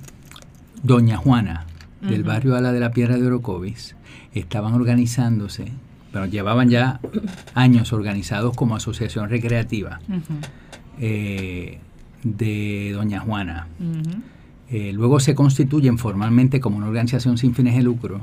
Doña 0.83 1.17
Juana, 1.17 1.67
del 2.01 2.23
barrio 2.23 2.55
Ala 2.57 2.73
de 2.73 2.81
la 2.81 2.93
Piedra 2.93 3.17
de 3.17 3.27
Orocovis. 3.27 3.97
Estaban 4.33 4.75
organizándose, 4.75 5.73
pero 6.13 6.27
llevaban 6.27 6.71
ya 6.71 7.01
años 7.55 7.93
organizados 7.93 8.55
como 8.57 8.77
asociación 8.77 9.29
recreativa 9.29 10.01
de 12.37 12.91
Doña 12.95 13.21
Juana. 13.21 13.69
Eh, 14.69 14.93
luego 14.93 15.21
se 15.21 15.35
constituyen 15.37 15.97
formalmente 15.97 16.59
como 16.61 16.77
una 16.79 16.87
organización 16.89 17.39
sin 17.39 17.55
fines 17.55 17.77
de 17.77 17.83
lucro, 17.83 18.21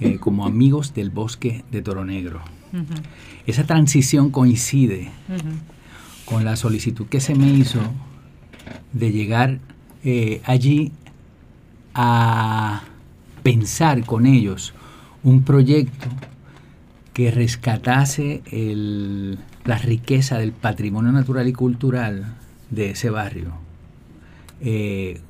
eh, 0.00 0.16
como 0.18 0.46
Amigos 0.46 0.94
del 0.94 1.10
Bosque 1.10 1.64
de 1.70 1.82
Toro 1.82 2.04
Negro. 2.04 2.40
Esa 3.46 3.64
transición 3.64 4.30
coincide 4.30 5.08
con 6.24 6.44
la 6.44 6.56
solicitud 6.56 7.06
que 7.06 7.20
se 7.20 7.34
me 7.34 7.48
hizo 7.52 7.80
de 8.92 9.12
llegar 9.12 9.58
eh, 10.02 10.40
allí 10.44 10.92
a 11.94 12.82
pensar 13.42 14.04
con 14.04 14.26
ellos 14.26 14.72
un 15.22 15.42
proyecto 15.42 16.08
que 17.12 17.30
rescatase 17.30 18.42
el- 18.50 19.38
la 19.64 19.78
riqueza 19.78 20.38
del 20.38 20.52
patrimonio 20.52 21.12
natural 21.12 21.48
y 21.48 21.52
cultural 21.52 22.34
de 22.70 22.90
ese 22.90 23.10
barrio, 23.10 23.52
eh, 24.60 25.20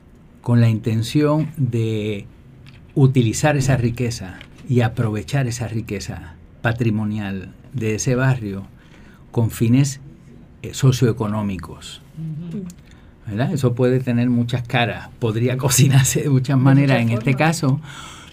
con 0.43 0.61
la 0.61 0.68
intención 0.68 1.51
de 1.57 2.26
utilizar 2.95 3.57
esa 3.57 3.76
riqueza 3.76 4.39
y 4.68 4.80
aprovechar 4.80 5.47
esa 5.47 5.68
riqueza 5.68 6.34
patrimonial 6.62 7.53
de 7.72 7.97
ese 7.97 8.14
barrio 8.14 8.66
con 9.30 9.51
fines 9.51 10.01
eh, 10.62 10.72
socioeconómicos. 10.72 12.01
¿verdad? 13.26 13.53
Eso 13.53 13.74
puede 13.74 14.01
tener 14.01 14.30
muchas 14.30 14.62
caras, 14.66 15.09
podría 15.18 15.57
cocinarse 15.59 16.22
de 16.22 16.30
muchas 16.30 16.59
maneras. 16.59 17.01
en 17.03 17.11
este 17.11 17.34
caso, 17.34 17.80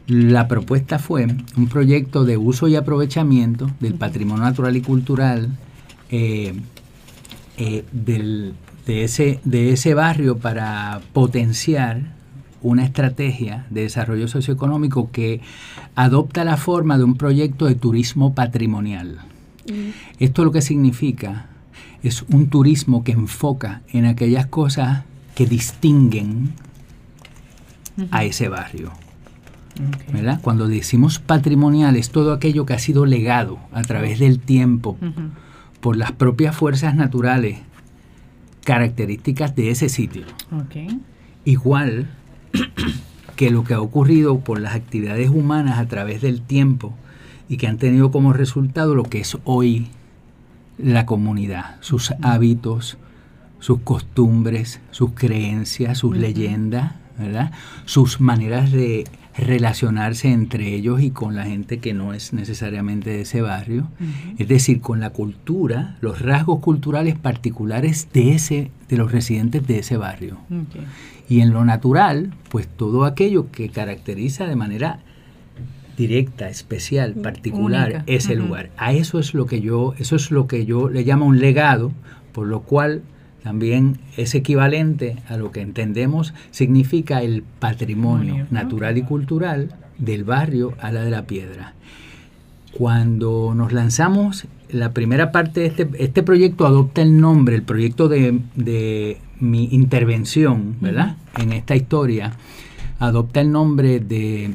la 0.08 0.48
propuesta 0.48 1.00
fue 1.00 1.26
un 1.58 1.68
proyecto 1.68 2.26
de 2.26 2.38
uso 2.38 2.68
y 2.68 2.76
aprovechamiento 2.76 3.70
del 3.80 3.96
patrimonio 3.96 4.44
natural 4.44 4.76
y 4.78 4.82
cultural 4.82 5.50
eh, 6.10 6.54
eh, 7.58 7.84
del- 7.92 8.54
de, 8.86 9.04
ese, 9.04 9.40
de 9.44 9.72
ese 9.72 9.94
barrio 9.94 10.38
para 10.38 11.02
potenciar 11.14 12.14
una 12.62 12.86
estrategia 12.86 13.66
de 13.70 13.82
desarrollo 13.82 14.28
socioeconómico 14.28 15.12
que 15.12 15.42
adopta 15.96 16.44
la 16.44 16.58
forma 16.58 16.98
de 16.98 17.04
un 17.04 17.16
proyecto 17.16 17.66
de 17.66 17.76
turismo 17.76 18.34
patrimonial. 18.34 19.20
Esto 20.20 20.44
lo 20.44 20.52
que 20.52 20.62
significa 20.62 21.48
es 22.04 22.24
un 22.24 22.48
turismo 22.48 23.04
que 23.04 23.14
enfoca 23.14 23.82
en 23.90 24.06
aquellas 24.06 24.48
cosas 24.48 25.04
que 25.36 25.46
distinguen 25.46 26.54
a 28.12 28.24
ese 28.24 28.50
barrio. 28.50 28.92
¿verdad? 30.12 30.40
Cuando 30.42 30.68
decimos 30.68 31.20
patrimonial 31.20 31.96
es 31.96 32.12
todo 32.12 32.34
aquello 32.34 32.66
que 32.66 32.74
ha 32.74 32.80
sido 32.80 33.06
legado 33.06 33.58
a 33.72 33.82
través 33.82 34.20
del 34.20 34.40
tiempo 34.40 34.98
por 35.82 35.98
las 35.98 36.12
propias 36.12 36.56
fuerzas 36.56 36.96
naturales 36.96 37.60
características 38.64 39.56
de 39.56 39.72
ese 39.72 39.90
sitio. 39.90 40.24
Igual 41.46 42.10
que 43.36 43.50
lo 43.50 43.64
que 43.64 43.74
ha 43.74 43.82
ocurrido 43.82 44.40
por 44.40 44.60
las 44.60 44.76
actividades 44.76 45.30
humanas 45.30 45.80
a 45.80 45.88
través 45.88 46.22
del 46.22 46.42
tiempo 46.42 46.94
y 47.50 47.58
que 47.58 47.68
han 47.68 47.78
tenido 47.78 48.12
como 48.12 48.34
resultado 48.34 48.96
lo 48.96 49.04
que 49.04 49.20
es 49.20 49.38
hoy 49.44 49.88
la 50.78 51.06
comunidad, 51.06 51.78
sus 51.82 52.14
hábitos, 52.22 52.98
sus 53.60 53.80
costumbres, 53.80 54.82
sus 54.92 55.12
creencias, 55.12 56.00
sus 56.00 56.18
leyendas, 56.18 56.94
¿verdad? 57.18 57.52
Sus 57.86 58.20
maneras 58.20 58.72
de 58.72 59.06
relacionarse 59.36 60.32
entre 60.32 60.76
ellos 60.76 61.02
y 61.02 61.10
con 61.10 61.36
la 61.36 61.46
gente 61.46 61.80
que 61.80 61.94
no 61.94 62.14
es 62.14 62.34
necesariamente 62.34 63.10
de 63.10 63.22
ese 63.22 63.42
barrio, 63.42 63.88
es 64.38 64.48
decir, 64.48 64.80
con 64.80 65.00
la 65.00 65.10
cultura, 65.10 65.98
los 66.02 66.22
rasgos 66.22 66.60
culturales 66.60 67.18
particulares 67.18 68.08
de 68.14 68.34
ese 68.34 68.72
de 68.90 68.98
los 68.98 69.12
residentes 69.12 69.66
de 69.66 69.80
ese 69.80 69.98
barrio. 69.98 70.38
Y 71.28 71.42
en 71.42 71.52
lo 71.52 71.66
natural, 71.66 72.34
pues 72.50 72.68
todo 72.68 73.06
aquello 73.06 73.50
que 73.52 73.70
caracteriza 73.70 74.46
de 74.46 74.56
manera 74.56 75.00
directa, 75.98 76.50
especial, 76.50 77.14
particular 77.14 77.90
Única. 77.90 78.04
ese 78.08 78.36
lugar. 78.36 78.72
A 78.78 78.94
eso 78.94 79.20
es 79.20 79.34
lo 79.34 79.46
que 79.46 79.62
yo, 79.62 79.94
eso 79.98 80.16
es 80.16 80.32
lo 80.32 80.48
que 80.48 80.66
yo 80.66 80.90
le 80.90 81.04
llamo 81.04 81.26
un 81.26 81.40
legado, 81.40 81.92
por 82.34 82.48
lo 82.48 82.62
cual 82.62 83.04
también 83.44 84.00
es 84.16 84.36
equivalente 84.36 85.18
a 85.28 85.36
lo 85.36 85.52
que 85.52 85.60
entendemos 85.60 86.34
significa 86.52 87.22
el 87.22 87.44
patrimonio 87.60 88.48
natural 88.52 88.98
y 88.98 89.04
cultural 89.04 89.76
del 89.98 90.24
barrio 90.24 90.74
a 90.80 90.92
la 90.94 91.04
de 91.04 91.12
la 91.12 91.24
piedra. 91.24 91.74
Cuando 92.72 93.54
nos 93.54 93.74
lanzamos, 93.74 94.48
la 94.70 94.94
primera 94.94 95.32
parte 95.32 95.60
de 95.60 95.66
este, 95.68 95.90
este 96.00 96.24
proyecto 96.24 96.66
adopta 96.66 97.02
el 97.02 97.20
nombre, 97.20 97.56
el 97.56 97.64
proyecto 97.64 98.08
de, 98.08 98.40
de 98.56 99.18
mi 99.40 99.66
intervención, 99.72 100.78
¿verdad? 100.80 101.18
En 101.38 101.52
esta 101.52 101.76
historia, 101.76 102.32
adopta 103.00 103.42
el 103.42 103.52
nombre 103.52 104.00
de 104.00 104.54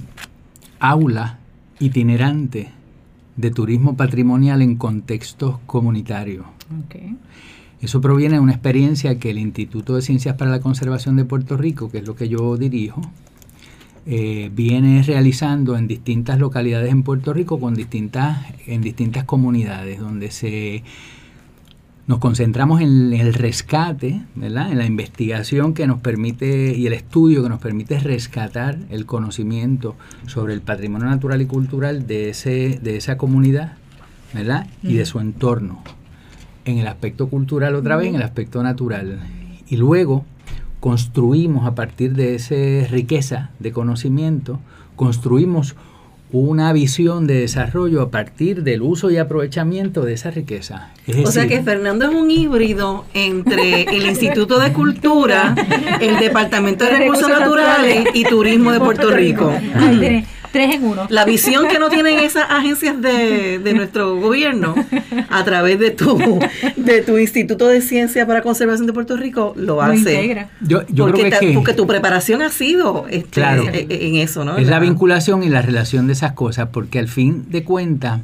aula 0.80 1.38
itinerante 1.78 2.70
de 3.36 3.50
turismo 3.50 3.96
patrimonial 3.96 4.62
en 4.62 4.76
contextos 4.76 5.58
comunitarios. 5.66 6.46
Eso 7.80 8.00
proviene 8.00 8.34
de 8.34 8.40
una 8.40 8.52
experiencia 8.52 9.18
que 9.18 9.30
el 9.30 9.38
Instituto 9.38 9.94
de 9.94 10.02
Ciencias 10.02 10.36
para 10.36 10.50
la 10.50 10.60
Conservación 10.60 11.16
de 11.16 11.24
Puerto 11.24 11.56
Rico, 11.56 11.90
que 11.90 11.98
es 11.98 12.06
lo 12.06 12.16
que 12.16 12.28
yo 12.28 12.56
dirijo, 12.56 13.00
eh, 14.06 14.50
viene 14.52 15.02
realizando 15.02 15.76
en 15.76 15.86
distintas 15.86 16.38
localidades 16.38 16.90
en 16.90 17.02
Puerto 17.02 17.32
Rico 17.34 17.60
con 17.60 17.74
distintas, 17.74 18.38
en 18.66 18.80
distintas 18.80 19.24
comunidades, 19.24 20.00
donde 20.00 20.30
se 20.30 20.82
nos 22.08 22.18
concentramos 22.18 22.80
en 22.80 23.12
el 23.12 23.34
rescate, 23.34 24.22
¿verdad? 24.34 24.72
en 24.72 24.78
la 24.78 24.86
investigación 24.86 25.74
que 25.74 25.86
nos 25.86 26.00
permite 26.00 26.74
y 26.74 26.86
el 26.86 26.94
estudio 26.94 27.42
que 27.42 27.50
nos 27.50 27.60
permite 27.60 27.98
rescatar 27.98 28.78
el 28.88 29.04
conocimiento 29.04 29.94
sobre 30.26 30.54
el 30.54 30.62
patrimonio 30.62 31.06
natural 31.06 31.42
y 31.42 31.46
cultural 31.46 32.06
de, 32.06 32.30
ese, 32.30 32.80
de 32.82 32.96
esa 32.96 33.18
comunidad 33.18 33.76
¿verdad? 34.32 34.68
y 34.82 34.94
de 34.94 35.04
su 35.04 35.20
entorno. 35.20 35.84
En 36.68 36.76
el 36.76 36.86
aspecto 36.86 37.28
cultural 37.28 37.74
otra 37.74 37.96
vez, 37.96 38.08
en 38.08 38.16
el 38.16 38.22
aspecto 38.22 38.62
natural. 38.62 39.20
Y 39.68 39.78
luego 39.78 40.26
construimos 40.80 41.66
a 41.66 41.74
partir 41.74 42.12
de 42.12 42.34
esa 42.34 42.86
riqueza 42.90 43.48
de 43.58 43.72
conocimiento, 43.72 44.60
construimos 44.94 45.76
una 46.30 46.70
visión 46.74 47.26
de 47.26 47.40
desarrollo 47.40 48.02
a 48.02 48.10
partir 48.10 48.64
del 48.64 48.82
uso 48.82 49.10
y 49.10 49.16
aprovechamiento 49.16 50.04
de 50.04 50.12
esa 50.12 50.30
riqueza. 50.30 50.90
o 51.24 51.30
sea 51.30 51.48
que 51.48 51.62
Fernando 51.62 52.04
es 52.04 52.14
un 52.14 52.30
híbrido 52.30 53.06
entre 53.14 53.84
el 53.84 54.04
Instituto 54.04 54.60
de 54.60 54.74
Cultura, 54.74 55.54
el 56.02 56.18
Departamento 56.18 56.84
de 56.84 56.98
Recursos 56.98 57.30
Naturales 57.30 58.08
y 58.12 58.24
Turismo 58.24 58.72
de 58.72 58.80
Puerto 58.80 59.10
Rico. 59.10 59.50
Tres 60.52 60.74
en 60.74 60.84
uno. 60.84 61.06
La 61.10 61.24
visión 61.24 61.68
que 61.68 61.78
no 61.78 61.88
tienen 61.88 62.18
esas 62.18 62.50
agencias 62.50 63.00
de, 63.00 63.58
de 63.58 63.74
nuestro 63.74 64.16
gobierno 64.16 64.74
a 65.28 65.44
través 65.44 65.78
de 65.78 65.90
tu, 65.90 66.40
de 66.76 67.02
tu 67.02 67.18
Instituto 67.18 67.66
de 67.66 67.80
Ciencia 67.80 68.26
para 68.26 68.42
Conservación 68.42 68.86
de 68.86 68.92
Puerto 68.92 69.16
Rico 69.16 69.54
lo, 69.56 69.82
hace. 69.82 70.46
Yo, 70.60 70.86
yo 70.88 71.06
porque, 71.06 71.28
creo 71.28 71.40
que, 71.40 71.52
porque 71.52 71.74
tu 71.74 71.86
preparación 71.86 72.42
ha 72.42 72.50
sido 72.50 73.06
este, 73.08 73.42
e, 73.42 73.86
e, 73.88 74.08
en 74.08 74.16
eso, 74.16 74.44
¿no? 74.44 74.56
Es 74.56 74.68
la 74.68 74.78
vinculación 74.78 75.42
y 75.42 75.48
la 75.48 75.62
relación 75.62 76.06
de 76.06 76.12
esas 76.14 76.32
cosas, 76.32 76.68
porque 76.72 76.98
al 76.98 77.08
fin 77.08 77.46
de 77.50 77.64
cuentas 77.64 78.20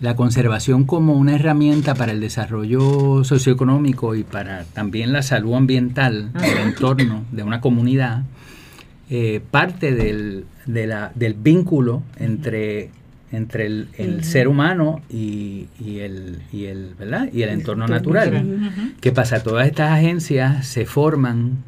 la 0.00 0.14
conservación 0.14 0.84
como 0.84 1.14
una 1.14 1.34
herramienta 1.34 1.94
para 1.94 2.12
el 2.12 2.20
desarrollo 2.20 3.24
socioeconómico 3.24 4.14
y 4.14 4.24
para 4.24 4.64
también 4.64 5.12
la 5.12 5.22
salud 5.22 5.54
ambiental 5.54 6.32
del 6.34 6.58
entorno 6.58 7.24
de 7.32 7.42
una 7.42 7.60
comunidad, 7.60 8.22
eh, 9.08 9.40
parte 9.50 9.92
del, 9.94 10.44
de 10.66 10.86
la, 10.86 11.12
del 11.14 11.34
vínculo 11.34 12.02
entre, 12.18 12.90
entre 13.32 13.66
el, 13.66 14.24
ser 14.24 14.48
humano 14.48 15.00
y, 15.08 15.68
y, 15.80 16.00
el, 16.00 16.38
y, 16.52 16.64
el, 16.66 16.94
¿verdad? 16.98 17.28
y 17.32 17.42
el 17.42 17.50
entorno 17.50 17.86
natural. 17.86 18.94
¿Qué 19.00 19.12
pasa? 19.12 19.42
Todas 19.42 19.66
estas 19.66 19.92
agencias 19.92 20.66
se 20.66 20.86
forman 20.86 21.58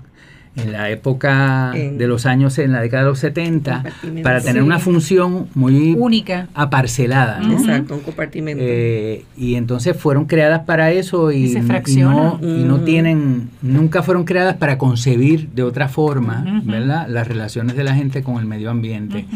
en 0.59 0.72
la 0.72 0.90
época 0.90 1.72
de 1.72 2.06
los 2.06 2.26
años, 2.26 2.59
en 2.59 2.72
la 2.72 2.80
década 2.80 3.04
de 3.04 3.09
los 3.11 3.18
70, 3.18 3.84
para 4.22 4.40
tener 4.40 4.62
una 4.62 4.78
función 4.78 5.48
muy 5.54 5.94
única, 5.98 6.48
aparcelada. 6.54 7.40
Exacto, 7.52 7.94
un 7.94 8.00
compartimento. 8.00 8.62
Eh, 8.66 9.24
y 9.36 9.54
entonces 9.54 9.96
fueron 9.96 10.26
creadas 10.26 10.61
para 10.64 10.90
eso 10.90 11.32
y, 11.32 11.54
no, 11.96 12.38
y 12.42 12.64
no 12.64 12.80
tienen, 12.80 13.50
nunca 13.62 14.02
fueron 14.02 14.24
creadas 14.24 14.56
para 14.56 14.78
concebir 14.78 15.48
de 15.50 15.62
otra 15.62 15.88
forma, 15.88 16.62
¿verdad? 16.64 17.06
Las 17.09 17.28
relaciones 17.28 17.76
de 17.76 17.84
la 17.84 17.94
gente 17.94 18.22
con 18.22 18.38
el 18.38 18.46
medio 18.46 18.70
ambiente 18.70 19.26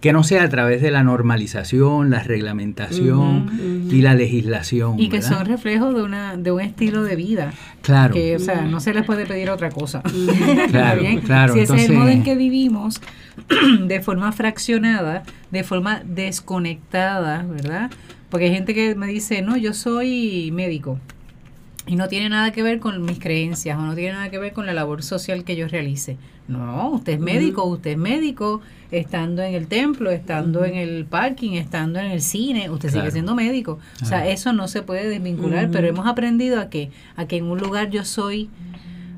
que 0.00 0.12
no 0.12 0.22
sea 0.22 0.44
a 0.44 0.48
través 0.48 0.80
de 0.80 0.90
la 0.90 1.02
normalización, 1.02 2.10
la 2.10 2.22
reglamentación 2.22 3.88
y 3.90 4.00
la 4.00 4.14
legislación. 4.14 4.98
Y 4.98 5.08
que 5.08 5.22
son 5.22 5.44
reflejos 5.44 5.94
de, 5.94 6.02
una, 6.02 6.36
de 6.36 6.52
un 6.52 6.60
estilo 6.60 7.02
de 7.02 7.16
vida. 7.16 7.52
Claro. 7.82 8.14
Que, 8.14 8.36
o 8.36 8.38
sea, 8.38 8.62
no 8.62 8.80
se 8.80 8.94
les 8.94 9.04
puede 9.04 9.26
pedir 9.26 9.50
otra 9.50 9.70
cosa. 9.70 10.02
claro, 10.70 11.02
claro. 11.24 11.54
Si 11.54 11.60
ese 11.60 11.76
es 11.76 11.88
el 11.88 11.96
modo 11.96 12.08
en 12.08 12.22
que 12.22 12.36
vivimos, 12.36 13.00
de 13.86 14.00
forma 14.00 14.30
fraccionada, 14.32 15.24
de 15.50 15.64
forma 15.64 16.02
desconectada, 16.04 17.42
¿verdad? 17.42 17.90
Porque 18.30 18.46
hay 18.46 18.52
gente 18.52 18.74
que 18.74 18.94
me 18.94 19.08
dice, 19.08 19.42
no, 19.42 19.56
yo 19.56 19.74
soy 19.74 20.50
médico 20.52 21.00
y 21.88 21.96
no 21.96 22.08
tiene 22.08 22.28
nada 22.28 22.52
que 22.52 22.62
ver 22.62 22.78
con 22.78 23.02
mis 23.02 23.18
creencias 23.18 23.78
o 23.78 23.82
no 23.82 23.94
tiene 23.94 24.12
nada 24.12 24.30
que 24.30 24.38
ver 24.38 24.52
con 24.52 24.66
la 24.66 24.74
labor 24.74 25.02
social 25.02 25.42
que 25.42 25.56
yo 25.56 25.66
realice. 25.68 26.16
No, 26.46 26.90
usted 26.90 27.14
es 27.14 27.20
médico, 27.20 27.64
usted 27.64 27.92
es 27.92 27.98
médico, 27.98 28.60
estando 28.90 29.42
en 29.42 29.54
el 29.54 29.66
templo, 29.66 30.10
estando 30.10 30.64
en 30.64 30.76
el 30.76 31.04
parking, 31.04 31.52
estando 31.52 31.98
en 31.98 32.10
el 32.10 32.22
cine, 32.22 32.70
usted 32.70 32.90
sigue 32.90 33.10
siendo 33.10 33.34
médico. 33.34 33.78
O 34.02 34.04
sea, 34.04 34.28
eso 34.28 34.52
no 34.52 34.68
se 34.68 34.82
puede 34.82 35.08
desvincular, 35.08 35.70
pero 35.70 35.88
hemos 35.88 36.06
aprendido 36.06 36.60
a 36.60 36.70
que, 36.70 36.90
a 37.16 37.26
que 37.26 37.36
en 37.36 37.44
un 37.44 37.58
lugar 37.58 37.90
yo 37.90 38.04
soy 38.04 38.48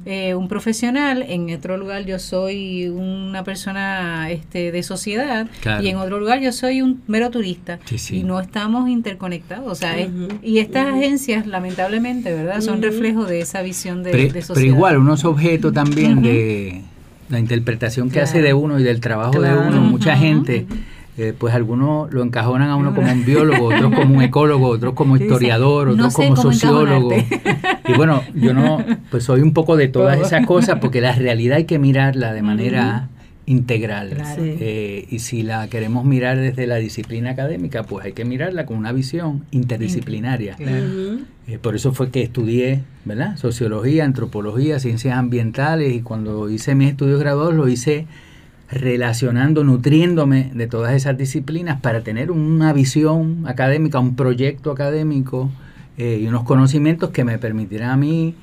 eh, 0.06 0.34
un 0.34 0.48
profesional, 0.48 1.24
en 1.28 1.54
otro 1.54 1.76
lugar 1.76 2.04
yo 2.06 2.18
soy 2.18 2.88
una 2.88 3.44
persona 3.44 4.30
este, 4.30 4.72
de 4.72 4.82
sociedad 4.82 5.46
y 5.82 5.88
en 5.88 5.96
otro 5.96 6.18
lugar 6.18 6.40
yo 6.40 6.52
soy 6.52 6.80
un 6.80 7.02
mero 7.06 7.30
turista 7.30 7.78
y 8.10 8.22
no 8.22 8.40
estamos 8.40 8.88
interconectados. 8.88 9.70
O 9.70 9.74
sea, 9.74 9.96
y 10.42 10.58
estas 10.58 10.86
agencias 10.86 11.46
lamentablemente, 11.46 12.32
¿verdad? 12.32 12.60
Son 12.60 12.82
reflejo 12.82 13.26
de 13.26 13.40
esa 13.40 13.62
visión 13.62 14.02
de, 14.02 14.12
sociedad. 14.28 14.54
Pero 14.54 14.66
igual, 14.66 14.98
unos 14.98 15.24
objetos 15.24 15.72
también 15.72 16.22
de 16.22 16.82
la 17.28 17.38
interpretación 17.38 18.10
que 18.10 18.20
hace 18.20 18.42
de 18.42 18.54
uno 18.54 18.80
y 18.80 18.82
del 18.82 19.00
trabajo 19.00 19.40
de 19.40 19.54
uno, 19.54 19.80
mucha 19.82 20.16
gente 20.16 20.66
eh, 21.20 21.34
pues 21.36 21.54
algunos 21.54 22.10
lo 22.12 22.22
encajonan 22.22 22.70
a 22.70 22.76
uno 22.76 22.94
como 22.94 23.12
un 23.12 23.24
biólogo, 23.26 23.66
otros 23.66 23.94
como 23.94 24.14
un 24.14 24.22
ecólogo, 24.22 24.68
otros 24.68 24.94
como 24.94 25.16
historiador, 25.18 25.88
otros 25.88 26.14
como 26.14 26.34
sociólogo. 26.34 27.12
Y 27.86 27.92
bueno, 27.92 28.22
yo 28.34 28.54
no, 28.54 28.82
pues 29.10 29.24
soy 29.24 29.42
un 29.42 29.52
poco 29.52 29.76
de 29.76 29.88
todas 29.88 30.18
esas 30.18 30.46
cosas 30.46 30.78
porque 30.80 31.00
la 31.00 31.14
realidad 31.14 31.58
hay 31.58 31.64
que 31.64 31.78
mirarla 31.78 32.32
de 32.32 32.42
manera 32.42 33.08
integral. 33.50 34.16
Eh, 34.38 35.06
y 35.10 35.18
si 35.18 35.42
la 35.42 35.68
queremos 35.68 36.04
mirar 36.04 36.38
desde 36.38 36.66
la 36.66 36.76
disciplina 36.76 37.30
académica, 37.30 37.82
pues 37.82 38.06
hay 38.06 38.12
que 38.12 38.24
mirarla 38.24 38.64
con 38.64 38.76
una 38.76 38.92
visión 38.92 39.44
interdisciplinaria. 39.50 40.56
Eh, 40.58 41.58
por 41.60 41.74
eso 41.74 41.92
fue 41.92 42.10
que 42.10 42.22
estudié, 42.22 42.82
¿verdad? 43.04 43.36
Sociología, 43.36 44.04
antropología, 44.04 44.78
ciencias 44.78 45.18
ambientales 45.18 45.92
y 45.92 46.00
cuando 46.00 46.48
hice 46.48 46.74
mis 46.74 46.90
estudios 46.90 47.18
graduados 47.18 47.54
lo 47.54 47.68
hice 47.68 48.06
relacionando, 48.70 49.64
nutriéndome 49.64 50.50
de 50.54 50.66
todas 50.66 50.94
esas 50.94 51.16
disciplinas 51.18 51.80
para 51.80 52.02
tener 52.02 52.30
una 52.30 52.72
visión 52.72 53.44
académica, 53.46 53.98
un 53.98 54.14
proyecto 54.14 54.70
académico 54.70 55.50
eh, 55.98 56.20
y 56.22 56.26
unos 56.26 56.44
conocimientos 56.44 57.10
que 57.10 57.24
me 57.24 57.38
permitirán 57.38 57.90
a 57.90 57.96
mí 57.96 58.34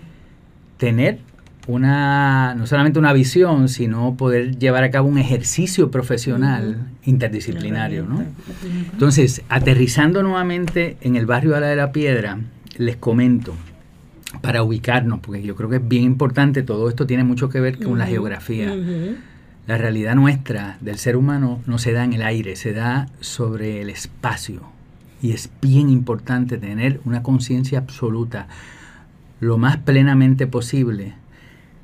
tener 0.78 1.20
una, 1.68 2.56
no 2.56 2.66
solamente 2.66 3.00
una 3.00 3.14
visión, 3.14 3.68
sino 3.68 4.16
poder 4.16 4.58
llevar 4.58 4.84
a 4.84 4.92
cabo 4.92 5.08
un 5.08 5.18
ejercicio 5.18 5.92
profesional 5.92 6.88
interdisciplinario. 7.06 8.06
¿no? 8.06 8.24
Entonces, 8.92 9.44
aterrizando 9.50 10.24
nuevamente 10.24 10.98
en 11.02 11.16
el 11.16 11.26
barrio 11.26 11.54
de 11.54 11.62
la 11.62 11.68
de 11.68 11.76
la 11.76 11.92
Piedra, 11.92 12.40
les 12.78 12.96
comento, 12.96 13.54
para 14.42 14.62
ubicarnos, 14.62 15.20
porque 15.20 15.42
yo 15.42 15.56
creo 15.56 15.70
que 15.70 15.78
es 15.78 15.88
bien 15.88 16.04
importante, 16.04 16.64
todo 16.64 16.90
esto 16.90 17.08
tiene 17.08 17.24
mucho 17.24 17.50
que 17.50 17.60
ver 17.60 17.82
con 17.84 17.98
la 17.98 18.06
geografía. 18.06 18.74
La 19.68 19.78
realidad 19.78 20.16
nuestra 20.16 20.78
del 20.80 20.98
ser 20.98 21.18
humano 21.18 21.62
no 21.66 21.78
se 21.78 21.92
da 21.92 22.06
en 22.06 22.14
el 22.14 22.22
aire, 22.22 22.56
se 22.56 22.72
da 22.72 23.10
sobre 23.20 23.82
el 23.82 23.90
espacio. 23.90 24.62
Y 25.22 25.34
es 25.34 25.50
bien 25.62 25.90
importante 25.90 26.58
tener 26.58 27.02
una 27.04 27.22
conciencia 27.22 27.80
absoluta, 27.80 28.48
lo 29.42 29.58
más 29.58 29.76
plenamente 29.78 30.48
posible, 30.48 31.16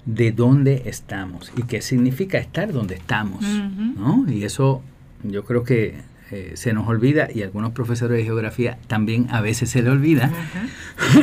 de 0.06 0.32
dónde 0.32 0.84
estamos 0.86 1.52
y 1.58 1.64
qué 1.64 1.82
significa 1.82 2.38
estar 2.38 2.72
donde 2.72 2.96
estamos. 2.96 3.44
¿no? 3.44 4.26
Y 4.30 4.44
eso 4.46 4.82
yo 5.24 5.44
creo 5.44 5.64
que 5.64 6.02
eh, 6.32 6.54
se 6.56 6.74
nos 6.74 6.88
olvida 6.88 7.28
y 7.34 7.42
a 7.42 7.46
algunos 7.46 7.74
profesores 7.74 8.18
de 8.18 8.24
geografía 8.24 8.78
también 8.88 9.28
a 9.30 9.42
veces 9.42 9.70
se 9.70 9.82
le 9.82 9.90
olvida. 9.90 10.32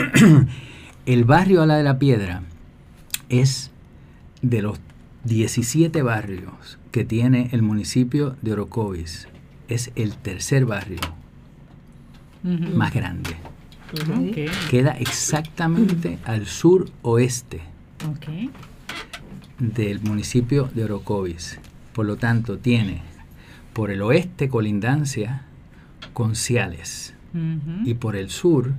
el 1.07 1.25
barrio 1.25 1.63
a 1.63 1.67
la 1.67 1.77
de 1.77 1.85
la 1.85 1.99
piedra 1.99 2.43
es 3.29 3.71
de 4.43 4.63
los 4.63 4.79
17 5.25 6.03
barrios 6.03 6.79
que 6.91 7.05
tiene 7.05 7.51
el 7.53 7.63
municipio 7.63 8.37
de 8.43 8.53
Orocovis. 8.53 9.29
Es 9.69 9.93
el 9.95 10.17
tercer 10.17 10.67
barrio 10.67 11.01
más 12.43 12.95
grande. 12.95 13.37
Queda 14.71 14.93
exactamente 14.93 16.19
al 16.25 16.47
sur 16.47 16.89
oeste 17.03 17.61
del 19.59 20.01
municipio 20.01 20.71
de 20.75 20.85
Orocovis. 20.85 21.59
Por 21.93 22.07
lo 22.07 22.17
tanto, 22.17 22.59
tiene 22.59 23.03
por 23.73 23.91
el 23.91 24.03
oeste 24.03 24.49
colindancia 24.49 25.43
con 26.13 26.35
Ciales 26.35 27.15
y 27.85 27.95
por 27.95 28.17
el 28.17 28.31
sur 28.31 28.73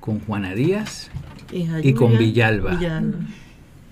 con 0.00 0.20
Juana 0.20 0.54
Díaz 0.54 1.10
y, 1.52 1.92
con 1.94 2.16
Villalba. 2.16 2.78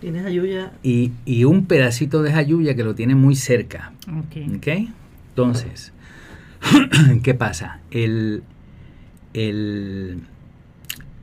Tienes 0.01 0.23
Jayuya. 0.23 0.73
Y, 0.83 1.13
y, 1.25 1.45
un 1.45 1.67
pedacito 1.67 2.23
de 2.23 2.33
Jayuya 2.33 2.75
que 2.75 2.85
lo 2.85 2.95
tiene 2.95 3.15
muy 3.15 3.35
cerca. 3.35 3.93
Ok. 4.07 4.67
Entonces, 4.67 5.93
¿qué 7.23 7.35
pasa? 7.35 7.81
El, 7.91 8.43
el, 9.35 10.21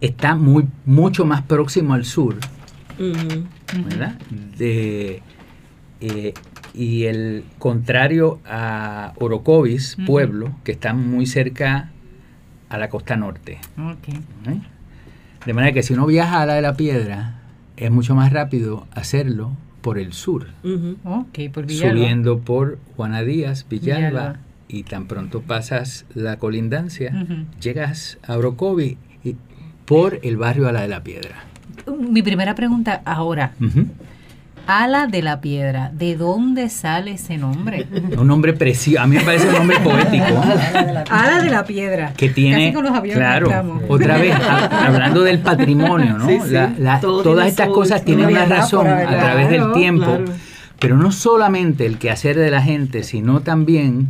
está 0.02 0.36
muy, 0.36 0.68
mucho 0.86 1.26
más 1.26 1.42
próximo 1.42 1.94
al 1.94 2.06
sur. 2.06 2.36
¿Verdad? 2.98 4.18
De, 4.58 5.22
eh, 6.02 6.34
y 6.74 7.06
el 7.06 7.46
contrario 7.58 8.40
a 8.46 9.14
Orocovis, 9.18 9.98
pueblo, 10.06 10.56
que 10.64 10.74
está 10.74 10.94
muy 10.94 11.26
cerca 11.26 11.92
a 12.70 12.78
la 12.78 12.90
costa 12.90 13.16
norte. 13.16 13.60
Okay. 13.74 14.22
De 15.46 15.54
manera 15.54 15.74
que 15.74 15.84
si 15.84 15.94
uno 15.94 16.06
viaja 16.06 16.42
a 16.42 16.46
la 16.46 16.56
de 16.56 16.62
la 16.62 16.76
piedra, 16.76 17.42
es 17.78 17.92
mucho 17.92 18.16
más 18.16 18.32
rápido 18.32 18.88
hacerlo 18.92 19.52
por 19.82 20.00
el 20.00 20.14
sur, 20.14 20.48
Ujú. 20.64 20.98
Ok, 21.04 21.52
por 21.54 21.66
Villalba. 21.66 21.94
subiendo 21.94 22.40
por 22.40 22.80
Juana 22.96 23.22
Díaz, 23.22 23.66
Villalba, 23.70 24.08
Villalba. 24.10 24.36
y 24.68 24.84
tan 24.84 25.06
pronto 25.06 25.42
pasas 25.42 26.06
la 26.16 26.38
colindancia, 26.38 27.26
llegas 27.62 28.18
a 28.28 28.36
Orocovi 28.38 28.98
y 29.24 29.36
por 29.86 30.20
el 30.24 30.38
barrio 30.38 30.68
a 30.68 30.72
la 30.72 30.82
de 30.82 30.88
la 30.88 31.04
piedra. 31.04 31.36
Mi 32.10 32.24
primera 32.24 32.56
pregunta 32.56 33.02
ahora. 33.06 33.54
Ala 34.68 35.08
de 35.08 35.22
la 35.22 35.42
Piedra, 35.42 35.92
¿de 35.94 36.16
dónde 36.16 36.70
sale 36.70 37.12
ese 37.12 37.38
nombre? 37.38 37.88
Un 38.18 38.28
nombre 38.28 38.54
precioso, 38.54 39.02
a 39.04 39.08
mí 39.08 39.16
me 39.18 39.22
parece 39.24 39.48
un 39.48 39.54
nombre 39.54 39.78
poético. 39.80 40.26
Ala 41.10 41.42
de 41.42 41.50
la 41.50 41.64
Piedra. 41.66 42.14
que 42.18 42.30
tiene 42.30 42.56
Casi 42.68 42.74
con 42.74 42.84
los 42.86 42.94
aviones 42.96 43.18
claro 43.18 43.82
otra 43.88 44.18
vez 44.18 44.34
ha- 44.42 44.88
hablando 44.88 45.22
del 45.22 45.40
patrimonio 45.40 46.18
no 46.18 46.28
Sí, 46.28 46.40
sí, 46.46 46.52
La- 46.54 46.74
la- 46.80 47.00
todo 47.00 47.22
todas 47.24 47.38
tiene 47.46 47.50
estas 47.50 47.68
cosas 47.70 48.04
tienen 48.06 48.28
una 48.30 48.46
razón 48.46 48.88
a 48.88 49.06
través 49.08 49.50
del 49.50 49.72
tiempo 49.74 50.06
claro. 50.06 50.26
pero 50.80 50.98
no 50.98 51.12
solamente 51.12 51.86
el 51.86 51.98
quehacer 52.00 52.38
de 52.38 52.50
la 52.52 52.62
gente 52.62 53.04
sino 53.04 53.42
también 53.42 54.08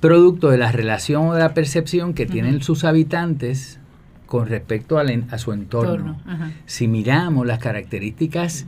producto 0.00 0.50
de 0.50 0.58
la 0.58 0.72
relación 0.72 1.28
o 1.28 1.34
de 1.34 1.40
la 1.40 1.54
percepción 1.54 2.14
que 2.14 2.26
tienen 2.26 2.62
sus 2.62 2.84
habitantes 2.84 3.78
con 4.26 4.48
respecto 4.48 4.98
al 4.98 5.10
en- 5.10 5.26
a 5.30 5.38
su 5.38 5.52
entorno. 5.52 6.18
Si 6.66 6.88
miramos 6.88 7.46
las 7.46 7.58
características 7.58 8.66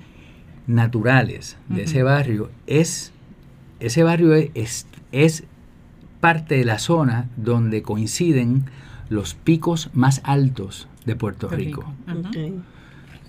naturales 0.66 1.56
de 1.68 1.84
ese 1.84 2.02
barrio, 2.02 2.50
es 2.66 3.12
ese 3.80 4.02
barrio 4.02 4.34
es, 4.34 4.50
es, 4.54 4.86
es 5.12 5.44
parte 6.20 6.56
de 6.56 6.64
la 6.64 6.78
zona 6.78 7.28
donde 7.36 7.82
coinciden 7.82 8.64
los 9.08 9.34
picos 9.34 9.90
más 9.92 10.20
altos 10.24 10.88
de 11.04 11.14
Puerto 11.14 11.48
Rico. 11.48 11.84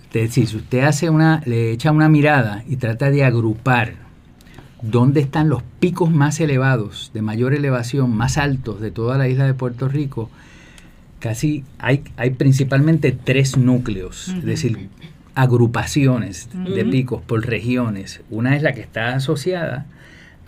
Es 0.08 0.12
decir, 0.12 0.48
si 0.48 0.56
usted 0.56 0.80
hace 0.80 1.10
una, 1.10 1.42
le 1.44 1.70
echa 1.70 1.92
una 1.92 2.08
mirada 2.08 2.64
y 2.66 2.76
trata 2.76 3.10
de 3.10 3.24
agrupar 3.24 3.94
dónde 4.80 5.20
están 5.20 5.48
los 5.48 5.62
picos 5.80 6.10
más 6.10 6.40
elevados, 6.40 7.10
de 7.12 7.20
mayor 7.20 7.52
elevación, 7.52 8.16
más 8.16 8.38
altos 8.38 8.80
de 8.80 8.90
toda 8.90 9.18
la 9.18 9.28
isla 9.28 9.44
de 9.44 9.54
Puerto 9.54 9.86
Rico, 9.88 10.30
casi 11.20 11.64
hay, 11.78 12.04
hay 12.16 12.30
principalmente 12.30 13.12
tres 13.12 13.56
núcleos, 13.56 14.28
es 14.28 14.44
decir, 14.44 14.88
agrupaciones 15.38 16.48
de 16.52 16.84
picos 16.84 17.22
por 17.22 17.46
regiones. 17.46 18.22
Una 18.28 18.56
es 18.56 18.62
la 18.64 18.72
que 18.72 18.80
está 18.80 19.14
asociada 19.14 19.86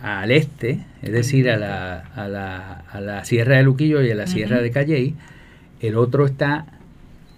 al 0.03 0.33
este, 0.33 0.85
es 1.01 1.13
decir, 1.13 1.49
a 1.49 1.57
la, 1.57 2.01
a 2.17 2.27
la, 2.27 2.83
a 2.91 3.01
la 3.01 3.25
Sierra 3.25 3.59
de 3.59 3.63
Luquillo 3.63 4.03
y 4.03 4.11
a 4.11 4.17
la 4.17 4.27
Sierra 4.27 4.61
de 4.61 4.73
Calley. 4.73 5.15
El 5.81 5.95
otro 5.95 6.27
está 6.27 6.67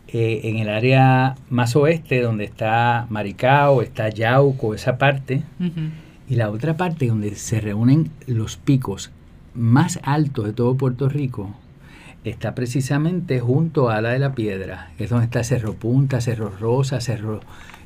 eh, 0.09 0.41
en 0.45 0.57
el 0.57 0.71
área 0.71 1.35
más 1.51 1.77
oeste, 1.77 2.23
donde 2.23 2.45
está 2.45 3.07
Maricao, 3.11 3.83
está 3.83 4.09
Yauco, 4.09 4.75
esa 4.75 4.97
parte. 4.97 5.43
Y 6.31 6.37
la 6.37 6.51
otra 6.51 6.79
parte 6.79 7.09
donde 7.09 7.35
se 7.35 7.61
reúnen 7.61 8.11
los 8.27 8.57
picos 8.57 9.11
más 9.53 10.01
altos 10.05 10.47
de 10.47 10.53
todo 10.55 10.75
Puerto 10.77 11.11
Rico 11.11 11.55
está 12.25 12.55
precisamente 12.55 13.41
junto 13.41 13.91
a 13.91 14.01
la 14.01 14.11
de 14.11 14.19
la 14.19 14.35
Piedra. 14.35 14.91
Es 14.99 15.11
donde 15.11 15.25
está 15.27 15.43
Cerro 15.45 15.75
Punta, 15.75 16.21
Cerro 16.21 16.51
Rosa, 16.61 17.01
Cerro 17.01 17.41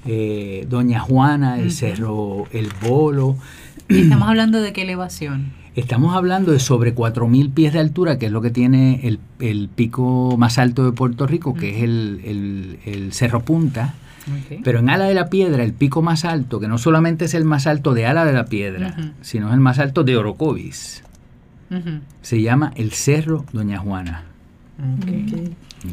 eh, 0.07 0.67
Doña 0.69 1.01
Juana, 1.01 1.59
el. 1.59 1.73
Cerro 1.73 2.45
El 2.53 2.69
Bolo. 2.87 3.37
¿Y 3.89 4.03
estamos 4.03 4.29
hablando 4.29 4.61
de 4.61 4.73
qué 4.73 4.83
elevación? 4.83 5.53
Estamos 5.75 6.17
hablando 6.17 6.53
de 6.53 6.59
sobre 6.59 6.95
4.000 6.95 7.53
pies 7.53 7.73
de 7.75 7.81
altura, 7.81 8.19
que 8.19 8.27
es 8.27 8.33
lo 8.33 8.41
que 8.41 8.51
tiene 8.51 9.01
el, 9.07 9.19
el 9.41 9.69
pico 9.69 10.35
más 10.39 10.57
alto 10.59 10.85
de 10.87 10.93
Puerto 10.93 11.27
Rico, 11.27 11.53
que 11.55 11.77
es 11.77 11.83
el, 11.83 12.21
el- 12.25 12.79
el 12.87 13.13
Cerro 13.13 13.41
Punta. 13.43 13.95
Pero 14.65 14.79
en 14.81 14.89
Ala 14.91 15.05
de 15.05 15.15
la 15.15 15.29
Piedra, 15.29 15.63
el 15.63 15.73
pico 15.73 16.03
más 16.03 16.25
alto, 16.25 16.59
que 16.61 16.67
no 16.67 16.79
solamente 16.79 17.27
es 17.27 17.35
el 17.35 17.45
más 17.45 17.67
alto 17.69 17.95
de 17.95 18.07
Ala 18.07 18.25
de 18.25 18.33
la 18.33 18.47
Piedra, 18.47 18.97
sino 19.21 19.49
es 19.49 19.55
el 19.55 19.61
más 19.61 19.79
alto 19.79 20.03
de 20.03 20.17
Orocovis, 20.17 21.05
Se 22.23 22.41
llama 22.43 22.73
el 22.77 22.93
Cerro 22.93 23.45
Doña 23.53 23.79
Juana. 23.79 24.25
Ok. 24.79 25.09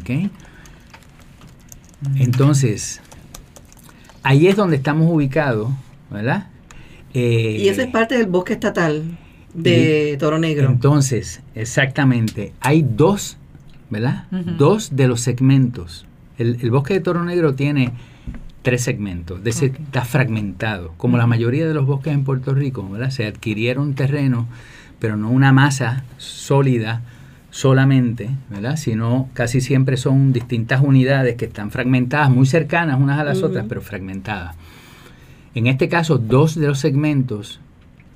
¿ok? 0.00 0.30
Entonces, 2.16 3.00
ahí 4.22 4.46
es 4.46 4.56
donde 4.56 4.76
estamos 4.76 5.10
ubicados, 5.10 5.70
¿verdad? 6.10 6.48
Eh, 7.14 7.58
Y 7.60 7.68
ese 7.68 7.82
es 7.84 7.88
parte 7.88 8.16
del 8.18 8.26
bosque 8.26 8.54
estatal 8.54 9.02
de 9.54 10.16
Toro 10.18 10.38
Negro. 10.38 10.68
Entonces, 10.68 11.40
exactamente, 11.54 12.52
hay 12.60 12.82
dos, 12.82 13.36
¿verdad? 13.90 14.26
Dos 14.58 14.96
de 14.96 15.08
los 15.08 15.20
segmentos. 15.20 16.06
El, 16.38 16.58
el 16.60 16.70
bosque 16.70 16.94
de 16.94 17.00
Toro 17.00 17.24
Negro 17.24 17.54
tiene 17.54 17.92
tres 18.62 18.82
segmentos, 18.82 19.42
de 19.44 19.50
ese- 19.50 19.66
Ok. 19.66 19.78
está 19.80 20.04
fragmentado, 20.04 20.92
como 20.96 21.16
la 21.16 21.26
mayoría 21.26 21.66
de 21.66 21.74
los 21.74 21.86
bosques 21.86 22.12
en 22.12 22.24
Puerto 22.24 22.54
Rico, 22.54 22.86
¿verdad? 22.88 23.10
Se 23.10 23.26
adquirieron 23.26 23.94
terrenos, 23.94 24.46
pero 25.04 25.18
no 25.18 25.28
una 25.28 25.52
masa 25.52 26.02
sólida 26.16 27.02
solamente, 27.50 28.30
¿verdad? 28.48 28.76
Sino 28.78 29.28
casi 29.34 29.60
siempre 29.60 29.98
son 29.98 30.32
distintas 30.32 30.80
unidades 30.80 31.36
que 31.36 31.44
están 31.44 31.70
fragmentadas, 31.70 32.30
muy 32.30 32.46
cercanas 32.46 32.98
unas 32.98 33.20
a 33.20 33.24
las 33.24 33.42
otras, 33.42 33.66
pero 33.68 33.82
fragmentadas. 33.82 34.56
En 35.54 35.66
este 35.66 35.90
caso, 35.90 36.16
dos 36.16 36.54
de 36.54 36.68
los 36.68 36.78
segmentos, 36.78 37.60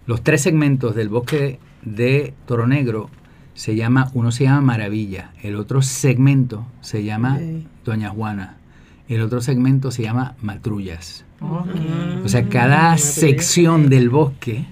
los 0.07 0.24
tres 0.24 0.41
segmentos 0.41 0.95
del 0.95 1.11
bosque 1.11 1.59
de 1.82 2.32
Toro 2.47 2.66
Negro, 2.66 3.11
se 3.53 3.76
llama, 3.76 4.11
uno 4.14 4.32
se 4.32 4.45
llama 4.45 4.62
Maravilla, 4.62 5.32
el 5.43 5.57
otro 5.57 5.82
segmento 5.82 6.64
se 6.80 7.05
llama. 7.05 7.39
Doña 7.84 8.09
Juana, 8.09 8.57
el 9.11 9.20
otro 9.20 9.43
segmento 9.43 9.91
se 9.91 10.05
llama 10.05 10.36
Matrullas. 10.41 11.26
O 11.41 12.28
sea, 12.28 12.49
cada 12.49 12.95
Mm, 12.95 12.99
sección 12.99 13.89
del 13.89 14.11
bosque. 14.11 14.64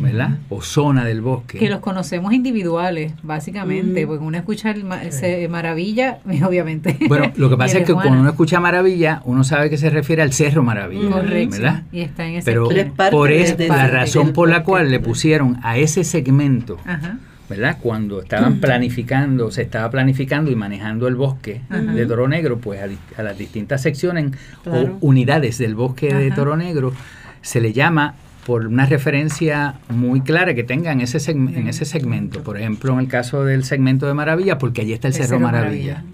¿verdad? 0.00 0.38
O 0.48 0.62
zona 0.62 1.04
del 1.04 1.20
bosque. 1.20 1.56
Que 1.58 1.70
los 1.70 1.78
conocemos 1.78 2.32
individuales, 2.32 3.12
básicamente, 3.22 4.04
Ujú. 4.04 4.14
porque 4.14 4.24
uno 4.26 4.36
escucha 4.36 4.72
el 4.72 4.82
ma- 4.82 5.00
Maravilla, 5.48 6.18
obviamente. 6.44 6.96
Bueno, 7.06 7.30
lo 7.36 7.48
que 7.48 7.56
pasa 7.56 7.78
es 7.78 7.86
que 7.86 7.92
cuando 7.94 8.18
uno 8.18 8.30
escucha 8.30 8.58
Maravilla, 8.58 9.22
uno 9.26 9.44
sabe 9.44 9.70
que 9.70 9.76
se 9.78 9.88
refiere 9.88 10.22
al 10.22 10.32
Cerro 10.32 10.64
Maravilla, 10.64 11.08
Correcto. 11.10 11.52
¿verdad? 11.56 11.82
Y 11.92 12.00
está 12.00 12.26
en 12.26 12.34
ese 12.34 12.44
Pero 12.50 12.66
Pero 12.68 12.80
es 12.80 12.90
parte 12.90 13.12
por 13.12 13.28
de- 13.28 13.68
la 13.68 13.86
razón 13.86 14.32
por 14.32 14.48
la 14.48 14.64
cual 14.64 14.90
le 14.90 14.98
pusieron 14.98 15.58
a 15.62 15.76
ese 15.78 16.02
segmento 16.02 16.76
Ajá. 16.84 17.18
¿Verdad? 17.50 17.76
Cuando 17.82 18.22
estaban 18.22 18.60
planificando, 18.60 19.50
se 19.50 19.60
estaba 19.62 19.90
planificando 19.90 20.50
y 20.50 20.54
manejando 20.56 21.06
el 21.08 21.16
bosque 21.16 21.60
Ajá. 21.68 21.82
de 21.82 22.06
Toro 22.06 22.26
Negro, 22.28 22.58
pues 22.58 22.80
a, 23.18 23.22
las 23.22 23.36
distintas 23.36 23.82
secciones 23.82 24.32
Claro. 24.62 24.96
o 25.00 25.06
unidades 25.06 25.58
del 25.58 25.74
bosque 25.74 26.14
de. 26.14 26.30
Toro 26.30 26.56
Negro 26.56 26.94
se 27.42 27.60
le 27.60 27.72
llama 27.74 28.14
por 28.46 28.66
una 28.66 28.86
referencia 28.86 29.74
muy 29.90 30.22
clara 30.22 30.54
que 30.54 30.64
tengan 30.64 31.00
ese 31.02 31.18
segm- 31.18 31.54
en 31.54 31.68
ese 31.68 31.84
segmento. 31.84 32.42
Por 32.42 32.56
ejemplo, 32.56 32.92
en 32.94 33.00
el 33.00 33.08
caso 33.08 33.44
del 33.44 33.64
segmento 33.64 34.06
de 34.06 34.14
Maravilla, 34.14 34.56
porque 34.56 34.80
allí 34.80 34.92
está 34.94 35.08
el, 35.08 35.14
Cerro, 35.14 35.38
Maravilla. 35.40 36.04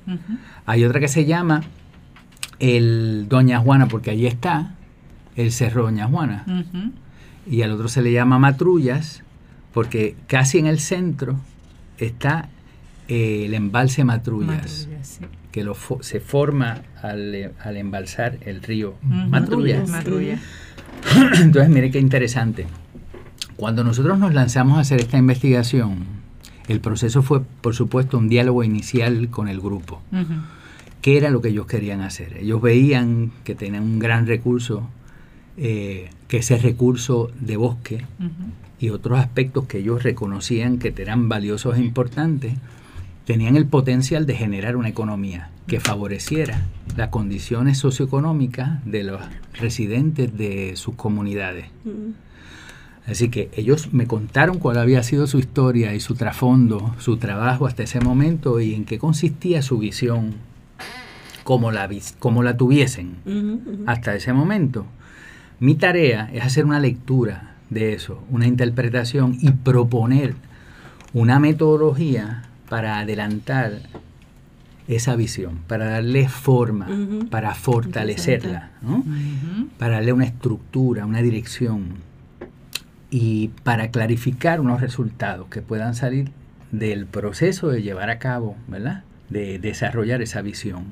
Hay 0.67 0.85
otra 0.85 0.99
que 1.01 1.09
se 1.09 1.25
llama 1.25 1.63
el 2.59 3.27
Doña 3.29 3.59
Juana, 3.61 3.87
porque 3.87 4.11
allí 4.11 4.27
está 4.27 4.75
el 5.37 5.53
Cerro 5.53 5.83
Doña 5.85 6.07
Juana 6.07 6.45
y 7.49 7.63
al 7.63 7.71
otro 7.73 7.89
se 7.89 8.03
le 8.03 8.11
llama 8.13 8.39
matrullas 8.39 9.23
porque 9.77 10.17
casi 10.27 10.57
en 10.57 10.67
el 10.67 10.81
centro 10.81 11.37
está 11.99 12.49
eh, 13.09 13.43
el 13.45 13.53
embalse 13.53 14.05
matrullas, 14.05 14.87
Matrullas, 14.89 15.07
sí. 15.21 15.27
que 15.53 15.63
lo 15.65 15.75
fo- 15.75 16.01
se 16.03 16.19
forma 16.19 16.81
al, 17.03 17.35
eh, 17.35 17.53
al 17.63 17.77
embalsar 17.77 18.39
el 18.47 18.63
río 18.63 18.95
Ujú. 19.05 19.29
matrullas. 19.29 19.87
Matrullas. 19.91 20.41
Entonces, 21.43 21.69
mire 21.71 21.91
qué 21.91 21.99
interesante. 22.01 22.67
Cuando 23.57 23.85
nosotros 23.85 24.19
nos 24.19 24.33
lanzamos 24.33 24.79
a 24.79 24.81
hacer 24.81 24.99
esta 24.99 25.19
investigación, 25.19 26.07
el 26.69 26.81
proceso 26.81 27.23
fue, 27.23 27.43
por 27.61 27.75
supuesto, 27.75 28.17
un 28.17 28.31
diálogo 28.31 28.65
inicial 28.65 29.29
con 29.29 29.47
el 29.47 29.61
grupo. 29.61 30.01
Ujú. 30.11 30.33
¿Qué 31.03 31.19
era 31.19 31.29
lo 31.29 31.43
que 31.43 31.49
ellos 31.51 31.67
querían 31.67 32.01
hacer? 32.01 32.39
Ellos 32.39 32.63
veían 32.63 33.31
que 33.45 33.55
tenían 33.55 33.83
un 33.83 33.99
gran 33.99 34.27
recurso, 34.27 34.89
eh, 35.57 36.11
que 36.29 36.39
ese 36.39 36.59
recurso 36.59 37.31
de 37.41 37.57
bosque 37.57 38.05
y 38.79 38.91
otros 38.91 39.19
aspectos 39.19 39.67
que 39.67 39.79
ellos 39.79 40.03
reconocían 40.03 40.79
que 40.79 40.95
eran 40.97 41.29
valiosos 41.29 41.77
e 41.77 41.81
importantes, 41.81 42.55
tenían 43.25 43.57
el 43.57 43.67
potencial 43.67 44.27
de 44.27 44.35
generar 44.35 44.77
una 44.77 44.89
economía 44.89 45.51
que 45.67 45.81
favoreciera 45.81 46.63
las 46.97 47.09
condiciones 47.09 47.79
socioeconómicas 47.79 48.85
de 48.85 49.03
los 49.03 49.21
residentes 49.55 50.37
de 50.37 50.77
sus 50.77 50.95
comunidades. 50.95 51.67
Así 53.07 53.29
que 53.29 53.51
ellos 53.57 53.93
me 53.93 54.07
contaron 54.07 54.59
cuál 54.59 54.79
había 54.79 55.03
sido 55.03 55.27
su 55.27 55.39
historia 55.39 55.95
y 55.95 56.01
su 56.01 56.15
trasfondo, 56.15 56.95
su 56.99 57.17
trabajo 57.19 57.67
hasta 57.67 57.85
ese 57.85 58.01
momento 58.01 58.61
y 58.61 58.75
en 58.75 58.85
qué 58.85 58.99
consistía 58.99 59.63
su 59.63 59.79
visión, 59.79 60.35
como 61.45 61.71
la, 61.71 61.89
como 62.19 62.43
la 62.43 62.57
tuviesen 62.57 63.17
hasta 63.87 64.15
ese 64.15 64.33
momento. 64.33 64.87
Mi 65.59 65.75
tarea 65.75 66.31
es 66.33 66.45
hacer 66.45 66.65
una 66.65 66.81
lectura 66.81 67.55
de 67.71 67.95
eso, 67.95 68.23
una 68.31 68.47
interpretación 68.47 69.39
y 69.41 69.51
proponer 69.53 70.35
una 71.15 71.39
metodología 71.39 72.43
para 72.69 72.99
adelantar 72.99 73.81
esa 74.87 75.17
visión, 75.17 75.61
para 75.67 75.87
darle 75.87 76.29
forma, 76.29 76.89
para 77.31 77.55
fortalecerla, 77.55 78.71
¿no? 78.83 79.05
para 79.79 79.95
darle 79.95 80.13
una 80.13 80.27
estructura, 80.27 81.07
una 81.07 81.23
dirección 81.23 81.97
y 83.11 83.49
para 83.65 83.91
clarificar 83.91 84.61
unos 84.61 84.81
resultados 84.81 85.49
que 85.49 85.63
puedan 85.63 85.95
salir 85.95 86.31
del 86.71 87.07
proceso 87.07 87.69
de 87.69 87.83
llevar 87.83 88.11
a 88.11 88.19
cabo, 88.19 88.57
¿verdad? 88.69 89.05
De 89.31 89.59
desarrollar 89.59 90.23
esa 90.23 90.43
visión. 90.43 90.85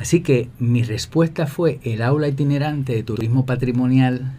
Así 0.00 0.20
que 0.22 0.48
mi 0.58 0.82
respuesta 0.82 1.46
fue 1.46 1.78
el 1.82 2.00
aula 2.00 2.26
itinerante 2.26 2.94
de 2.94 3.02
turismo 3.02 3.44
patrimonial 3.44 4.32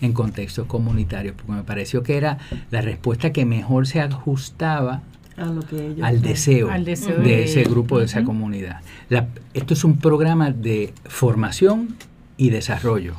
en 0.00 0.12
contextos 0.12 0.66
comunitarios, 0.66 1.34
porque 1.36 1.52
me 1.52 1.62
pareció 1.64 2.02
que 2.04 2.16
era 2.16 2.38
la 2.70 2.80
respuesta 2.82 3.32
que 3.32 3.44
mejor 3.44 3.88
se 3.88 4.00
ajustaba 4.00 5.02
A 5.36 5.46
lo 5.46 5.60
que 5.62 5.88
ellos 5.88 6.06
al 6.06 6.22
deseo, 6.22 6.70
Al 6.70 6.84
deseo 6.84 7.16
de 7.18 7.22
de 7.24 7.44
ese 7.44 7.64
grupo, 7.64 7.98
de 7.98 8.04
esa 8.04 8.22
comunidad. 8.24 8.80
La- 9.08 9.26
esto 9.54 9.74
es 9.74 9.82
un 9.82 9.98
programa 9.98 10.50
de 10.52 10.94
formación 11.04 11.96
y 12.36 12.50
desarrollo. 12.50 13.14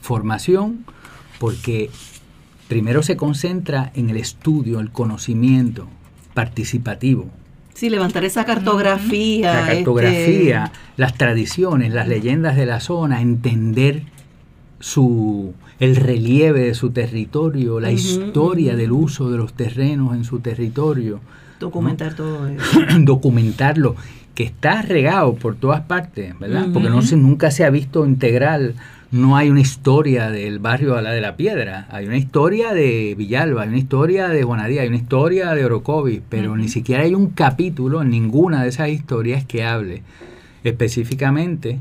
Formación 0.00 0.84
porque 1.38 1.90
primero 2.68 3.02
se 3.04 3.16
concentra 3.16 3.92
en 3.94 4.10
el 4.10 4.16
estudio, 4.16 4.80
el 4.80 4.90
conocimiento 4.90 5.86
participativo, 6.34 7.30
Sí, 7.74 7.90
levantar 7.90 8.24
esa 8.24 8.44
cartografía. 8.44 9.52
la 9.52 9.60
este, 9.62 9.74
cartografía, 9.76 10.72
las 10.96 11.14
tradiciones, 11.14 11.92
las 11.92 12.08
leyendas 12.08 12.56
de 12.56 12.66
la 12.66 12.80
zona, 12.80 13.20
entender 13.20 14.02
su 14.78 15.54
el 15.80 15.96
relieve 15.96 16.60
de 16.60 16.74
su 16.74 16.90
territorio, 16.90 17.80
la 17.80 17.90
historia 17.90 18.76
del 18.76 18.92
uso 18.92 19.30
de 19.30 19.38
los 19.38 19.52
terrenos 19.52 20.14
en 20.14 20.24
su 20.24 20.38
territorio, 20.38 21.20
documentar 21.58 22.14
todo 22.14 22.46
eso. 22.48 22.80
documentarlo, 23.00 23.96
que 24.34 24.44
está 24.44 24.82
regado 24.82 25.34
por 25.34 25.56
todas 25.56 25.82
partes, 25.82 26.38
¿verdad? 26.38 26.66
Porque 26.72 26.88
no 26.88 27.02
se, 27.02 27.16
nunca 27.16 27.50
se 27.50 27.64
ha 27.64 27.70
visto 27.70 28.06
integral. 28.06 28.74
No 29.14 29.36
hay 29.36 29.48
una 29.48 29.60
historia 29.60 30.28
del 30.32 30.58
barrio 30.58 30.96
a 30.96 31.00
la 31.00 31.12
de 31.12 31.20
la 31.20 31.36
Piedra, 31.36 31.86
hay 31.92 32.06
una 32.06 32.16
historia 32.16 32.72
de 32.74 33.14
Villalba, 33.16 33.62
hay 33.62 33.68
una 33.68 33.78
historia 33.78 34.26
de 34.28 34.42
Juanadía, 34.42 34.82
hay 34.82 34.88
una 34.88 34.96
historia 34.96 35.54
de 35.54 35.64
Orocovis, 35.64 36.20
pero 36.28 36.56
ni 36.56 36.66
siquiera 36.66 37.04
hay 37.04 37.14
un 37.14 37.28
capítulo 37.28 38.02
en 38.02 38.10
ninguna 38.10 38.64
de 38.64 38.70
esas 38.70 38.88
historias 38.88 39.44
que 39.44 39.62
hable 39.62 40.02
específicamente 40.64 41.78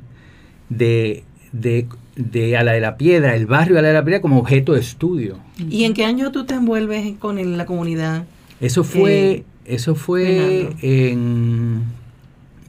de, 0.69 1.23
de, 1.51 1.88
de 2.15 2.55
a 2.55 2.63
la 2.63 2.73
de 2.73 2.81
la 2.81 2.97
Piedra, 2.97 3.36
el 3.36 3.47
barrio 3.47 3.79
a 3.79 3.81
la 3.81 3.88
de 3.88 3.93
la 3.95 4.03
Piedra 4.03 4.21
como 4.21 4.38
objeto 4.38 4.73
de 4.73 4.81
estudio. 4.81 5.39
¿Y 5.57 5.86
en 5.86 5.95
qué 5.95 6.05
año 6.05 6.31
tú 6.31 6.45
te 6.45 6.53
envuelves 6.53 7.17
con 7.17 7.57
la 7.57 7.65
comunidad? 7.65 8.25
Eso 8.61 8.84
fue, 8.84 9.31
Eh, 9.31 9.43
eso 9.65 9.95
fue 9.95 10.69
Fernando. 10.77 10.77
en 10.84 11.84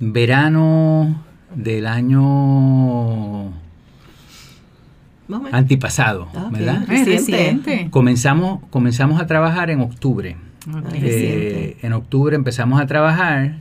verano 0.01 1.23
del 1.55 1.87
año. 1.87 3.63
Antipasado, 5.53 6.29
Ah. 6.35 6.49
¿verdad? 6.53 6.83
Es 6.91 7.07
Reciente. 7.07 7.89
Comenzamos, 7.91 8.61
comenzamos 8.71 9.21
a 9.21 9.27
trabajar 9.27 9.71
en 9.71 9.81
octubre. 9.81 10.37
Ok. 10.69 10.75
Ah, 10.77 10.83
Eh, 10.95 11.01
reciente. 11.01 11.77
en 11.87 11.93
octubre 11.93 12.37
empezamos 12.37 12.81
a 12.81 12.87
trabajar 12.87 13.57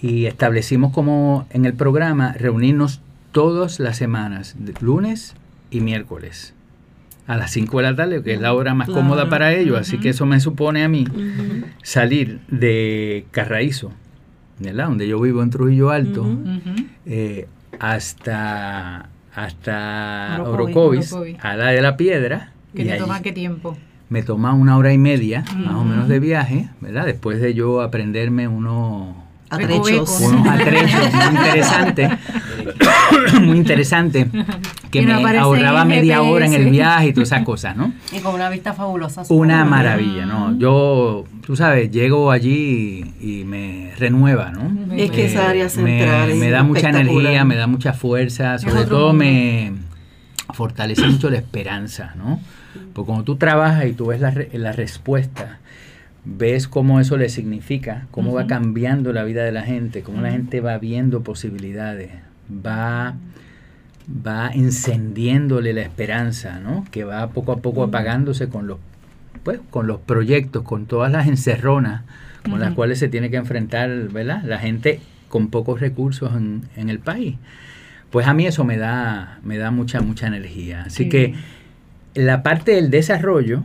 y 0.00 0.26
establecimos 0.26 0.92
como 0.92 1.46
en 1.50 1.64
el 1.64 1.74
programa 1.74 2.32
reunirnos 2.34 3.00
todas 3.32 3.80
las 3.80 3.96
semanas, 3.96 4.54
lunes 4.80 5.34
y 5.70 5.80
miércoles, 5.80 6.54
a 7.26 7.36
las 7.36 7.50
5 7.52 7.78
de 7.78 7.82
la 7.84 7.96
tarde, 7.96 8.22
que 8.22 8.34
es 8.34 8.40
la 8.40 8.52
hora 8.52 8.74
más 8.74 8.86
Claro. 8.86 9.00
cómoda 9.00 9.28
para 9.28 9.52
ellos, 9.54 9.78
así 9.78 9.98
que 9.98 10.10
eso 10.10 10.24
me 10.26 10.38
supone 10.40 10.84
a 10.84 10.88
mí 10.88 11.06
salir 11.82 12.40
de 12.48 13.26
Carraízo, 13.32 13.90
¿verdad? 14.60 14.86
donde 14.88 15.08
yo 15.08 15.20
vivo 15.20 15.42
en 15.42 15.50
Trujillo 15.50 15.90
Alto, 15.90 16.26
eh, 17.06 17.48
hasta, 17.80 19.08
hasta 19.34 20.38
Orocovis. 20.44 21.14
A 21.40 21.56
la 21.56 21.68
de 21.68 21.82
la 21.82 21.96
piedra. 21.96 22.52
¿Qué 22.74 22.84
te 22.84 22.96
toma 22.96 23.22
qué 23.22 23.32
tiempo? 23.32 23.76
Me 24.08 24.22
toma 24.22 24.52
una 24.52 24.76
hora 24.76 24.92
y 24.92 24.98
media, 24.98 25.44
más 25.56 25.74
o 25.74 25.84
menos, 25.84 26.08
de 26.08 26.20
viaje, 26.20 26.68
¿verdad? 26.80 27.06
Después 27.06 27.40
de 27.40 27.54
yo 27.54 27.80
aprenderme 27.80 28.46
unos 28.48 29.14
Atrechos. 29.50 30.20
unos 30.20 30.46
atrechos 30.46 31.12
muy 31.12 31.24
interesantes, 31.36 32.10
muy 33.42 33.56
interesante, 33.58 34.28
que 34.90 35.02
me 35.02 35.12
ahorraba 35.38 35.84
media 35.84 36.22
hora 36.22 36.46
en 36.46 36.54
el 36.54 36.70
viaje 36.70 37.08
y 37.08 37.12
todas 37.12 37.28
esas 37.32 37.44
cosas, 37.44 37.76
¿no? 37.76 37.92
Y 38.12 38.20
con 38.20 38.34
una 38.34 38.48
vista 38.50 38.72
fabulosa. 38.72 39.22
Una 39.28 39.64
maravilla, 39.64 40.26
¿no? 40.26 40.56
Yo, 40.58 41.24
tú 41.44 41.56
sabes, 41.56 41.90
llego 41.90 42.30
allí 42.30 43.04
y, 43.20 43.40
y 43.40 43.44
me 43.44 43.92
renueva, 43.98 44.50
¿no? 44.50 44.94
Es 44.94 45.10
que 45.10 45.26
esa 45.26 45.48
área 45.50 45.64
me- 45.64 45.70
central 45.70 46.30
es 46.30 46.36
me, 46.36 46.50
da 46.50 46.62
mucha 46.62 46.88
energía, 46.90 47.44
me 47.44 47.56
da 47.56 47.66
mucha 47.66 47.92
fuerza, 47.92 48.58
sobre 48.58 48.84
todo 48.84 49.08
mundo. 49.08 49.24
me 49.24 49.72
fortalece 50.52 51.06
mucho 51.06 51.30
la 51.30 51.38
esperanza, 51.38 52.14
¿no? 52.16 52.40
Porque 52.92 53.06
cuando 53.06 53.24
tú 53.24 53.36
trabajas 53.36 53.86
y 53.86 53.92
tú 53.92 54.06
ves 54.06 54.20
la, 54.20 54.30
re- 54.30 54.50
la 54.52 54.72
respuesta, 54.72 55.58
ves 56.24 56.68
cómo 56.68 57.00
eso 57.00 57.16
le 57.16 57.28
significa, 57.28 58.06
cómo 58.10 58.32
va 58.32 58.46
cambiando 58.46 59.12
la 59.12 59.24
vida 59.24 59.42
de 59.44 59.52
la 59.52 59.62
gente, 59.62 60.02
cómo 60.02 60.20
la 60.22 60.30
gente 60.30 60.60
va 60.60 60.78
viendo 60.78 61.22
posibilidades, 61.22 62.10
va 62.50 63.14
va 64.26 64.50
encendiéndole 64.52 65.72
la 65.72 65.80
esperanza, 65.82 66.60
¿no? 66.60 66.84
Que 66.90 67.04
va 67.04 67.28
poco 67.30 67.52
a 67.52 67.56
poco 67.58 67.82
apagándose 67.84 68.48
con 68.48 68.66
los 68.66 68.78
pues 69.42 69.60
con 69.70 69.86
los 69.86 70.00
proyectos, 70.00 70.62
con 70.62 70.86
todas 70.86 71.10
las 71.12 71.26
encerronas 71.26 72.02
con 72.48 72.60
las 72.60 72.74
cuales 72.74 72.98
se 72.98 73.08
tiene 73.08 73.30
que 73.30 73.38
enfrentar, 73.38 73.88
¿verdad? 74.10 74.42
La 74.44 74.58
gente 74.58 75.00
con 75.30 75.48
pocos 75.48 75.80
recursos 75.80 76.30
en, 76.36 76.62
en 76.76 76.90
el 76.90 76.98
país. 76.98 77.36
Pues 78.10 78.26
a 78.26 78.34
mí 78.34 78.46
eso 78.46 78.64
me 78.64 78.76
da 78.76 79.38
me 79.42 79.56
da 79.56 79.70
mucha 79.70 80.00
mucha 80.02 80.26
energía. 80.26 80.82
Así 80.82 81.04
Sí. 81.04 81.08
que 81.08 81.34
la 82.14 82.42
parte 82.42 82.72
del 82.72 82.90
desarrollo 82.90 83.64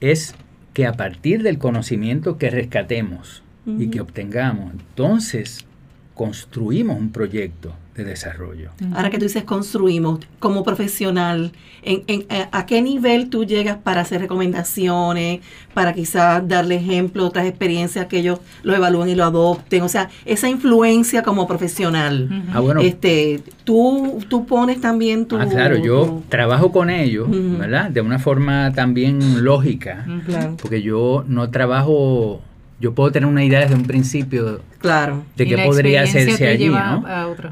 es 0.00 0.34
que 0.72 0.86
a 0.86 0.94
partir 0.94 1.42
del 1.42 1.58
conocimiento 1.58 2.38
que 2.38 2.50
rescatemos 2.50 3.42
y 3.66 3.88
que 3.88 4.00
obtengamos, 4.00 4.72
entonces 4.72 5.66
construimos 6.14 6.98
un 6.98 7.10
proyecto 7.10 7.74
de 7.96 8.04
desarrollo. 8.04 8.70
Ahora 8.94 9.10
que 9.10 9.18
tú 9.18 9.24
dices 9.24 9.44
construimos, 9.44 10.20
como 10.38 10.62
profesional, 10.64 11.52
en, 11.82 12.02
en- 12.08 12.26
eh, 12.30 12.46
¿a 12.52 12.66
qué 12.66 12.82
nivel 12.82 13.30
tú 13.30 13.44
llegas 13.44 13.78
para 13.78 14.00
hacer 14.02 14.20
recomendaciones, 14.20 15.40
para 15.74 15.92
quizás 15.92 16.46
darle 16.46 16.76
ejemplo, 16.76 17.26
otras 17.26 17.46
experiencias 17.46 18.06
que 18.06 18.18
ellos 18.18 18.40
lo 18.62 18.74
evalúen 18.74 19.08
y 19.08 19.14
lo 19.14 19.24
adopten? 19.24 19.82
O 19.82 19.88
sea, 19.88 20.08
esa 20.24 20.48
influencia 20.48 21.22
como 21.22 21.46
profesional. 21.46 22.44
Ah, 22.52 22.60
bueno, 22.60 22.80
Este, 22.80 23.40
tú, 23.64 24.18
tú 24.28 24.46
pones 24.46 24.80
también 24.80 25.26
tu... 25.26 25.36
ah, 25.38 25.46
claro, 25.46 25.76
yo 25.76 26.04
tu- 26.06 26.22
trabajo 26.28 26.72
con 26.72 26.90
ellos. 26.90 27.28
¿verdad? 27.30 27.90
De 27.90 28.00
una 28.00 28.18
forma 28.18 28.72
también 28.74 29.44
lógica. 29.44 30.04
Claro, 30.26 30.56
porque 30.60 30.82
yo 30.82 31.24
no 31.28 31.50
trabajo, 31.50 32.40
yo 32.80 32.94
puedo 32.94 33.10
tener 33.10 33.28
una 33.28 33.42
idea 33.44 33.60
desde 33.60 33.74
un 33.74 33.84
principio 33.84 34.60
claro. 34.78 35.24
de 35.36 35.46
qué 35.46 35.56
podría 35.64 36.02
hacerse 36.02 36.46
allí, 36.46 36.68
¿no? 36.68 37.04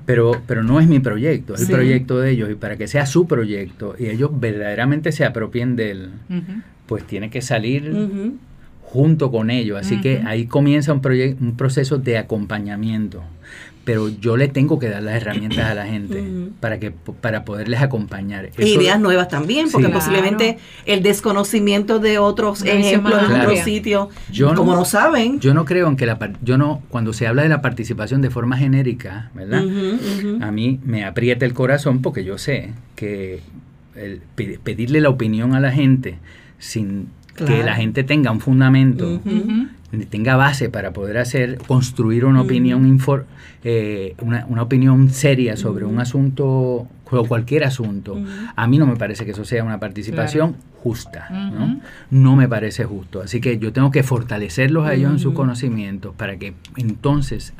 Pero, 0.04 0.42
pero 0.46 0.62
no 0.62 0.80
es 0.80 0.86
mi 0.86 0.98
proyecto, 1.00 1.54
es 1.54 1.60
Sí. 1.60 1.66
el 1.66 1.72
proyecto 1.72 2.20
de 2.20 2.30
ellos 2.32 2.50
y 2.50 2.54
para 2.54 2.76
que 2.76 2.86
sea 2.88 3.06
su 3.06 3.26
proyecto 3.26 3.94
y 3.98 4.06
ellos 4.06 4.30
verdaderamente 4.38 5.12
se 5.12 5.24
apropien 5.24 5.76
de 5.76 5.90
él, 5.92 6.10
pues 6.86 7.04
tiene 7.06 7.30
que 7.30 7.40
salir 7.40 7.90
junto 8.82 9.30
con 9.30 9.50
ellos. 9.50 9.78
Así 9.80 10.00
que 10.00 10.22
ahí 10.26 10.46
comienza 10.46 10.92
un, 10.92 11.00
proye- 11.02 11.36
un 11.40 11.56
proceso 11.56 11.98
de 11.98 12.18
acompañamiento. 12.18 13.22
Pero 13.84 14.08
yo 14.08 14.36
le 14.38 14.48
tengo 14.48 14.78
que 14.78 14.88
dar 14.88 15.02
las 15.02 15.14
herramientas 15.16 15.66
a 15.70 15.74
la 15.74 15.86
gente 15.86 16.24
para, 16.60 16.78
que, 16.80 16.90
para 16.90 17.44
poderles 17.44 17.82
acompañar. 17.82 18.46
Eso- 18.56 18.62
ideas 18.80 18.98
nuevas 18.98 19.28
también, 19.28 19.70
porque 19.70 19.88
Sí. 19.88 19.92
posiblemente 19.92 20.58
el 20.86 21.02
desconocimiento 21.02 21.98
de 21.98 22.18
otros 22.18 22.62
ejemplos 22.64 23.22
en 23.30 23.40
otros 23.40 23.58
sitios, 23.60 24.08
Yo 24.32 24.50
no- 24.50 24.54
como 24.54 24.74
no 24.74 24.84
saben. 24.84 25.38
Yo 25.40 25.52
no 25.52 25.64
creo 25.66 25.88
en 25.88 25.96
que 25.96 26.06
la 26.06 26.18
par- 26.18 26.32
yo 26.42 26.56
no 26.56 26.82
cuando 26.88 27.12
se 27.12 27.26
habla 27.26 27.42
de 27.42 27.48
la 27.50 27.60
participación 27.60 28.22
de 28.22 28.30
forma 28.30 28.56
genérica, 28.56 29.30
¿verdad? 29.34 29.62
A 30.40 30.50
mí 30.50 30.80
me 30.84 31.04
aprieta 31.04 31.44
el 31.44 31.52
corazón 31.52 32.00
porque 32.00 32.24
yo 32.24 32.38
sé 32.38 32.72
que 32.96 33.40
el 33.94 34.20
pedirle 34.64 35.00
la 35.00 35.10
opinión 35.10 35.54
a 35.54 35.60
la 35.60 35.70
gente 35.72 36.18
sin 36.58 37.08
que 37.34 37.62
la 37.64 37.74
gente 37.74 38.04
tenga 38.04 38.30
un 38.30 38.40
fundamento, 38.40 39.20
tenga 40.10 40.36
base 40.36 40.68
para 40.68 40.92
poder 40.92 41.18
hacer 41.18 41.58
construir 41.58 42.24
una 42.24 42.42
opinión 42.42 42.98
eh, 43.64 44.14
una, 44.20 44.46
una 44.48 44.62
opinión 44.62 45.10
seria 45.10 45.56
sobre 45.56 45.84
un 45.84 45.98
asunto 45.98 46.86
o 47.20 47.24
cualquier 47.26 47.64
asunto 47.64 48.18
a 48.56 48.66
mí 48.66 48.78
no 48.78 48.86
me 48.86 48.96
parece 48.96 49.24
que 49.24 49.30
eso 49.32 49.44
sea 49.44 49.62
una 49.64 49.78
participación 49.80 50.56
justa 50.82 51.28
¿no? 51.30 51.80
No 52.10 52.36
me 52.36 52.46
parece 52.48 52.84
justo. 52.84 53.22
Así 53.22 53.40
que 53.40 53.58
yo 53.58 53.72
tengo 53.72 53.90
que 53.90 54.02
fortalecerlos 54.02 54.86
a 54.86 54.92
ellos 54.94 55.10
en 55.12 55.18
sus 55.18 55.32
conocimientos 55.34 56.14
para 56.14 56.36
que 56.36 56.54
entonces 56.76 57.54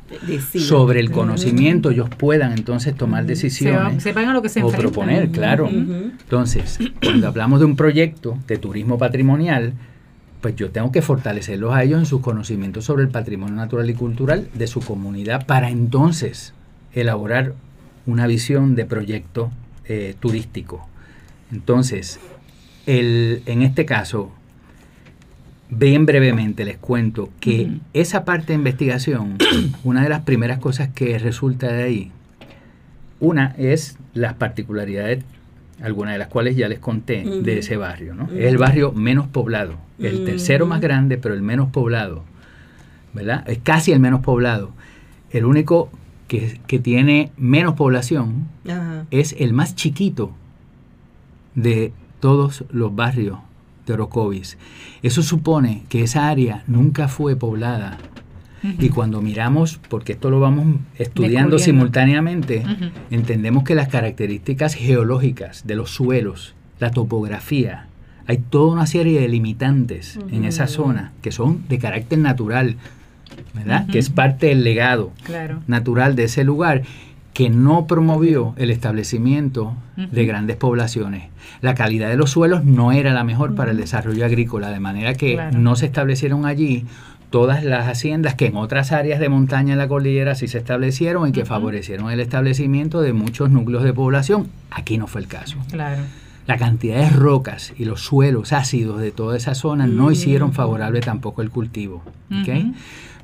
sobre 0.59 1.01
el 1.01 1.11
conocimiento 1.11 1.91
ellos 1.91 2.09
puedan 2.11 2.53
entonces 2.53 2.95
tomar 2.95 3.23
Se 3.23 3.25
va- 3.25 3.29
decisiones 3.29 4.03
sepan 4.03 4.29
a 4.29 4.33
lo 4.35 4.43
que 4.43 4.49
se 4.51 4.63
o 4.63 4.67
enfrentan. 4.67 4.93
proponer, 4.93 5.31
claro. 5.31 5.69
Entonces, 5.69 6.79
cuando 7.03 7.29
hablamos 7.29 7.61
de 7.61 7.67
un 7.67 7.77
proyecto 7.77 8.37
de 8.47 8.59
turismo 8.59 8.99
patrimonial, 8.99 9.73
pues 10.41 10.55
yo 10.57 10.71
tengo 10.71 10.93
que 10.93 11.01
fortalecerlos 11.01 11.73
a 11.73 11.83
ellos 11.83 11.99
en 12.01 12.07
sus 12.07 12.21
conocimientos 12.21 12.85
sobre 12.85 13.03
el 13.05 13.09
patrimonio 13.09 13.55
natural 13.55 13.89
y 13.89 13.95
cultural 13.95 14.49
de 14.53 14.67
su 14.67 14.81
comunidad 14.81 15.47
para 15.47 15.71
entonces 15.71 16.53
elaborar 16.93 17.55
una 18.07 18.27
visión 18.27 18.75
de 18.75 18.85
proyecto 18.85 19.51
eh, 19.87 20.15
turístico. 20.21 20.87
Entonces, 21.53 22.19
el, 22.87 23.43
en 23.47 23.63
este 23.63 23.85
caso, 23.85 24.31
bien 25.71 26.07
brevemente 26.07 26.65
les 26.65 26.77
cuento 26.79 27.31
que 27.41 27.79
esa 27.93 28.25
parte 28.25 28.49
de 28.49 28.55
investigación, 28.55 29.39
una 29.85 30.03
de 30.03 30.09
las 30.09 30.23
primeras 30.23 30.59
cosas 30.59 30.89
que 30.95 31.19
resulta 31.19 31.69
de 31.73 31.83
ahí, 31.83 32.13
una 33.21 33.55
es 33.59 33.97
las 34.13 34.35
particularidades, 34.35 35.25
algunas 35.83 36.13
de 36.15 36.19
las 36.19 36.29
cuales 36.29 36.57
ya 36.57 36.69
les 36.69 36.79
conté, 36.79 37.25
de 37.25 37.59
ese 37.59 37.77
barrio. 37.77 38.15
¿no? 38.15 38.25
Es 38.33 38.47
el 38.47 38.59
barrio 38.59 38.93
menos 38.93 39.27
poblado, 39.29 39.75
el 39.99 40.17
Ujú. 40.17 40.25
tercero 40.25 40.67
más 40.67 40.81
grande, 40.81 41.19
pero 41.19 41.35
el 41.35 41.43
menos 41.43 41.71
poblado. 41.71 42.25
¿Verdad? 43.13 43.49
Es 43.49 43.59
casi 43.63 43.93
el 43.93 44.01
menos 44.01 44.21
poblado. 44.21 44.73
El 45.31 45.45
único 45.45 45.91
que, 46.35 46.61
que 46.67 46.79
tiene 46.79 47.31
menos 47.37 47.75
población 47.75 48.49
Ajá. 48.69 49.07
es 49.11 49.35
el 49.39 49.53
más 49.53 49.75
chiquito 49.75 50.33
de 51.55 51.93
todos 52.21 52.65
los 52.71 52.95
barrios 52.95 53.39
de 53.87 53.93
Orocovis. 53.93 54.59
Eso 55.03 55.23
supone 55.23 55.85
que 55.89 56.03
esa 56.03 56.29
área 56.29 56.65
nunca 56.67 57.09
fue 57.09 57.37
poblada. 57.37 57.99
Y 58.79 58.89
cuando 58.89 59.21
miramos, 59.21 59.79
porque 59.91 60.13
esto 60.13 60.31
lo 60.31 60.41
vamos 60.41 60.77
estudiando 60.97 61.59
simultáneamente, 61.59 62.65
entendemos 63.11 63.63
que 63.63 63.75
las 63.75 63.89
características 63.89 64.75
geológicas 64.75 65.67
de 65.67 65.77
los 65.77 65.91
suelos, 65.91 66.55
la 66.81 66.91
topografía, 66.91 67.89
hay 68.27 68.39
toda 68.39 68.73
una 68.73 68.87
serie 68.87 69.21
de 69.21 69.29
limitantes 69.29 70.19
en 70.31 70.47
esa 70.47 70.67
zona 70.67 71.13
que 71.21 71.31
son 71.31 71.69
de 71.69 71.79
carácter 71.79 72.19
natural, 72.19 72.77
Que 73.91 73.99
es 73.99 74.11
parte 74.11 74.47
del 74.49 74.65
legado 74.65 75.13
Claro. 75.25 75.61
natural 75.67 76.17
de 76.17 76.25
ese 76.25 76.45
lugar 76.45 76.83
que 77.33 77.51
no 77.51 77.87
promovió 77.89 78.55
el 78.57 78.71
establecimiento 78.71 79.75
de 79.97 80.25
grandes 80.27 80.57
poblaciones. 80.57 81.25
La 81.63 81.75
calidad 81.75 82.09
de 82.09 82.17
los 82.17 82.31
suelos 82.31 82.65
no 82.65 82.93
era 82.93 83.13
la 83.13 83.25
mejor 83.25 83.55
para 83.55 83.73
el 83.73 83.77
desarrollo 83.77 84.25
agrícola, 84.25 84.71
de 84.71 84.81
manera 84.81 85.15
que 85.15 85.35
Claro. 85.35 85.59
no 85.59 85.75
se 85.77 85.87
establecieron 85.87 86.47
allí 86.47 86.85
todas 87.31 87.65
las 87.65 87.89
haciendas 87.89 88.37
que 88.37 88.47
en 88.47 88.57
otras 88.57 88.93
áreas 88.93 89.19
de 89.19 89.29
montaña 89.29 89.73
en 89.73 89.79
la 89.79 89.89
cordillera 89.89 90.37
sí 90.37 90.47
se 90.47 90.59
establecieron 90.59 91.29
y 91.29 91.33
que 91.33 91.45
favorecieron 91.45 92.11
el 92.13 92.21
establecimiento 92.21 93.01
de 93.01 93.13
muchos 93.13 93.51
núcleos 93.51 93.83
de 93.83 93.93
población. 93.93 94.47
Aquí 94.71 94.97
no 94.99 95.09
fue 95.09 95.21
el 95.23 95.27
caso. 95.27 95.57
Claro. 95.73 96.03
La 96.47 96.59
cantidad 96.59 96.99
de 96.99 97.11
rocas 97.11 97.73
y 97.77 97.87
los 97.87 98.03
suelos 98.03 98.53
ácidos 98.53 99.01
de 99.01 99.11
toda 99.11 99.37
esa 99.37 99.55
zona 99.57 99.87
no 99.89 100.13
hicieron 100.13 100.53
favorable 100.53 101.01
tampoco 101.01 101.43
el 101.43 101.51
cultivo. 101.51 102.03
¿ok? 102.31 102.49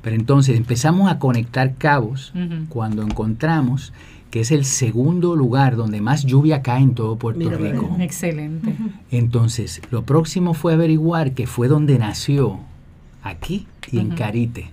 Pero 0.01 0.15
entonces 0.15 0.57
empezamos 0.57 1.11
a 1.11 1.19
conectar 1.19 1.75
cabos 1.75 2.33
cuando 2.69 3.03
encontramos 3.03 3.93
que 4.31 4.39
es 4.39 4.51
el 4.51 4.63
segundo 4.63 5.35
lugar 5.35 5.75
donde 5.75 5.99
más 5.99 6.25
lluvia 6.25 6.61
cae 6.61 6.81
en 6.81 6.95
todo 6.95 7.17
Puerto 7.17 7.39
Mira, 7.39 7.57
Rico. 7.57 7.97
Excelente. 7.99 8.73
Entonces, 9.11 9.81
lo 9.91 10.03
próximo 10.03 10.53
fue 10.53 10.73
averiguar 10.73 11.33
que 11.33 11.47
fue 11.47 11.67
donde 11.67 11.99
nació, 11.99 12.59
aquí 13.23 13.67
y 13.91 13.99
en. 13.99 14.11
Carite, 14.11 14.69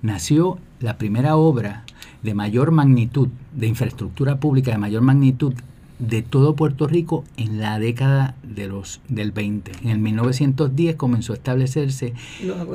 nació 0.00 0.58
la 0.80 0.96
primera 0.96 1.36
obra 1.36 1.84
de 2.22 2.34
mayor 2.34 2.70
magnitud, 2.70 3.28
de 3.52 3.66
infraestructura 3.66 4.40
pública 4.40 4.70
de 4.70 4.78
mayor 4.78 5.02
magnitud 5.02 5.52
de 5.98 6.22
todo 6.22 6.56
Puerto 6.56 6.86
Rico 6.86 7.24
en 7.36 7.60
la 7.60 7.78
década 7.78 8.34
de 8.42 8.68
los, 8.68 9.00
del 9.08 9.32
20. 9.32 9.72
En 9.82 9.90
el 9.90 9.98
1910 9.98 10.96
comenzó 10.96 11.32
a 11.34 11.36
establecerse 11.36 12.14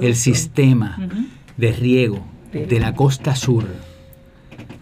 el 0.02 0.16
sistema. 0.16 1.10
De 1.60 1.72
riego 1.74 2.20
de 2.54 2.80
la 2.80 2.94
costa 2.96 3.36
sur. 3.36 3.66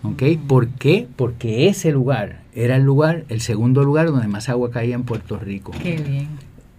¿Ok? 0.03 0.23
¿Por 0.47 0.67
qué? 0.69 1.07
Porque 1.15 1.67
ese 1.67 1.91
lugar 1.91 2.41
era 2.53 2.75
el 2.77 2.83
lugar, 2.83 3.25
el 3.29 3.41
segundo 3.41 3.83
lugar 3.83 4.07
donde 4.07 4.27
más 4.27 4.47
agua 4.49 4.71
caía 4.71 4.95
en 4.95 5.03
Puerto 5.03 5.37
Rico. 5.39 5.71
Qué 5.81 5.97
bien. 5.97 6.27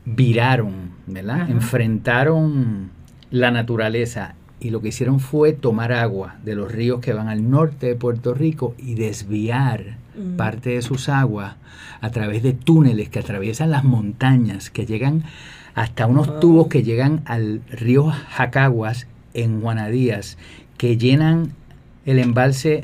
Viraron, 0.05 0.73
¿verdad? 1.07 1.43
Ajá. 1.43 1.51
Enfrentaron 1.53 2.91
la 3.31 3.51
naturaleza 3.51 4.35
y 4.61 4.71
lo 4.71 4.81
que 4.81 4.89
hicieron 4.89 5.21
fue 5.21 5.53
tomar 5.53 5.93
agua 5.93 6.37
de 6.45 6.55
los 6.55 6.73
ríos 6.73 7.01
que 7.01 7.13
van 7.13 7.29
al 7.29 7.51
norte 7.51 7.87
de 7.89 7.95
Puerto 7.95 8.35
Rico 8.35 8.75
y 8.79 8.95
desviar 8.95 9.97
Mm. 10.19 10.37
parte 10.37 10.71
de 10.71 10.83
sus 10.83 11.09
aguas 11.09 11.55
a 12.01 12.11
través 12.11 12.43
de 12.43 12.53
túneles 12.53 13.09
que 13.09 13.21
atraviesan 13.21 13.71
las 13.71 13.85
montañas, 13.85 14.69
que 14.69 14.85
llegan 14.85 15.23
hasta 15.77 16.07
unos 16.07 16.41
tubos 16.41 16.67
que 16.67 16.83
llegan 16.83 17.21
al 17.25 17.61
río 17.71 18.07
Jacaguas 18.31 19.07
en 19.43 19.61
Juanadías, 19.61 20.39
que 20.76 20.97
llenan 20.97 21.53
el 22.07 22.18
embalse 22.18 22.82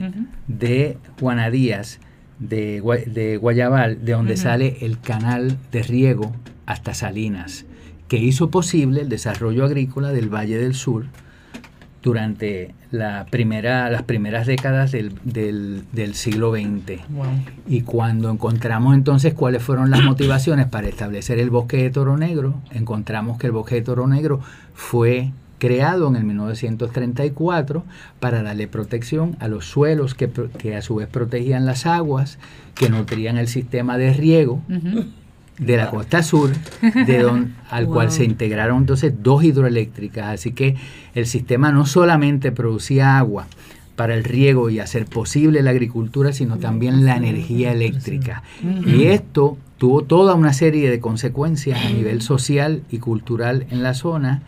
de 0.48 0.98
Juanadías, 1.20 2.00
de, 2.38 2.82
Gua- 2.82 3.04
de 3.04 3.36
Guayabal, 3.36 4.04
de 4.04 4.12
donde 4.12 4.36
sale 4.36 4.76
el 4.80 4.98
canal 5.00 5.56
de 5.72 5.82
riego 5.82 6.32
hasta 6.66 6.92
Salinas, 6.94 7.64
que 8.08 8.18
hizo 8.18 8.50
posible 8.50 9.00
el 9.02 9.08
desarrollo 9.08 9.64
agrícola 9.64 10.10
del 10.12 10.28
Valle 10.28 10.58
del 10.58 10.74
Sur 10.74 11.06
durante 12.02 12.74
la 12.90 13.24
primera, 13.30 13.88
las 13.88 14.02
primeras 14.02 14.46
décadas 14.46 14.92
del, 14.92 15.14
del- 15.24 15.84
del 15.92 16.14
siglo 16.14 16.52
XX. 16.52 17.00
Wow. 17.08 17.24
Y 17.66 17.80
cuando 17.80 18.30
encontramos 18.30 18.94
entonces 18.94 19.32
cuáles 19.32 19.62
fueron 19.62 19.90
las 19.90 20.02
motivaciones 20.04 20.66
para 20.66 20.86
establecer 20.88 21.38
el 21.38 21.48
bosque 21.50 21.78
de 21.78 21.90
Toro 21.90 22.18
Negro, 22.18 22.60
encontramos 22.72 23.38
que 23.38 23.46
el 23.46 23.52
bosque 23.52 23.76
de 23.76 23.82
Toro 23.82 24.06
Negro 24.06 24.40
fue 24.74 25.32
creado 25.58 26.08
en 26.08 26.16
el 26.16 26.24
1934 26.24 27.84
para 28.20 28.42
darle 28.42 28.68
protección 28.68 29.36
a 29.40 29.48
los 29.48 29.66
suelos 29.66 30.14
que, 30.14 30.28
que 30.58 30.76
a 30.76 30.82
su 30.82 30.96
vez 30.96 31.08
protegían 31.08 31.66
las 31.66 31.86
aguas, 31.86 32.38
que 32.74 32.88
nutrían 32.88 33.36
el 33.38 33.48
sistema 33.48 33.96
de 33.98 34.12
riego 34.12 34.60
de 35.58 35.76
la 35.76 35.88
costa 35.90 36.22
sur, 36.22 36.50
de 37.06 37.18
don- 37.20 37.54
al 37.70 37.86
cual 37.86 38.10
se 38.10 38.24
integraron 38.24 38.78
entonces 38.78 39.14
dos 39.22 39.44
hidroeléctricas. 39.44 40.26
Así 40.26 40.52
que 40.52 40.74
el 41.14 41.26
sistema 41.26 41.70
no 41.72 41.86
solamente 41.86 42.50
producía 42.52 43.18
agua 43.18 43.46
para 43.94 44.14
el 44.14 44.24
riego 44.24 44.70
y 44.70 44.80
hacer 44.80 45.04
posible 45.06 45.62
la 45.62 45.70
agricultura, 45.70 46.32
sino 46.32 46.58
también 46.58 47.04
la 47.04 47.16
energía 47.16 47.70
eléctrica. 47.72 48.42
Y 48.84 49.04
esto 49.04 49.56
tuvo 49.78 50.02
toda 50.02 50.34
una 50.34 50.52
serie 50.52 50.90
de 50.90 50.98
consecuencias 50.98 51.80
a 51.84 51.90
nivel 51.90 52.20
social 52.20 52.82
y 52.90 52.98
cultural 52.98 53.66
en 53.70 53.84
la 53.84 53.94
zona, 53.94 54.42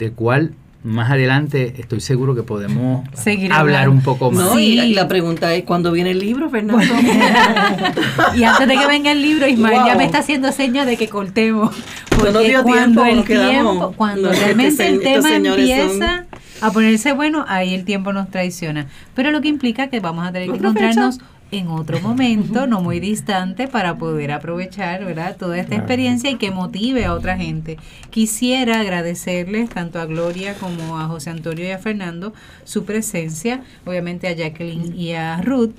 del 0.00 0.12
cual 0.12 0.54
más 0.82 1.10
adelante 1.10 1.74
estoy 1.78 2.00
seguro 2.00 2.34
que 2.34 2.42
podemos 2.42 3.06
Seguir 3.12 3.52
hablar 3.52 3.82
hablando. 3.82 3.90
un 3.92 4.02
poco 4.02 4.30
más. 4.30 4.46
No, 4.46 4.58
y 4.58 4.94
la 4.94 5.08
pregunta 5.08 5.54
es, 5.54 5.64
¿cuándo 5.64 5.92
viene 5.92 6.12
el 6.12 6.18
libro, 6.18 6.48
Fernando? 6.48 6.82
Y 8.34 8.44
antes 8.44 8.66
de 8.66 8.76
que 8.78 8.86
venga 8.86 9.12
el 9.12 9.20
libro, 9.20 9.46
Ismael 9.46 9.82
ya 9.86 9.94
me 9.94 10.04
está 10.04 10.18
haciendo 10.18 10.52
señas 10.52 10.86
de 10.86 10.96
que 10.96 11.08
cortemos. 11.08 11.74
Porque 12.08 12.48
dio 12.48 12.62
cuando 12.62 13.02
tiempo, 13.02 13.04
el 13.04 13.24
tiempo, 13.24 13.94
cuando 13.96 14.22
No, 14.22 14.30
este 14.30 14.44
realmente 14.44 14.88
el 14.88 15.00
tema 15.00 15.36
empieza 15.36 16.24
a 16.62 16.70
ponerse 16.70 17.12
bueno, 17.12 17.44
ahí 17.48 17.74
el 17.74 17.84
tiempo 17.84 18.12
nos 18.12 18.30
traiciona. 18.30 18.86
Pero 19.14 19.30
lo 19.30 19.40
que 19.42 19.48
implica 19.48 19.88
que 19.88 20.00
vamos 20.00 20.26
a 20.26 20.32
tener 20.32 20.48
que 20.48 20.54
¿Otra 20.54 20.70
encontrarnos 20.70 21.20
en 21.52 21.68
otro 21.68 22.00
momento, 22.00 22.66
no 22.66 22.80
muy 22.80 23.00
distante, 23.00 23.66
para 23.68 23.98
poder 23.98 24.30
aprovechar, 24.32 25.04
¿verdad? 25.04 25.36
Toda 25.36 25.56
esta 25.56 25.70
Claro. 25.70 25.82
experiencia 25.82 26.30
y 26.30 26.36
que 26.36 26.50
motive 26.50 27.04
a 27.04 27.14
otra 27.14 27.36
gente. 27.36 27.76
Quisiera 28.10 28.80
agradecerles 28.80 29.68
tanto 29.70 29.98
a 30.00 30.06
Gloria 30.06 30.54
como 30.54 30.98
a 30.98 31.06
José 31.06 31.30
Antonio 31.30 31.64
y 31.66 31.70
a 31.70 31.78
Fernando 31.78 32.32
su 32.64 32.84
presencia, 32.84 33.62
obviamente 33.84 34.28
a 34.28 34.32
Jacqueline 34.32 34.94
y 34.96 35.12
a 35.12 35.40
Ruth. 35.42 35.70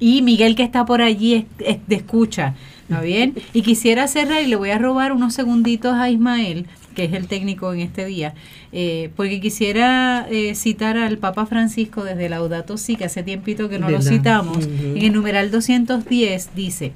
Y 0.00 0.22
Miguel 0.22 0.54
que 0.54 0.62
está 0.62 0.86
por 0.86 1.02
allí 1.02 1.34
es, 1.34 1.44
es 1.58 1.78
de 1.88 1.96
escucha, 1.96 2.54
¿no 2.88 3.00
bien? 3.02 3.34
Y 3.52 3.62
quisiera 3.62 4.06
cerrar 4.06 4.42
y 4.42 4.46
le 4.46 4.56
voy 4.56 4.70
a 4.70 4.78
robar 4.78 5.12
unos 5.12 5.34
segunditos 5.34 5.94
a 5.94 6.08
Ismael, 6.08 6.66
que 6.98 7.04
es 7.04 7.12
el 7.12 7.28
técnico 7.28 7.72
en 7.72 7.78
este 7.78 8.06
día, 8.06 8.34
eh, 8.72 9.10
porque 9.14 9.40
quisiera 9.40 10.26
eh, 10.28 10.56
citar 10.56 10.96
al 10.96 11.16
Papa 11.18 11.46
Francisco 11.46 12.02
desde 12.02 12.28
Laudato 12.28 12.76
Si, 12.76 12.96
que 12.96 13.04
hace 13.04 13.22
tiempito 13.22 13.68
que 13.68 13.78
no 13.78 13.88
lo 13.88 14.02
citamos. 14.02 14.66
En 14.66 14.98
el 14.98 15.12
numeral 15.12 15.52
210 15.52 16.56
dice, 16.56 16.90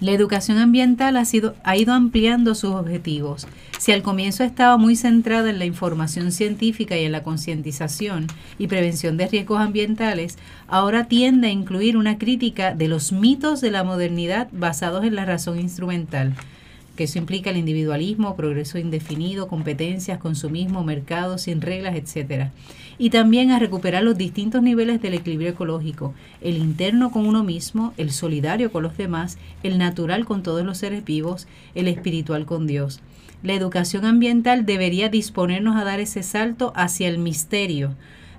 la 0.00 0.12
educación 0.12 0.58
ambiental 0.58 1.16
ha, 1.16 1.24
sido, 1.24 1.54
ha 1.64 1.78
ido 1.78 1.94
ampliando 1.94 2.54
sus 2.54 2.74
objetivos. 2.74 3.46
Si 3.78 3.92
al 3.92 4.02
comienzo 4.02 4.44
estaba 4.44 4.76
muy 4.76 4.94
centrada 4.94 5.48
en 5.48 5.58
la 5.58 5.64
información 5.64 6.30
científica 6.30 6.98
y 6.98 7.06
en 7.06 7.12
la 7.12 7.22
concientización 7.22 8.26
y 8.58 8.66
prevención 8.66 9.16
de 9.16 9.26
riesgos 9.26 9.58
ambientales, 9.58 10.36
ahora 10.66 11.08
tiende 11.08 11.48
a 11.48 11.50
incluir 11.50 11.96
una 11.96 12.18
crítica 12.18 12.74
de 12.74 12.88
los 12.88 13.12
mitos 13.12 13.62
de 13.62 13.70
la 13.70 13.84
modernidad 13.84 14.48
basados 14.52 15.02
en 15.06 15.14
la 15.14 15.24
razón 15.24 15.58
instrumental 15.58 16.34
que 16.98 17.04
eso 17.04 17.20
implica 17.20 17.50
el 17.50 17.56
individualismo, 17.56 18.34
progreso 18.34 18.76
indefinido, 18.76 19.46
competencias, 19.46 20.18
consumismo, 20.18 20.82
mercado 20.82 21.38
sin 21.38 21.60
reglas, 21.60 21.94
etcétera. 21.94 22.50
Y 22.98 23.10
también 23.10 23.52
a 23.52 23.60
recuperar 23.60 24.02
los 24.02 24.18
distintos 24.18 24.64
niveles 24.64 25.00
del 25.00 25.14
equilibrio 25.14 25.50
ecológico, 25.50 26.12
el 26.40 26.56
interno 26.56 27.12
con 27.12 27.24
uno 27.24 27.44
mismo, 27.44 27.94
el 27.98 28.10
solidario 28.10 28.72
con 28.72 28.82
los 28.82 28.96
demás, 28.96 29.38
el 29.62 29.78
natural 29.78 30.24
con 30.24 30.42
todos 30.42 30.66
los 30.66 30.78
seres 30.78 31.04
vivos, 31.04 31.46
el 31.76 31.86
espiritual 31.86 32.46
con 32.46 32.66
Dios. 32.66 33.00
la 33.44 33.54
educación 33.54 34.04
ambiental 34.04 34.66
debería 34.66 35.08
disponernos 35.08 35.76
a 35.76 35.84
dar 35.84 36.00
ese 36.00 36.24
salto 36.24 36.72
hacia 36.74 37.06
el 37.06 37.18
misterio, 37.18 37.94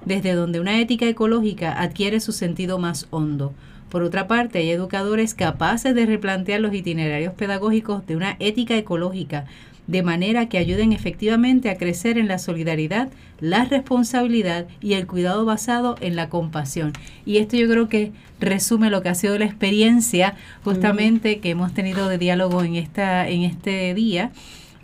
desde 0.06 0.34
donde 0.34 0.60
una 0.60 0.82
ética 0.82 1.08
ecológica 1.08 1.82
adquiere 1.82 2.20
su 2.20 2.34
sentido 2.34 2.78
más 2.78 3.08
hondo. 3.10 3.54
Por 3.90 4.04
otra 4.04 4.28
parte, 4.28 4.60
hay 4.60 4.70
educadores 4.70 5.34
capaces 5.34 5.96
de 5.96 6.06
replantear 6.06 6.60
los 6.60 6.74
itinerarios 6.74 7.34
pedagógicos 7.34 8.06
de 8.06 8.16
una 8.16 8.36
ética 8.40 8.78
ecológica, 8.78 9.46
de 9.88 10.04
manera 10.04 10.48
que 10.48 10.60
ayuden 10.60 10.94
efectivamente 10.94 11.72
a 11.72 11.78
crecer 11.78 12.20
en 12.20 12.28
la 12.28 12.38
solidaridad, 12.38 13.10
la 13.40 13.66
responsabilidad 13.66 14.68
y 14.82 14.94
el 14.94 15.08
cuidado 15.08 15.46
basado 15.46 15.96
en 16.00 16.16
la 16.16 16.30
compasión. 16.30 16.94
Y 17.26 17.38
esto 17.38 17.58
yo 17.58 17.68
creo 17.68 17.90
que 17.90 18.12
resume 18.40 18.92
lo 18.92 19.02
que 19.02 19.10
ha 19.10 19.16
sido 19.16 19.40
la 19.40 19.46
experiencia 19.46 20.36
justamente 20.64 21.40
que 21.40 21.50
hemos 21.50 21.74
tenido 21.74 22.08
de 22.08 22.20
diálogo 22.20 22.62
en 22.62 22.76
esta 22.76 23.28
en 23.28 23.42
este 23.42 23.96
día 23.96 24.32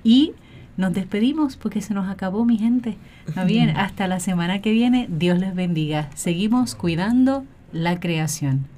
y 0.03 0.34
nos 0.78 0.93
despedimos 0.93 1.56
porque 1.56 1.82
se 1.82 1.93
nos 1.93 2.10
acabó 2.10 2.43
mi 2.43 2.58
gente. 2.58 2.97
bien, 3.45 3.70
hasta 3.78 4.08
la 4.08 4.20
semana 4.20 4.62
que 4.62 4.72
viene. 4.72 5.08
Dios 5.10 5.39
les 5.39 5.56
bendiga. 5.56 6.10
Seguimos 6.16 6.76
cuidando 6.76 7.45
la 7.72 7.99
creación. 7.99 8.74